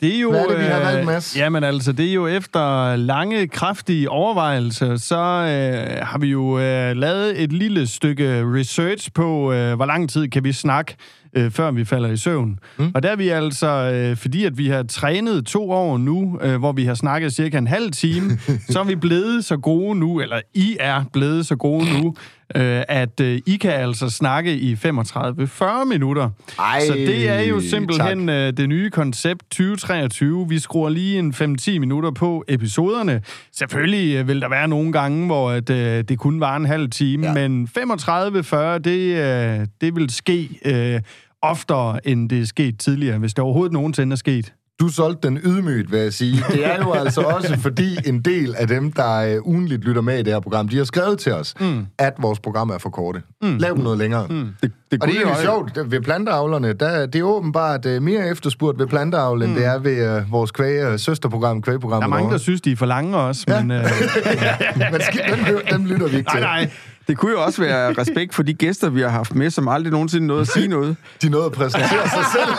det 0.00 0.16
er 0.16 0.20
jo... 0.20 0.30
Hvad 0.30 0.40
er 0.40 0.48
det, 0.48 0.58
vi 0.58 0.64
har 0.64 0.78
øh, 0.78 0.86
valgt, 0.86 1.06
Mads? 1.06 1.36
Jamen 1.36 1.64
altså, 1.64 1.92
det 1.92 2.08
er 2.08 2.12
jo 2.12 2.26
efter 2.26 2.96
lange, 2.96 3.48
kraftige 3.48 4.10
overvejelser, 4.10 4.96
så 4.96 5.16
øh, 5.16 6.06
har 6.06 6.18
vi 6.18 6.26
jo 6.26 6.58
øh, 6.58 6.96
lavet 6.96 7.42
et 7.42 7.52
lille 7.52 7.86
stykke 7.86 8.42
research 8.44 9.12
på, 9.12 9.52
øh, 9.52 9.74
hvor 9.74 9.86
lang 9.86 10.10
tid 10.10 10.28
kan 10.28 10.44
vi 10.44 10.52
snakke, 10.52 10.96
øh, 11.36 11.50
før 11.50 11.70
vi 11.70 11.84
falder 11.84 12.08
i 12.08 12.16
søvn. 12.16 12.58
Mm. 12.78 12.90
Og 12.94 13.02
der 13.02 13.10
er 13.10 13.16
vi 13.16 13.28
altså, 13.28 13.66
øh, 13.66 14.16
fordi 14.16 14.44
at 14.44 14.58
vi 14.58 14.68
har 14.68 14.82
trænet 14.82 15.46
to 15.46 15.70
år 15.70 15.98
nu, 15.98 16.38
øh, 16.42 16.56
hvor 16.56 16.72
vi 16.72 16.84
har 16.84 16.94
snakket 16.94 17.32
cirka 17.32 17.58
en 17.58 17.66
halv 17.66 17.92
time, 17.92 18.38
så 18.70 18.80
er 18.80 18.84
vi 18.84 18.94
blevet 18.96 19.44
så 19.44 19.56
gode 19.56 19.98
nu, 19.98 20.20
eller 20.20 20.40
I 20.54 20.76
er 20.80 21.04
blevet 21.12 21.46
så 21.46 21.56
gode 21.56 22.00
nu, 22.00 22.14
øh, 22.54 22.82
at 22.88 23.20
øh, 23.20 23.38
I 23.46 23.56
kan 23.56 23.70
altså 23.70 24.10
snakke 24.10 24.56
i 24.56 24.74
35-40 24.74 25.84
minutter. 25.84 26.30
Ej, 26.58 26.80
så 26.86 26.92
det 26.94 27.28
er 27.28 27.40
jo 27.40 27.60
simpelthen 27.60 28.26
tak. 28.26 28.34
øh, 28.36 28.52
det 28.56 28.68
nye 28.68 28.90
koncept 28.90 29.42
2023. 29.50 30.48
Vi 30.48 30.58
skruer 30.58 30.88
lige 30.88 31.18
en 31.18 31.34
5-10 31.34 31.78
minutter 31.78 32.10
på 32.10 32.44
episoderne. 32.48 33.22
Selvfølgelig 33.52 34.16
øh, 34.16 34.28
vil 34.28 34.40
der 34.40 34.48
være 34.48 34.68
nogle 34.68 34.92
gange, 34.92 35.26
hvor 35.26 35.50
at, 35.50 35.70
øh, 35.70 36.04
det 36.08 36.18
kun 36.18 36.40
var 36.40 36.56
en 36.56 36.64
halv 36.64 36.90
time, 36.90 37.26
Ja. 37.26 37.48
men 37.48 37.68
35-40, 37.78 38.78
det, 38.78 39.16
øh, 39.60 39.66
det 39.80 39.96
vil 39.96 40.10
ske 40.10 40.48
øh, 40.64 41.00
oftere, 41.42 42.08
end 42.08 42.28
det 42.30 42.40
er 42.40 42.44
sket 42.46 42.78
tidligere, 42.78 43.18
hvis 43.18 43.34
det 43.34 43.44
overhovedet 43.44 43.72
nogensinde 43.72 44.12
er 44.14 44.16
sket. 44.16 44.52
Du 44.80 44.88
solgte 44.88 45.28
den 45.28 45.38
ydmygt, 45.44 45.92
vil 45.92 46.00
jeg 46.00 46.12
sige. 46.12 46.44
Det 46.50 46.66
er 46.66 46.76
jo 46.78 46.92
altså 47.02 47.20
også 47.20 47.58
fordi 47.60 47.96
en 48.08 48.20
del 48.20 48.54
af 48.58 48.68
dem, 48.68 48.92
der 48.92 49.36
uh, 49.38 49.46
ugenligt 49.46 49.84
lytter 49.84 50.02
med 50.02 50.18
i 50.18 50.22
det 50.22 50.32
her 50.32 50.40
program, 50.40 50.68
de 50.68 50.76
har 50.76 50.84
skrevet 50.84 51.18
til 51.18 51.32
os, 51.32 51.54
mm. 51.60 51.86
at 51.98 52.12
vores 52.18 52.40
program 52.40 52.70
er 52.70 52.78
for 52.78 52.90
korte. 52.90 53.22
Mm. 53.42 53.56
Lav 53.56 53.74
dem 53.74 53.82
noget 53.82 53.98
længere. 53.98 54.26
Mm. 54.30 54.48
Det, 54.62 54.72
det 54.90 55.02
Og 55.02 55.08
det 55.08 55.16
er 55.16 55.20
jo 55.20 55.34
sjovt, 55.42 55.90
ved 55.90 56.00
planteavlerne, 56.00 56.72
der, 56.72 57.06
det 57.06 57.18
er 57.18 57.22
åbenbart 57.22 57.86
uh, 57.86 58.02
mere 58.02 58.28
efterspurgt 58.30 58.78
ved 58.78 58.86
planteavl, 58.86 59.42
end 59.42 59.54
det 59.54 59.64
er 59.64 59.78
ved 59.78 60.18
uh, 60.18 60.32
vores 60.32 60.50
kvæg, 60.50 60.92
uh, 60.92 60.98
søsterprogram, 60.98 61.62
kvægprogram. 61.62 62.00
Der 62.00 62.06
er 62.06 62.10
mange, 62.10 62.30
der 62.30 62.38
synes, 62.38 62.60
de 62.60 62.72
er 62.72 62.76
for 62.76 62.86
lange 62.86 63.16
også, 63.16 63.44
Ja. 63.48 63.62
men... 63.62 63.70
Øh, 63.70 63.84
Men 64.92 65.00
skidt, 65.00 65.22
dem, 65.48 65.58
dem 65.70 65.86
lytter 65.86 66.08
vi 66.08 66.16
ikke 66.16 66.28
nej, 66.28 66.36
til. 66.36 66.68
nej. 66.68 66.70
Det 67.08 67.16
kunne 67.18 67.32
jo 67.32 67.42
også 67.42 67.62
være 67.62 67.92
respekt 67.92 68.34
for 68.34 68.42
de 68.42 68.54
gæster, 68.54 68.90
vi 68.90 69.00
har 69.00 69.08
haft 69.08 69.34
med, 69.34 69.50
som 69.50 69.68
aldrig 69.68 69.92
nogensinde 69.92 70.26
nåede 70.26 70.40
at 70.40 70.48
sige 70.48 70.68
noget. 70.68 70.96
De 71.22 71.28
nåede 71.28 71.46
at 71.46 71.52
præsentere 71.52 72.08
sig 72.08 72.24
selv. 72.32 72.50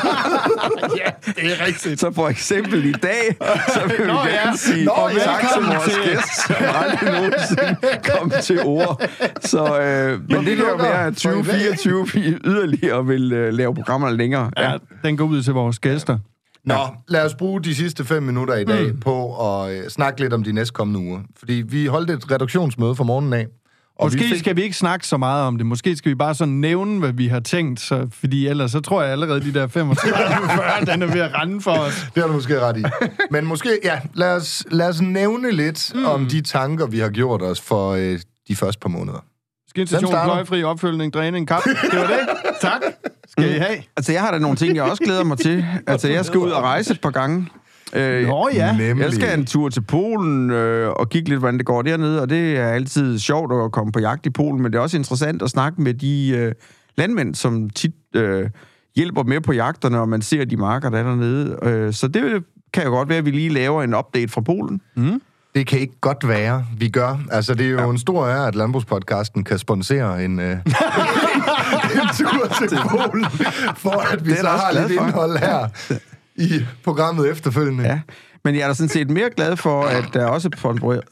ja, 1.01 1.31
det 1.31 1.51
er 1.61 1.65
rigtigt. 1.65 1.99
Så 1.99 2.11
for 2.11 2.27
eksempel 2.27 2.85
i 2.85 2.91
dag, 2.91 3.37
så 3.73 3.81
vil 3.87 3.97
vi 4.05 4.11
Nå, 4.11 4.13
ja. 4.13 4.43
gerne 4.43 4.57
sige 4.57 4.85
Nå, 4.85 5.09
ja, 5.13 5.23
tak 5.23 5.41
til 5.53 5.63
vores 5.65 5.83
til- 5.93 6.03
gæst, 6.03 6.47
som 6.47 6.55
aldrig 6.59 7.11
nogensinde 7.11 7.75
kom 8.19 8.31
til 8.43 8.59
ord. 8.63 9.01
Så, 9.41 9.79
øh, 9.81 10.21
men 10.29 10.45
vi 10.45 10.49
det 10.49 10.57
kan 10.57 10.65
jo 10.65 10.75
være, 10.75 11.05
at 11.05 11.21
for 11.21 11.29
i 11.29 11.33
dag. 11.33 11.43
2024 11.43 12.07
vi 12.13 12.37
yderligere 12.45 13.05
vil 13.05 13.33
øh, 13.33 13.53
lave 13.53 13.75
programmerne 13.75 14.17
længere. 14.17 14.51
Ja, 14.57 14.73
den 15.03 15.17
går 15.17 15.25
ud 15.25 15.43
til 15.43 15.53
vores 15.53 15.79
gæster. 15.79 16.17
Nå, 16.65 16.75
lad 17.07 17.25
os 17.25 17.35
bruge 17.35 17.61
de 17.63 17.75
sidste 17.75 18.05
fem 18.05 18.23
minutter 18.23 18.55
i 18.55 18.63
dag 18.65 18.87
mm. 18.93 18.99
på 18.99 19.35
at 19.63 19.71
øh, 19.77 19.89
snakke 19.89 20.21
lidt 20.21 20.33
om 20.33 20.43
de 20.43 20.51
næstkommende 20.51 20.99
uger. 20.99 21.19
Fordi 21.39 21.53
vi 21.53 21.85
holdt 21.85 22.09
et 22.09 22.31
reduktionsmøde 22.31 22.95
fra 22.95 23.03
morgenen 23.03 23.33
af. 23.33 23.47
Og 23.99 24.05
Måske 24.05 24.21
vi 24.21 24.27
fik... 24.27 24.39
skal 24.39 24.55
vi 24.55 24.63
ikke 24.63 24.77
snakke 24.77 25.07
så 25.07 25.17
meget 25.17 25.43
om 25.43 25.57
det. 25.57 25.65
Måske 25.65 25.95
skal 25.95 26.09
vi 26.09 26.15
bare 26.15 26.35
sådan 26.35 26.53
nævne, 26.53 26.99
hvad 26.99 27.11
vi 27.11 27.27
har 27.27 27.39
tænkt. 27.39 27.79
Så, 27.79 28.07
fordi 28.11 28.47
ellers 28.47 28.71
så 28.71 28.79
tror 28.79 29.01
jeg 29.01 29.11
allerede, 29.11 29.41
de 29.41 29.53
der 29.53 29.67
35-40, 29.67 30.91
den 30.91 31.01
er 31.01 31.05
ved 31.05 31.21
at 31.21 31.33
rende 31.33 31.61
for 31.61 31.71
os. 31.71 32.07
Det 32.15 32.23
har 32.23 32.27
du 32.27 32.33
måske 32.33 32.59
ret 32.59 32.77
i. 32.77 32.83
Men 33.31 33.45
måske, 33.45 33.79
ja, 33.83 33.99
lad 34.13 34.35
os, 34.35 34.63
lad 34.71 34.89
os 34.89 35.01
nævne 35.01 35.51
lidt 35.51 35.91
mm. 35.95 36.05
om 36.05 36.25
de 36.25 36.41
tanker, 36.41 36.87
vi 36.87 36.99
har 36.99 37.09
gjort 37.09 37.41
os 37.41 37.61
for 37.61 37.91
øh, 37.91 38.19
de 38.47 38.55
første 38.55 38.79
par 38.79 38.89
måneder. 38.89 39.25
Starter? 39.85 40.23
pløjefri, 40.23 40.63
opfølgning, 40.63 41.13
træning, 41.13 41.47
kap. 41.47 41.63
Det 41.63 41.99
var 41.99 42.07
det. 42.07 42.19
Tak. 42.61 42.81
Skal 43.27 43.55
I 43.55 43.59
have? 43.59 43.83
Altså, 43.97 44.11
jeg 44.11 44.21
har 44.21 44.31
da 44.31 44.39
nogle 44.39 44.57
ting, 44.57 44.75
jeg 44.75 44.83
også 44.83 45.03
glæder 45.03 45.23
mig 45.23 45.37
til. 45.37 45.65
Altså, 45.87 46.07
jeg 46.07 46.25
skal 46.25 46.39
ud 46.39 46.49
og 46.49 46.63
rejse 46.63 46.93
et 46.93 47.01
par 47.01 47.09
gange. 47.11 47.47
Øh, 47.93 48.27
Nå 48.27 48.49
ja. 48.53 48.77
Nemlig. 48.77 49.03
Jeg 49.03 49.13
skal 49.13 49.39
en 49.39 49.45
tur 49.45 49.69
til 49.69 49.81
Polen 49.81 50.51
øh, 50.51 50.89
og 50.89 51.09
kigge 51.09 51.29
lidt, 51.29 51.39
hvordan 51.39 51.57
det 51.57 51.65
går 51.65 51.81
dernede, 51.81 52.21
og 52.21 52.29
det 52.29 52.57
er 52.57 52.67
altid 52.67 53.19
sjovt 53.19 53.65
at 53.65 53.71
komme 53.71 53.91
på 53.91 53.99
jagt 53.99 54.25
i 54.25 54.29
Polen, 54.29 54.61
men 54.61 54.71
det 54.71 54.77
er 54.77 54.81
også 54.81 54.97
interessant 54.97 55.41
at 55.41 55.49
snakke 55.49 55.81
med 55.81 55.93
de 55.93 56.33
øh, 56.37 56.53
landmænd, 56.97 57.35
som 57.35 57.69
tit 57.69 57.95
øh, 58.15 58.49
hjælper 58.95 59.23
med 59.23 59.41
på 59.41 59.53
jagterne, 59.53 59.99
og 59.99 60.09
man 60.09 60.21
ser 60.21 60.45
de 60.45 60.57
marker, 60.57 60.89
der 60.89 60.97
er 60.97 61.03
dernede. 61.03 61.59
Øh, 61.63 61.93
så 61.93 62.07
det 62.07 62.43
kan 62.73 62.83
jo 62.83 62.89
godt 62.89 63.09
være, 63.09 63.17
at 63.17 63.25
vi 63.25 63.31
lige 63.31 63.49
laver 63.49 63.83
en 63.83 63.95
update 63.95 64.27
fra 64.27 64.41
Polen. 64.41 64.81
Det 65.55 65.67
kan 65.67 65.79
ikke 65.79 65.99
godt 66.01 66.27
være, 66.27 66.65
vi 66.77 66.89
gør. 66.89 67.19
Altså, 67.31 67.53
det 67.53 67.65
er 67.65 67.69
jo 67.69 67.79
ja. 67.79 67.89
en 67.89 67.97
stor 67.97 68.27
ære, 68.27 68.47
at 68.47 68.55
Landbrugspodcasten 68.55 69.43
kan 69.43 69.57
sponsere 69.57 70.25
en, 70.25 70.39
øh, 70.39 70.51
en 70.51 70.57
tur 72.17 72.67
til 72.67 72.77
Polen, 72.89 73.25
for 73.75 74.13
at 74.13 74.25
vi 74.25 74.35
så 74.35 74.47
har 74.47 74.71
lidt 74.73 74.99
for. 74.99 75.05
indhold 75.05 75.37
her 75.37 75.67
i 76.37 76.65
programmet 76.83 77.31
efterfølgende. 77.31 77.83
Ja. 77.83 77.99
Men 78.43 78.55
jeg 78.55 78.61
er 78.63 78.67
da 78.67 78.73
sådan 78.73 78.89
set 78.89 79.09
mere 79.09 79.29
glad 79.35 79.55
for, 79.57 79.81
at 79.83 80.05
der 80.13 80.25
også 80.25 80.49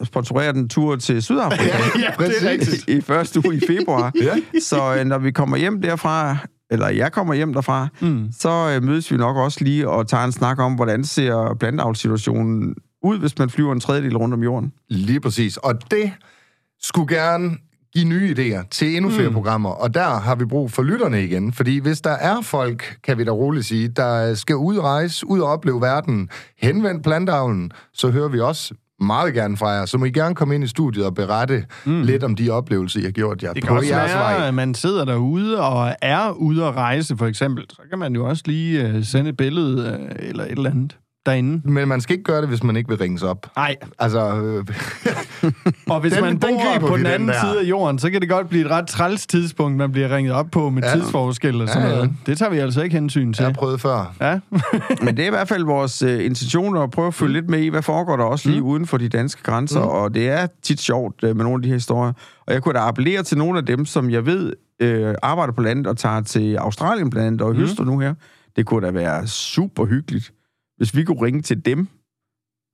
sponsorerer- 0.03 0.51
den 0.51 0.69
tur 0.69 0.95
til 0.95 1.23
Sydafrika. 1.23 1.63
Ja, 1.99 2.25
det 2.25 2.33
er 2.41 2.49
rigtigt. 2.49 2.88
i 2.88 3.01
første 3.01 3.45
uge 3.45 3.55
i 3.55 3.59
februar. 3.67 4.11
Ja. 4.21 4.59
Så 4.61 4.95
øh, 4.99 5.05
når 5.05 5.17
vi 5.17 5.31
kommer 5.31 5.57
hjem 5.57 5.81
derfra, 5.81 6.38
eller 6.71 6.89
jeg 6.89 7.11
kommer 7.11 7.33
hjem 7.33 7.53
derfra, 7.53 7.88
mm. 8.01 8.27
så 8.39 8.49
øh, 8.75 8.83
mødes 8.83 9.11
vi 9.11 9.17
nok 9.17 9.38
også 9.38 9.63
lige 9.63 9.89
og 9.89 10.07
tager 10.07 10.23
en 10.23 10.31
snak 10.31 10.59
om, 10.59 10.73
hvordan 10.73 11.03
ser 11.03 11.55
plantavlssituationen 11.59 12.75
ud, 13.03 13.19
hvis 13.19 13.38
man 13.39 13.49
flyver 13.49 13.73
en 13.73 13.79
tredjedel 13.79 14.17
rundt 14.17 14.33
om 14.33 14.43
jorden. 14.43 14.71
Lige 14.89 15.19
præcis. 15.19 15.57
Og 15.57 15.91
det 15.91 16.11
skulle 16.81 17.15
gerne 17.15 17.57
give 17.95 18.08
nye 18.08 18.36
idéer 18.38 18.67
til 18.71 18.95
endnu 18.95 19.12
flere 19.12 19.27
mm. 19.27 19.34
programmer, 19.34 19.69
og 19.69 19.93
der 19.93 20.19
har 20.19 20.36
vi 20.36 20.45
brug 20.45 20.71
for 20.71 20.84
lytterne 20.84 21.23
igen, 21.23 21.53
fordi 21.53 21.79
hvis 21.79 22.01
der 22.01 22.12
er 22.12 22.41
folk, 22.41 22.97
kan 23.03 23.17
vi 23.17 23.23
da 23.23 23.31
roligt 23.31 23.65
sige, 23.65 23.88
der 23.88 24.34
skal 24.34 24.55
ud 24.55 24.79
rejse, 24.79 25.27
ud 25.27 25.39
og 25.39 25.47
opleve 25.49 25.81
verden, 25.81 26.29
henvend 26.58 27.03
plantavlen, 27.03 27.71
så 27.93 28.10
hører 28.10 28.27
vi 28.27 28.39
også 28.39 28.73
meget 28.99 29.34
gerne 29.34 29.58
fra 29.58 29.69
jer. 29.69 29.86
Så 29.86 29.97
må 29.97 30.05
I 30.05 30.12
gerne 30.12 30.36
komme 30.36 30.55
ind 30.55 30.63
i 30.63 30.67
studiet 30.67 31.05
og 31.05 31.15
berette 31.15 31.65
mm. 31.86 32.01
lidt 32.01 32.23
om 32.23 32.36
de 32.36 32.49
oplevelser, 32.49 32.99
I 32.99 33.03
har 33.03 33.12
gjort 33.12 33.43
jer 33.43 33.53
Det 33.53 33.63
på 33.63 33.73
jeres 33.73 34.13
være, 34.13 34.39
vej. 34.41 34.51
man 34.51 34.73
sidder 34.73 35.05
derude 35.05 35.62
og 35.62 35.95
er 36.01 36.31
ude 36.31 36.65
at 36.65 36.75
rejse, 36.75 37.17
for 37.17 37.25
eksempel. 37.25 37.65
Så 37.69 37.81
kan 37.89 37.99
man 37.99 38.15
jo 38.15 38.25
også 38.25 38.43
lige 38.45 38.95
uh, 38.97 39.03
sende 39.03 39.29
et 39.29 39.38
billede 39.38 39.99
uh, 39.99 40.29
eller 40.29 40.43
et 40.43 40.51
eller 40.51 40.69
andet 40.69 40.97
derinde. 41.25 41.61
Men 41.71 41.88
man 41.88 42.01
skal 42.01 42.13
ikke 42.13 42.23
gøre 42.23 42.41
det, 42.41 42.49
hvis 42.49 42.63
man 42.63 42.75
ikke 42.75 42.89
vil 42.89 42.97
ringes 42.97 43.23
op. 43.23 43.47
Nej, 43.55 43.75
Altså, 43.99 44.19
øh, 44.41 44.65
og 45.89 45.99
hvis 46.01 46.13
Den- 46.13 46.21
man 46.23 46.31
den 46.31 46.39
bor 46.39 46.71
griber 46.73 46.88
på 46.88 46.97
den 46.97 47.05
den 47.05 47.13
anden 47.13 47.29
der. 47.29 47.39
side 47.41 47.59
af 47.59 47.63
jorden, 47.63 47.99
så 47.99 48.09
kan 48.09 48.21
det 48.21 48.29
godt 48.29 48.49
blive 48.49 48.65
et 48.65 48.71
ret 48.71 48.88
træls 48.88 49.27
tidspunkt, 49.27 49.77
man 49.77 49.91
bliver 49.91 50.15
ringet 50.15 50.33
op 50.33 50.45
på 50.51 50.69
med 50.69 50.83
Ja. 50.83 50.93
tidsforskel 50.95 51.61
og 51.61 51.67
sådan 51.69 51.81
Ja, 51.83 51.89
ja. 51.89 51.95
noget. 51.95 52.11
Det 52.25 52.38
tager 52.38 52.49
vi 52.51 52.57
altså 52.57 52.81
ikke 52.81 52.95
hensyn 52.95 53.33
jeg 53.39 53.45
har 53.45 53.51
til. 53.51 53.57
prøvet 53.57 53.81
før. 53.81 54.13
Ja. 54.21 54.39
Men 55.05 55.17
det 55.17 55.23
er 55.23 55.27
i 55.27 55.29
hvert 55.29 55.47
fald 55.47 55.63
vores 55.65 56.01
øh, 56.01 56.25
intention 56.25 56.77
at 56.77 56.91
prøve 56.91 57.07
at 57.07 57.13
følge 57.13 57.33
lidt 57.33 57.49
med 57.49 57.59
i, 57.59 57.67
hvad 57.67 57.81
foregår 57.81 58.17
der 58.17 58.23
også 58.23 58.49
lige 58.49 58.61
mm. 58.61 58.67
uden 58.67 58.88
for 58.88 58.97
de 58.97 59.09
danske 59.09 59.43
grænser, 59.43 59.81
mm. 59.81 59.88
og 59.89 60.13
det 60.13 60.29
er 60.29 60.47
tit 60.63 60.79
sjovt 60.79 61.23
øh, 61.23 61.35
med 61.35 61.43
nogle 61.43 61.55
af 61.55 61.61
de 61.61 61.67
her 61.67 61.75
historier. 61.75 62.13
Og 62.47 62.53
jeg 62.53 62.61
kunne 62.63 62.73
da 62.73 62.79
appellere 62.79 63.23
til 63.23 63.38
nogle 63.38 63.57
af 63.59 63.65
dem, 63.65 63.85
som 63.85 64.09
jeg 64.09 64.25
ved 64.25 64.53
øh, 64.79 65.15
arbejder 65.23 65.53
på 65.53 65.61
landet 65.61 65.88
og 65.88 65.97
tager 65.97 66.21
til 66.21 66.55
Australien 66.55 67.09
blandt 67.09 67.27
andet, 67.27 67.41
og 67.41 67.51
mm. 67.53 67.59
høster 67.59 67.83
nu 67.83 67.99
her. 67.99 68.13
Det 68.55 68.65
kunne 68.65 68.88
da 68.88 68.91
være 68.91 69.27
super 69.27 69.85
hyggeligt, 69.85 70.31
hvis 70.77 70.95
vi 70.95 71.03
kunne 71.03 71.21
ringe 71.21 71.41
til 71.41 71.65
dem 71.65 71.88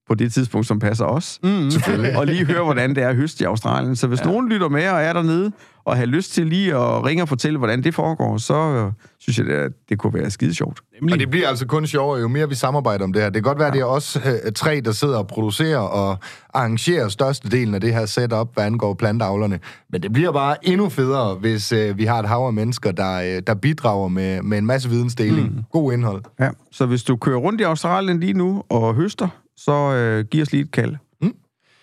på 0.07 0.15
det 0.15 0.33
tidspunkt, 0.33 0.67
som 0.67 0.79
passer 0.79 1.05
os. 1.05 1.39
Mm. 1.43 1.69
Og 2.17 2.25
lige 2.25 2.45
høre, 2.45 2.63
hvordan 2.63 2.95
det 2.95 3.03
er 3.03 3.09
at 3.09 3.15
høste 3.15 3.43
i 3.43 3.45
Australien. 3.45 3.95
Så 3.95 4.07
hvis 4.07 4.19
ja. 4.19 4.25
nogen 4.25 4.49
lytter 4.49 4.69
med 4.69 4.89
og 4.89 5.01
er 5.01 5.13
dernede, 5.13 5.51
og 5.83 5.97
har 5.97 6.05
lyst 6.05 6.33
til 6.33 6.47
lige 6.47 6.75
at 6.75 7.05
ringe 7.05 7.23
og 7.23 7.29
fortælle, 7.29 7.57
hvordan 7.57 7.83
det 7.83 7.95
foregår, 7.95 8.37
så 8.37 8.53
øh, 8.53 8.91
synes 9.19 9.37
jeg, 9.37 9.45
det, 9.45 9.73
det 9.89 9.99
kunne 9.99 10.13
være 10.13 10.29
skide 10.29 10.53
sjovt. 10.53 10.81
Og 11.11 11.19
det 11.19 11.29
bliver 11.29 11.47
altså 11.47 11.65
kun 11.65 11.87
sjovere, 11.87 12.19
jo 12.19 12.27
mere 12.27 12.49
vi 12.49 12.55
samarbejder 12.55 13.03
om 13.03 13.13
det 13.13 13.21
her. 13.21 13.29
Det 13.29 13.43
kan 13.43 13.49
godt 13.49 13.59
være, 13.59 13.67
ja. 13.67 13.73
det 13.73 13.81
er 13.81 13.85
os 13.85 14.17
øh, 14.25 14.51
tre, 14.55 14.81
der 14.85 14.91
sidder 14.91 15.17
og 15.17 15.27
producerer 15.27 15.77
og 15.77 16.17
arrangerer 16.53 17.07
størstedelen 17.07 17.75
af 17.75 17.81
det 17.81 17.93
her 17.93 18.05
setup, 18.05 18.53
hvad 18.53 18.65
angår 18.65 18.93
plantavlerne. 18.93 19.59
Men 19.89 20.03
det 20.03 20.13
bliver 20.13 20.31
bare 20.31 20.67
endnu 20.67 20.89
federe, 20.89 21.35
hvis 21.35 21.71
øh, 21.71 21.97
vi 21.97 22.05
har 22.05 22.19
et 22.19 22.27
hav 22.27 22.37
af 22.37 22.53
mennesker, 22.53 22.91
der, 22.91 23.13
øh, 23.13 23.41
der 23.47 23.53
bidrager 23.53 24.07
med, 24.07 24.41
med 24.41 24.57
en 24.57 24.65
masse 24.65 24.89
vidensdeling. 24.89 25.55
Mm. 25.55 25.63
God 25.71 25.93
indhold. 25.93 26.23
Ja. 26.39 26.49
Så 26.71 26.85
hvis 26.85 27.03
du 27.03 27.15
kører 27.15 27.37
rundt 27.37 27.61
i 27.61 27.63
Australien 27.63 28.19
lige 28.19 28.33
nu 28.33 28.63
og 28.69 28.95
høster, 28.95 29.27
så 29.57 29.93
øh, 29.93 30.25
giv 30.25 30.41
os 30.41 30.51
lige 30.51 30.63
et 30.63 30.71
kald. 30.71 30.95
Mm. 31.21 31.33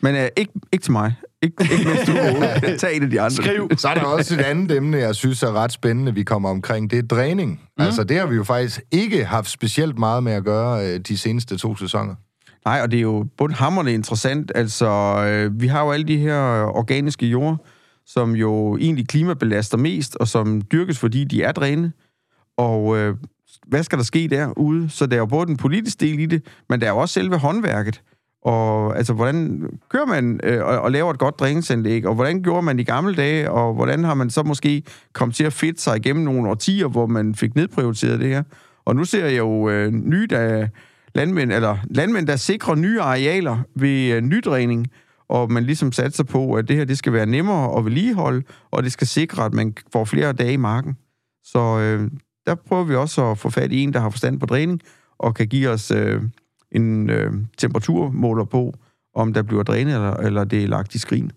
Men 0.00 0.14
øh, 0.16 0.28
ikke, 0.36 0.52
ikke 0.72 0.82
til 0.82 0.92
mig. 0.92 1.14
Ikke, 1.42 1.54
ikke 1.72 1.88
mens 1.88 2.00
du. 2.06 2.12
Tag 2.86 2.96
en 2.96 3.02
af 3.02 3.10
de 3.10 3.20
andre. 3.20 3.30
Skriv. 3.30 3.68
Så 3.76 3.88
er 3.88 3.94
der 3.94 4.04
også 4.04 4.34
et 4.34 4.40
andet 4.40 4.76
emne, 4.76 4.96
jeg 4.96 5.14
synes 5.14 5.42
er 5.42 5.52
ret 5.52 5.72
spændende, 5.72 6.14
vi 6.14 6.22
kommer 6.22 6.48
omkring. 6.48 6.90
Det 6.90 6.98
er 6.98 7.02
dræning. 7.02 7.50
Mm. 7.50 7.84
Altså, 7.84 8.04
det 8.04 8.18
har 8.18 8.26
vi 8.26 8.36
jo 8.36 8.44
faktisk 8.44 8.80
ikke 8.90 9.24
haft 9.24 9.50
specielt 9.50 9.98
meget 9.98 10.22
med 10.22 10.32
at 10.32 10.44
gøre 10.44 10.86
øh, 10.86 11.00
de 11.00 11.18
seneste 11.18 11.56
to 11.56 11.76
sæsoner. 11.76 12.14
Nej, 12.64 12.80
og 12.82 12.90
det 12.90 12.96
er 12.96 13.02
jo 13.02 13.26
bundhammerende 13.36 13.92
interessant. 13.92 14.52
Altså, 14.54 14.88
øh, 15.26 15.60
vi 15.60 15.66
har 15.66 15.84
jo 15.84 15.92
alle 15.92 16.08
de 16.08 16.16
her 16.16 16.64
organiske 16.64 17.26
jord, 17.26 17.66
som 18.06 18.36
jo 18.36 18.76
egentlig 18.76 19.08
klimabelaster 19.08 19.76
mest, 19.76 20.16
og 20.16 20.28
som 20.28 20.62
dyrkes, 20.72 20.98
fordi 20.98 21.24
de 21.24 21.42
er 21.42 21.52
dræne. 21.52 21.92
Og 22.56 22.98
øh, 22.98 23.16
hvad 23.66 23.82
skal 23.82 23.98
der 23.98 24.04
ske 24.04 24.28
derude? 24.28 24.90
Så 24.90 25.06
der 25.06 25.16
er 25.16 25.18
jo 25.18 25.26
både 25.26 25.46
den 25.46 25.56
politiske 25.56 26.00
del 26.00 26.18
i 26.18 26.26
det, 26.26 26.42
men 26.68 26.80
der 26.80 26.86
er 26.86 26.90
jo 26.90 26.98
også 26.98 27.12
selve 27.12 27.38
håndværket. 27.38 28.02
Og 28.42 28.96
altså, 28.96 29.12
hvordan 29.12 29.68
kører 29.88 30.06
man 30.06 30.40
øh, 30.42 30.64
og, 30.64 30.78
og 30.78 30.92
laver 30.92 31.10
et 31.10 31.18
godt 31.18 31.40
dræningsanlæg, 31.40 32.06
og 32.06 32.14
hvordan 32.14 32.42
gjorde 32.42 32.62
man 32.62 32.78
i 32.78 32.84
gamle 32.84 33.14
dage, 33.14 33.50
og 33.50 33.74
hvordan 33.74 34.04
har 34.04 34.14
man 34.14 34.30
så 34.30 34.42
måske 34.42 34.82
kommet 35.12 35.34
til 35.36 35.44
at 35.44 35.52
fedte 35.52 35.82
sig 35.82 35.96
igennem 35.96 36.24
nogle 36.24 36.48
årtier, 36.48 36.88
hvor 36.88 37.06
man 37.06 37.34
fik 37.34 37.54
nedprioriteret 37.54 38.20
det 38.20 38.28
her? 38.28 38.42
Og 38.84 38.96
nu 38.96 39.04
ser 39.04 39.26
jeg 39.26 39.38
jo 39.38 39.68
øh, 39.68 39.92
nye, 39.92 40.26
der 40.26 40.68
landmænd, 41.14 41.52
eller 41.52 41.76
landmænd, 41.90 42.26
der 42.26 42.36
sikrer 42.36 42.74
nye 42.74 43.00
arealer 43.00 43.58
ved 43.74 44.12
øh, 44.12 44.22
nydræning, 44.22 44.86
og 45.28 45.52
man 45.52 45.64
ligesom 45.64 45.92
satser 45.92 46.24
på, 46.24 46.54
at 46.54 46.68
det 46.68 46.76
her 46.76 46.84
det 46.84 46.98
skal 46.98 47.12
være 47.12 47.26
nemmere 47.26 47.78
at 47.78 47.84
vedligeholde, 47.84 48.42
og 48.70 48.82
det 48.82 48.92
skal 48.92 49.06
sikre, 49.06 49.44
at 49.44 49.54
man 49.54 49.74
får 49.92 50.04
flere 50.04 50.32
dage 50.32 50.52
i 50.52 50.56
marken. 50.56 50.96
Så 51.44 51.78
øh, 51.78 52.10
der 52.46 52.54
prøver 52.54 52.84
vi 52.84 52.94
også 52.94 53.30
at 53.30 53.38
få 53.38 53.50
fat 53.50 53.72
i 53.72 53.82
en, 53.82 53.92
der 53.92 54.00
har 54.00 54.10
forstand 54.10 54.40
på 54.40 54.46
dræning, 54.46 54.80
og 55.18 55.34
kan 55.34 55.48
give 55.48 55.68
os 55.68 55.90
øh, 55.90 56.22
en 56.72 57.10
øh, 57.10 57.32
temperaturmåler 57.58 58.44
på, 58.44 58.74
om 59.14 59.32
der 59.32 59.42
bliver 59.42 59.62
drænet, 59.62 59.94
eller, 59.94 60.14
eller 60.14 60.44
det 60.44 60.64
er 60.64 60.68
lagt 60.68 60.94
i 60.94 60.98
skrin. 60.98 61.32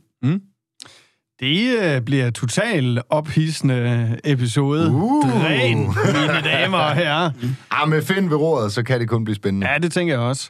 Det 1.39 1.79
øh, 1.83 2.01
bliver 2.01 2.29
totalt 2.29 2.99
ophidsende 3.09 4.17
episode. 4.23 4.91
Uh. 4.91 5.31
Dræn, 5.31 5.77
mine 5.77 6.41
damer 6.43 6.77
og 6.77 6.95
herrer. 6.95 7.31
Ah, 7.71 7.89
med 7.89 8.01
Finn 8.01 8.29
ved 8.29 8.37
roret, 8.37 8.71
så 8.71 8.83
kan 8.83 8.99
det 8.99 9.09
kun 9.09 9.23
blive 9.23 9.35
spændende. 9.35 9.69
Ja, 9.69 9.77
det 9.77 9.91
tænker 9.91 10.13
jeg 10.13 10.21
også. 10.21 10.49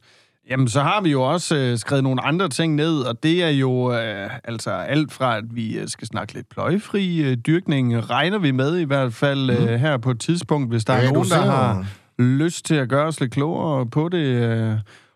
Jamen, 0.49 0.67
så 0.67 0.81
har 0.81 1.01
vi 1.01 1.09
jo 1.11 1.21
også 1.21 1.55
øh, 1.55 1.77
skrevet 1.77 2.03
nogle 2.03 2.25
andre 2.25 2.49
ting 2.49 2.75
ned, 2.75 2.99
og 2.99 3.23
det 3.23 3.43
er 3.43 3.49
jo 3.49 3.93
øh, 3.93 4.29
altså 4.43 4.71
alt 4.71 5.11
fra, 5.11 5.37
at 5.37 5.43
vi 5.51 5.77
øh, 5.77 5.87
skal 5.87 6.07
snakke 6.07 6.33
lidt 6.33 6.49
pløjefri 6.49 7.17
øh, 7.17 7.37
dyrkning, 7.37 8.09
regner 8.09 8.39
vi 8.39 8.51
med 8.51 8.77
i 8.77 8.83
hvert 8.83 9.13
fald 9.13 9.49
øh, 9.49 9.67
her 9.67 9.97
på 9.97 10.11
et 10.11 10.19
tidspunkt, 10.19 10.69
hvis 10.69 10.85
der 10.85 10.93
er 10.93 11.01
Ja, 11.01 11.07
du 11.07 11.13
nogen, 11.13 11.29
der 11.29 11.41
har 11.41 11.85
lyst 12.21 12.65
til 12.65 12.75
at 12.75 12.89
gøre 12.89 13.05
os 13.07 13.19
lidt 13.19 13.31
klogere 13.31 13.85
på 13.85 14.09
det. 14.09 14.17
Øh. 14.17 14.73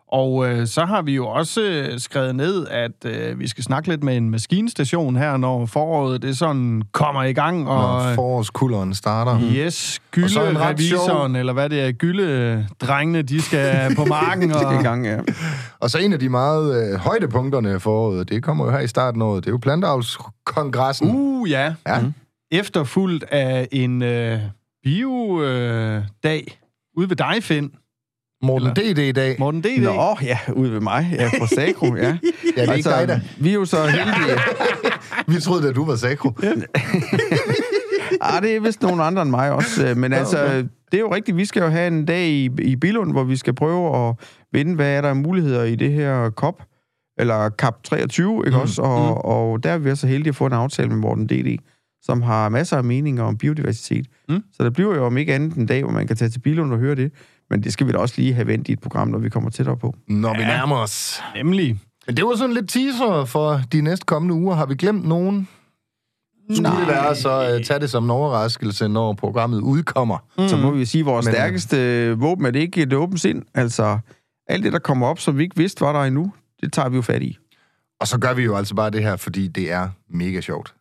Og 0.08 0.48
øh, 0.50 0.68
så 0.68 0.86
har 0.86 1.02
vi 1.02 1.16
jo 1.16 1.28
også 1.28 1.62
øh, 1.62 2.00
skrevet 2.00 2.36
ned, 2.36 2.68
at 2.68 3.06
øh, 3.06 3.40
vi 3.40 3.48
skal 3.48 3.64
snakke 3.64 3.90
lidt 3.90 4.04
med 4.04 4.18
en 4.18 4.30
maskinstation 4.30 5.16
her, 5.16 5.38
når 5.38 5.66
foråret 5.66 6.22
det 6.22 6.38
sådan 6.38 6.82
kommer 6.92 7.24
i 7.24 7.34
gang. 7.34 7.70
Og, 7.70 8.04
Når 8.04 8.14
forårskulderen 8.16 8.94
starter. 8.94 9.40
Yes, 9.42 10.02
Og 10.18 10.20
en 10.20 10.24
ret 10.26 10.78
gylderevisoren, 10.78 11.36
eller 11.36 11.54
hvad 11.54 11.70
det 11.70 11.82
er, 11.82 11.92
gylde-drengene, 11.92 13.22
de 13.22 13.42
skal 13.42 13.96
på 13.96 14.06
marken. 14.06 14.50
Det 14.50 14.56
er 14.56 14.72
i 14.72 14.76
Og, 14.78 14.84
gang, 14.84 15.06
ja. 15.06 15.18
Og 15.80 15.90
så 15.90 15.98
en 15.98 16.14
af 16.14 16.20
de 16.20 16.30
meget 16.30 16.92
øh, 16.94 17.00
højdepunkterne 17.00 17.80
for 17.80 17.92
året, 17.92 18.30
det 18.30 18.44
kommer 18.44 18.66
jo 18.66 18.72
her 18.72 18.80
i 18.80 18.88
starten 18.88 19.22
af 19.22 19.26
året, 19.26 19.44
det 19.44 19.50
er 19.50 19.54
jo 19.54 19.58
Planteavlskongressen. 19.58 21.12
uh, 21.16 21.50
ja. 21.50 21.74
Ja. 21.88 22.00
Efterfulgt 22.52 23.24
af 23.24 23.68
en 23.72 24.02
øh, 24.02 24.40
bio-dag 24.84 26.44
øh, 26.48 26.52
ude 26.98 27.10
ved 27.10 27.16
dig, 27.16 27.44
Finn. 27.44 27.72
Morten 28.44 28.70
D.D. 28.70 28.98
i 29.00 29.12
dag. 29.12 29.36
Morten 29.40 29.62
D. 29.62 29.66
Nå, 29.78 30.18
ja, 30.22 30.38
ude 30.54 30.72
ved 30.72 30.80
mig. 30.80 31.10
Ja, 31.20 31.30
på 31.40 31.48
Sakro, 31.48 31.96
ja. 31.96 32.02
Ja, 32.58 32.62
det 32.62 32.70
er 32.70 32.74
ikke 32.74 32.90
dig, 32.90 33.08
da. 33.08 33.22
Vi 33.38 33.50
er 33.50 33.54
jo 33.54 33.66
så 33.66 33.78
heldige. 33.86 34.40
Vi 35.36 35.42
troede, 35.42 35.70
at 35.70 35.76
du 35.76 35.86
var 35.86 35.96
sakro. 35.96 36.32
Ah, 38.22 38.42
det 38.42 38.56
er 38.56 38.60
vist 38.60 38.82
nogle 38.82 39.04
andre 39.04 39.22
end 39.22 39.30
mig 39.30 39.52
også. 39.52 39.88
øh, 39.88 39.98
Men 39.98 40.14
altså, 40.14 40.68
det 40.92 40.98
er 40.98 41.00
jo 41.00 41.16
rigtigt. 41.16 41.38
Vi 41.38 41.46
skal 41.46 41.62
jo 41.62 41.68
have 41.68 41.88
en 41.88 42.06
dag 42.06 42.28
i, 42.28 42.50
i 42.62 42.76
Bilund, 42.76 43.12
hvor 43.12 43.24
vi 43.24 43.36
skal 43.36 43.54
prøve 43.56 44.08
at 44.08 44.16
vinde, 44.52 44.76
hvad 44.76 44.98
er 44.98 45.02
der 45.02 45.14
muligheder 45.14 45.64
i 45.64 45.76
det 45.76 45.92
her 45.92 46.30
COP, 46.30 46.64
eller 47.20 47.50
CAP 47.50 47.84
23, 47.84 48.44
ikke 48.46 48.58
mm. 48.58 48.62
også? 48.62 48.82
Og, 48.82 49.00
mm. 49.00 49.18
og 49.24 49.64
der 49.64 49.72
er 49.72 49.78
vi 49.78 49.96
så 49.96 50.08
heldige 50.08 50.30
at 50.30 50.36
få 50.36 50.46
en 50.46 50.54
aftale 50.54 50.90
med 50.90 50.98
Morten 50.98 51.28
D.D., 51.28 51.58
som 52.06 52.22
har 52.22 52.50
masser 52.50 52.78
af 52.78 52.84
meninger 52.84 53.24
om 53.24 53.38
biodiversitet. 53.38 54.08
Mm. 54.30 54.44
Så 54.54 54.64
der 54.64 54.70
bliver 54.70 54.96
jo 54.96 55.06
om 55.06 55.18
ikke 55.18 55.34
andet 55.34 55.54
en 55.54 55.66
dag, 55.66 55.84
hvor 55.84 55.92
man 55.92 56.08
kan 56.08 56.16
tage 56.16 56.30
til 56.30 56.40
Bilund 56.40 56.74
og 56.74 56.80
høre 56.80 56.96
det. 56.96 57.12
Men 57.50 57.64
det 57.64 57.74
skal 57.74 57.88
vi 57.88 57.92
da 57.92 57.98
også 57.98 58.16
lige 58.18 58.34
have 58.34 58.48
vendt 58.48 58.68
i 58.68 58.72
et 58.72 58.80
program, 58.80 59.08
når 59.08 59.20
vi 59.20 59.30
kommer 59.30 59.50
tættere 59.50 59.78
på. 59.78 59.96
Når 60.08 60.34
vi 60.34 60.44
nærmer 60.44 60.76
os. 60.76 61.22
Nemlig. 61.36 61.80
Men 62.08 62.18
det 62.18 62.26
var 62.26 62.36
sådan 62.36 62.54
lidt 62.54 62.70
teaser 62.70 63.26
for 63.26 63.62
de 63.72 63.82
næste 63.82 64.06
kommende 64.06 64.36
uger. 64.36 64.56
Har 64.56 64.66
vi 64.66 64.76
glemt 64.76 65.08
nogen? 65.08 65.48
Skulle 66.54 66.80
det 66.80 66.88
være, 66.88 67.16
så 67.16 67.56
uh, 67.56 67.66
tag 67.66 67.82
det 67.82 67.90
som 67.90 68.04
en 68.04 68.10
overraskelse, 68.10 68.88
når 68.88 69.14
programmet 69.14 69.62
udkommer. 69.62 70.18
Mm. 70.38 70.48
Så 70.48 70.58
må 70.58 70.72
vi 70.72 70.80
jo 70.80 70.86
sige, 70.86 71.00
at 71.00 71.06
vores 71.06 71.26
Men, 71.26 71.34
øh, 71.34 71.40
stærkeste 71.40 72.12
våben 72.18 72.46
er 72.46 72.52
det 72.52 72.60
ikke 72.60 72.82
et 72.82 72.94
åbent 72.94 73.22
sind. 73.22 73.44
Altså, 73.54 74.00
alt 74.48 74.64
det, 74.64 74.74
der 74.74 74.80
kommer 74.80 75.08
op, 75.08 75.20
som 75.20 75.38
vi 75.38 75.44
ikke 75.44 75.58
vidste, 75.58 75.82
var 75.82 75.94
der 75.94 76.00
endnu, 76.00 76.34
det 76.62 76.74
tager 76.74 76.90
vi 76.90 76.96
jo 76.96 77.02
fat 77.02 77.24
i. 77.24 77.38
Og 78.00 78.08
så 78.08 78.20
gør 78.20 78.34
vi 78.34 78.44
jo 78.44 78.56
altså 78.56 78.76
bare 78.76 78.90
det 78.90 79.04
her, 79.04 79.16
fordi 79.16 79.48
det 79.48 79.72
er 79.72 79.90
mega 80.10 80.42
sjovt. 80.42 80.74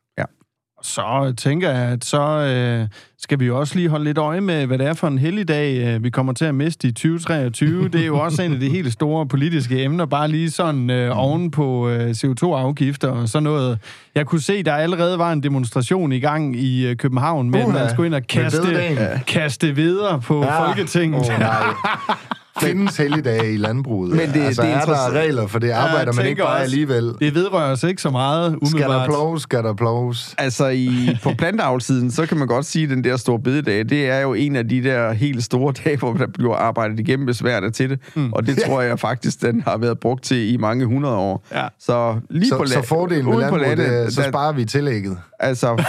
Så 0.84 1.34
tænker 1.36 1.70
jeg, 1.70 1.88
at 1.88 2.04
så 2.04 2.22
øh, 2.22 2.88
skal 3.18 3.40
vi 3.40 3.46
jo 3.46 3.58
også 3.58 3.76
lige 3.76 3.88
holde 3.88 4.04
lidt 4.04 4.18
øje 4.18 4.40
med, 4.40 4.66
hvad 4.66 4.78
det 4.78 4.86
er 4.86 4.94
for 4.94 5.08
en 5.08 5.18
helligdag, 5.18 5.94
øh, 5.94 6.04
vi 6.04 6.10
kommer 6.10 6.32
til 6.32 6.44
at 6.44 6.54
miste 6.54 6.88
i 6.88 6.92
2023. 6.92 7.88
Det 7.88 8.00
er 8.00 8.06
jo 8.06 8.18
også 8.18 8.42
en 8.42 8.52
af 8.52 8.60
de 8.60 8.68
helt 8.68 8.92
store 8.92 9.26
politiske 9.26 9.84
emner, 9.84 10.06
bare 10.06 10.28
lige 10.28 10.50
sådan 10.50 10.90
øh, 10.90 11.18
oven 11.18 11.50
på 11.50 11.88
øh, 11.88 12.10
CO2-afgifter 12.10 13.08
og 13.08 13.28
sådan 13.28 13.44
noget. 13.44 13.78
Jeg 14.14 14.26
kunne 14.26 14.40
se, 14.40 14.62
der 14.62 14.74
allerede 14.74 15.18
var 15.18 15.32
en 15.32 15.42
demonstration 15.42 16.12
i 16.12 16.20
gang 16.20 16.56
i 16.56 16.86
øh, 16.86 16.96
København, 16.96 17.50
men 17.50 17.72
man 17.72 17.90
skulle 17.90 18.06
ind 18.06 18.14
og 18.14 18.26
kaste, 18.26 19.20
kaste 19.26 19.74
videre 19.74 20.20
på 20.20 20.44
ja. 20.44 20.66
Folketinget. 20.66 21.30
Åh, 21.30 21.38
nej. 21.38 21.62
Findes 22.60 22.96
helligdage 22.96 23.54
i 23.54 23.56
landbruget. 23.56 24.10
Men 24.16 24.32
det- 24.34 24.40
altså, 24.42 24.62
det 24.62 24.70
er 24.70 24.74
er 24.76 24.84
der 24.84 25.10
regler 25.12 25.46
for 25.46 25.58
det 25.58 25.70
arbejder 25.70 26.04
man 26.06 26.14
tænker 26.14 26.28
ikke 26.28 26.42
bare 26.42 26.52
også, 26.52 26.62
alligevel. 26.62 27.14
Det 27.20 27.34
vedrører 27.34 27.72
os 27.72 27.82
ikke 27.82 28.02
så 28.02 28.10
meget, 28.10 28.44
Skal 28.52 28.60
der 28.60 28.86
umiddelbart. 28.86 29.08
plove, 29.08 29.40
skal 29.40 29.62
der 29.62 29.74
ploves. 29.74 30.34
Altså, 30.38 30.66
i, 30.68 31.18
på 31.22 31.30
planteavlsiden, 31.38 32.10
så 32.10 32.26
kan 32.26 32.36
man 32.38 32.46
godt 32.48 32.66
sige, 32.66 32.84
at 32.84 32.90
den 32.90 33.04
der 33.04 33.16
store 33.16 33.38
bededag, 33.38 33.88
det 33.88 34.08
er 34.10 34.18
jo 34.18 34.34
en 34.34 34.56
af 34.56 34.68
de 34.68 34.82
der 34.84 35.12
helt 35.12 35.44
store 35.44 35.72
dage, 35.84 35.96
hvor 35.96 36.12
der 36.12 36.26
bliver 36.34 36.54
arbejdet 36.54 37.00
igennem 37.00 37.26
besværligt 37.26 37.74
til 37.74 37.90
det. 37.90 37.98
Mm. 38.14 38.32
Og 38.32 38.46
det 38.46 38.58
tror 38.66 38.80
jeg 38.82 38.98
faktisk, 39.00 39.42
den 39.42 39.60
har 39.60 39.76
været 39.76 39.98
brugt 40.00 40.24
til 40.24 40.52
i 40.54 40.56
mange 40.56 40.86
hundrede 40.86 41.16
år. 41.16 41.44
Ja. 41.54 41.66
Så 41.80 42.16
lige 42.30 42.48
Så, 42.48 42.56
på 42.56 42.66
så 42.66 42.82
fordelen 42.82 43.26
ved 43.26 43.34
ude 43.34 43.46
på 43.48 43.56
landbruget, 43.56 43.78
landet, 43.78 44.06
det, 44.06 44.14
så 44.14 44.22
der- 44.22 44.28
sparer 44.28 44.52
vi 44.52 44.64
tillægget. 44.64 45.18
Altså, 45.40 45.84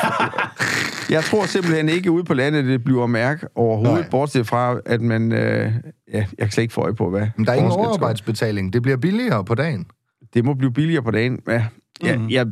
jeg 1.10 1.24
tror 1.24 1.46
simpelthen 1.46 1.90
ikke 1.90 2.12
ude 2.12 2.24
på 2.24 2.34
landet, 2.34 2.66
det 2.66 2.84
bliver 2.84 3.08
mærke 3.08 3.48
overhovedet, 3.56 3.96
Nej. 4.00 4.10
bortset 4.10 4.48
fra, 4.48 4.76
at 4.86 5.02
man... 5.02 5.32
Øh, 5.32 5.72
ja, 6.16 6.26
jeg 6.38 6.48
kan 6.48 6.52
slet 6.52 6.62
ikke 6.62 6.74
få 6.74 6.82
øje 6.82 6.96
på, 6.96 7.10
hvad... 7.10 7.28
Men 7.38 7.46
der 7.46 7.52
er 7.52 7.56
ingen 7.56 7.72
overarbejdsbetaling. 7.72 8.74
Det 8.74 8.82
bliver 8.82 8.98
billigere 8.98 9.46
på 9.46 9.56
dagen. 9.56 9.86
Det 10.34 10.46
må 10.46 10.54
blive 10.54 10.74
billigere 10.74 11.04
på 11.04 11.12
dagen. 11.12 11.40
Ja, 11.48 11.66
ja, 12.04 12.18
Mhm. 12.18 12.28
ja, 12.28 12.46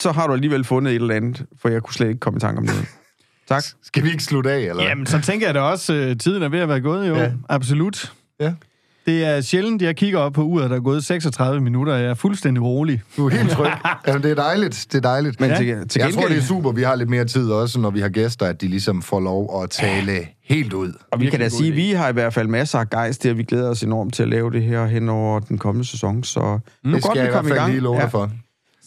så 0.00 0.12
har 0.12 0.26
du 0.26 0.32
alligevel 0.32 0.64
fundet 0.64 0.90
et 0.90 0.94
eller 1.00 1.14
andet, 1.14 1.46
for 1.60 1.68
jeg 1.68 1.82
kunne 1.82 1.94
slet 1.94 2.08
ikke 2.08 2.20
komme 2.20 2.36
i 2.36 2.40
tanke 2.40 2.58
om 2.58 2.66
det. 2.66 2.74
Tak. 3.48 3.62
Skal 3.82 4.04
vi 4.04 4.10
ikke 4.10 4.22
slutte 4.24 4.50
af, 4.52 4.58
eller? 4.60 4.82
Jamen, 4.82 5.06
så 5.06 5.20
tænker 5.20 5.46
jeg 5.46 5.54
da 5.54 5.60
også, 5.60 5.94
øh, 5.94 6.16
tiden 6.16 6.42
er 6.42 6.48
ved 6.48 6.58
at 6.58 6.68
være 6.68 6.80
gået, 6.80 7.08
jo. 7.08 7.14
Ja. 7.14 7.32
Absolut. 7.48 8.12
Ja. 8.40 8.54
Det 9.08 9.24
er 9.24 9.40
sjældent, 9.40 9.82
jeg 9.82 9.96
kigger 9.96 10.18
op 10.18 10.32
på 10.32 10.42
uret, 10.42 10.70
der 10.70 10.76
er 10.76 10.80
gået 10.80 11.04
36 11.04 11.60
minutter. 11.60 11.94
Jeg 11.94 12.10
er 12.10 12.14
fuldstændig 12.14 12.62
rolig. 12.62 13.02
Du 13.16 13.26
er 13.26 13.30
helt 13.30 13.50
tryg. 13.50 13.70
Jamen, 14.06 14.22
det 14.22 14.30
er 14.30 14.34
dejligt. 14.34 14.86
Det 14.92 14.98
er 14.98 15.08
dejligt. 15.08 15.40
Men 15.40 15.50
Ja. 15.50 15.56
til, 15.56 15.66
til 15.66 15.74
jeg 15.74 15.86
gengæld, 15.88 16.12
tror, 16.14 16.28
det 16.28 16.36
er 16.38 16.42
super, 16.42 16.72
vi 16.72 16.82
har 16.82 16.94
lidt 16.94 17.10
mere 17.10 17.24
tid 17.24 17.50
også, 17.50 17.80
når 17.80 17.90
vi 17.90 18.00
har 18.00 18.08
gæster, 18.08 18.46
at 18.46 18.60
de 18.60 18.68
ligesom 18.68 19.02
får 19.02 19.20
lov 19.20 19.62
at 19.62 19.70
tale 19.70 20.26
helt 20.44 20.72
ud. 20.72 20.92
og 21.12 21.20
vi 21.20 21.30
kan 21.30 21.40
da 21.40 21.48
sige, 21.48 21.70
at 21.70 21.76
vi 21.76 21.90
har 21.90 22.08
i 22.08 22.12
hvert 22.12 22.34
fald 22.34 22.48
masser 22.48 22.78
af 22.78 22.90
gejst, 22.90 23.26
og 23.26 23.38
vi 23.38 23.42
glæder 23.42 23.70
os 23.70 23.82
enormt 23.82 24.14
til 24.14 24.22
at 24.22 24.28
lave 24.28 24.50
det 24.50 24.62
her 24.62 24.86
hen 24.86 25.08
over 25.08 25.40
den 25.40 25.58
kommende 25.58 25.88
sæson. 25.88 26.24
Så 26.24 26.40
nu 26.84 26.94
Det 26.94 27.02
godt, 27.02 27.04
skal 27.04 27.14
vi 27.14 27.18
jeg 27.18 27.26
i 27.26 27.46
i 27.46 27.48
fald 27.48 27.58
gang. 27.58 27.70
lige 27.70 27.80
love 27.80 28.00
dig 28.00 28.10
for. 28.10 28.30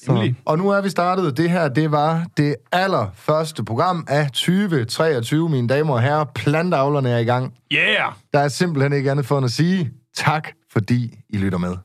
så. 0.06 0.34
Og 0.46 0.58
nu 0.58 0.70
er 0.70 0.82
vi 0.82 0.90
startet. 0.90 1.38
Det 1.38 1.50
her, 1.50 1.68
det 1.70 1.92
var 1.92 2.26
det 2.38 2.56
allerførste 2.72 3.64
program 3.64 4.06
af 4.10 4.32
2023, 4.32 5.50
mine 5.50 5.68
damer 5.68 5.94
og 5.94 6.02
herrer. 6.02 6.26
Plantavlerne 6.36 7.10
er 7.10 7.18
i 7.18 7.24
gang. 7.24 7.54
Yeah! 7.74 8.12
Der 8.34 8.40
er 8.40 8.48
simpelthen 8.48 8.94
ikke 8.94 9.12
andet 9.12 9.26
for 9.26 9.38
end 9.38 9.46
at 9.46 9.52
sige 9.52 9.92
tak, 10.16 10.54
fordi 10.70 11.20
I 11.30 11.38
lytter 11.38 11.58
med. 11.58 11.78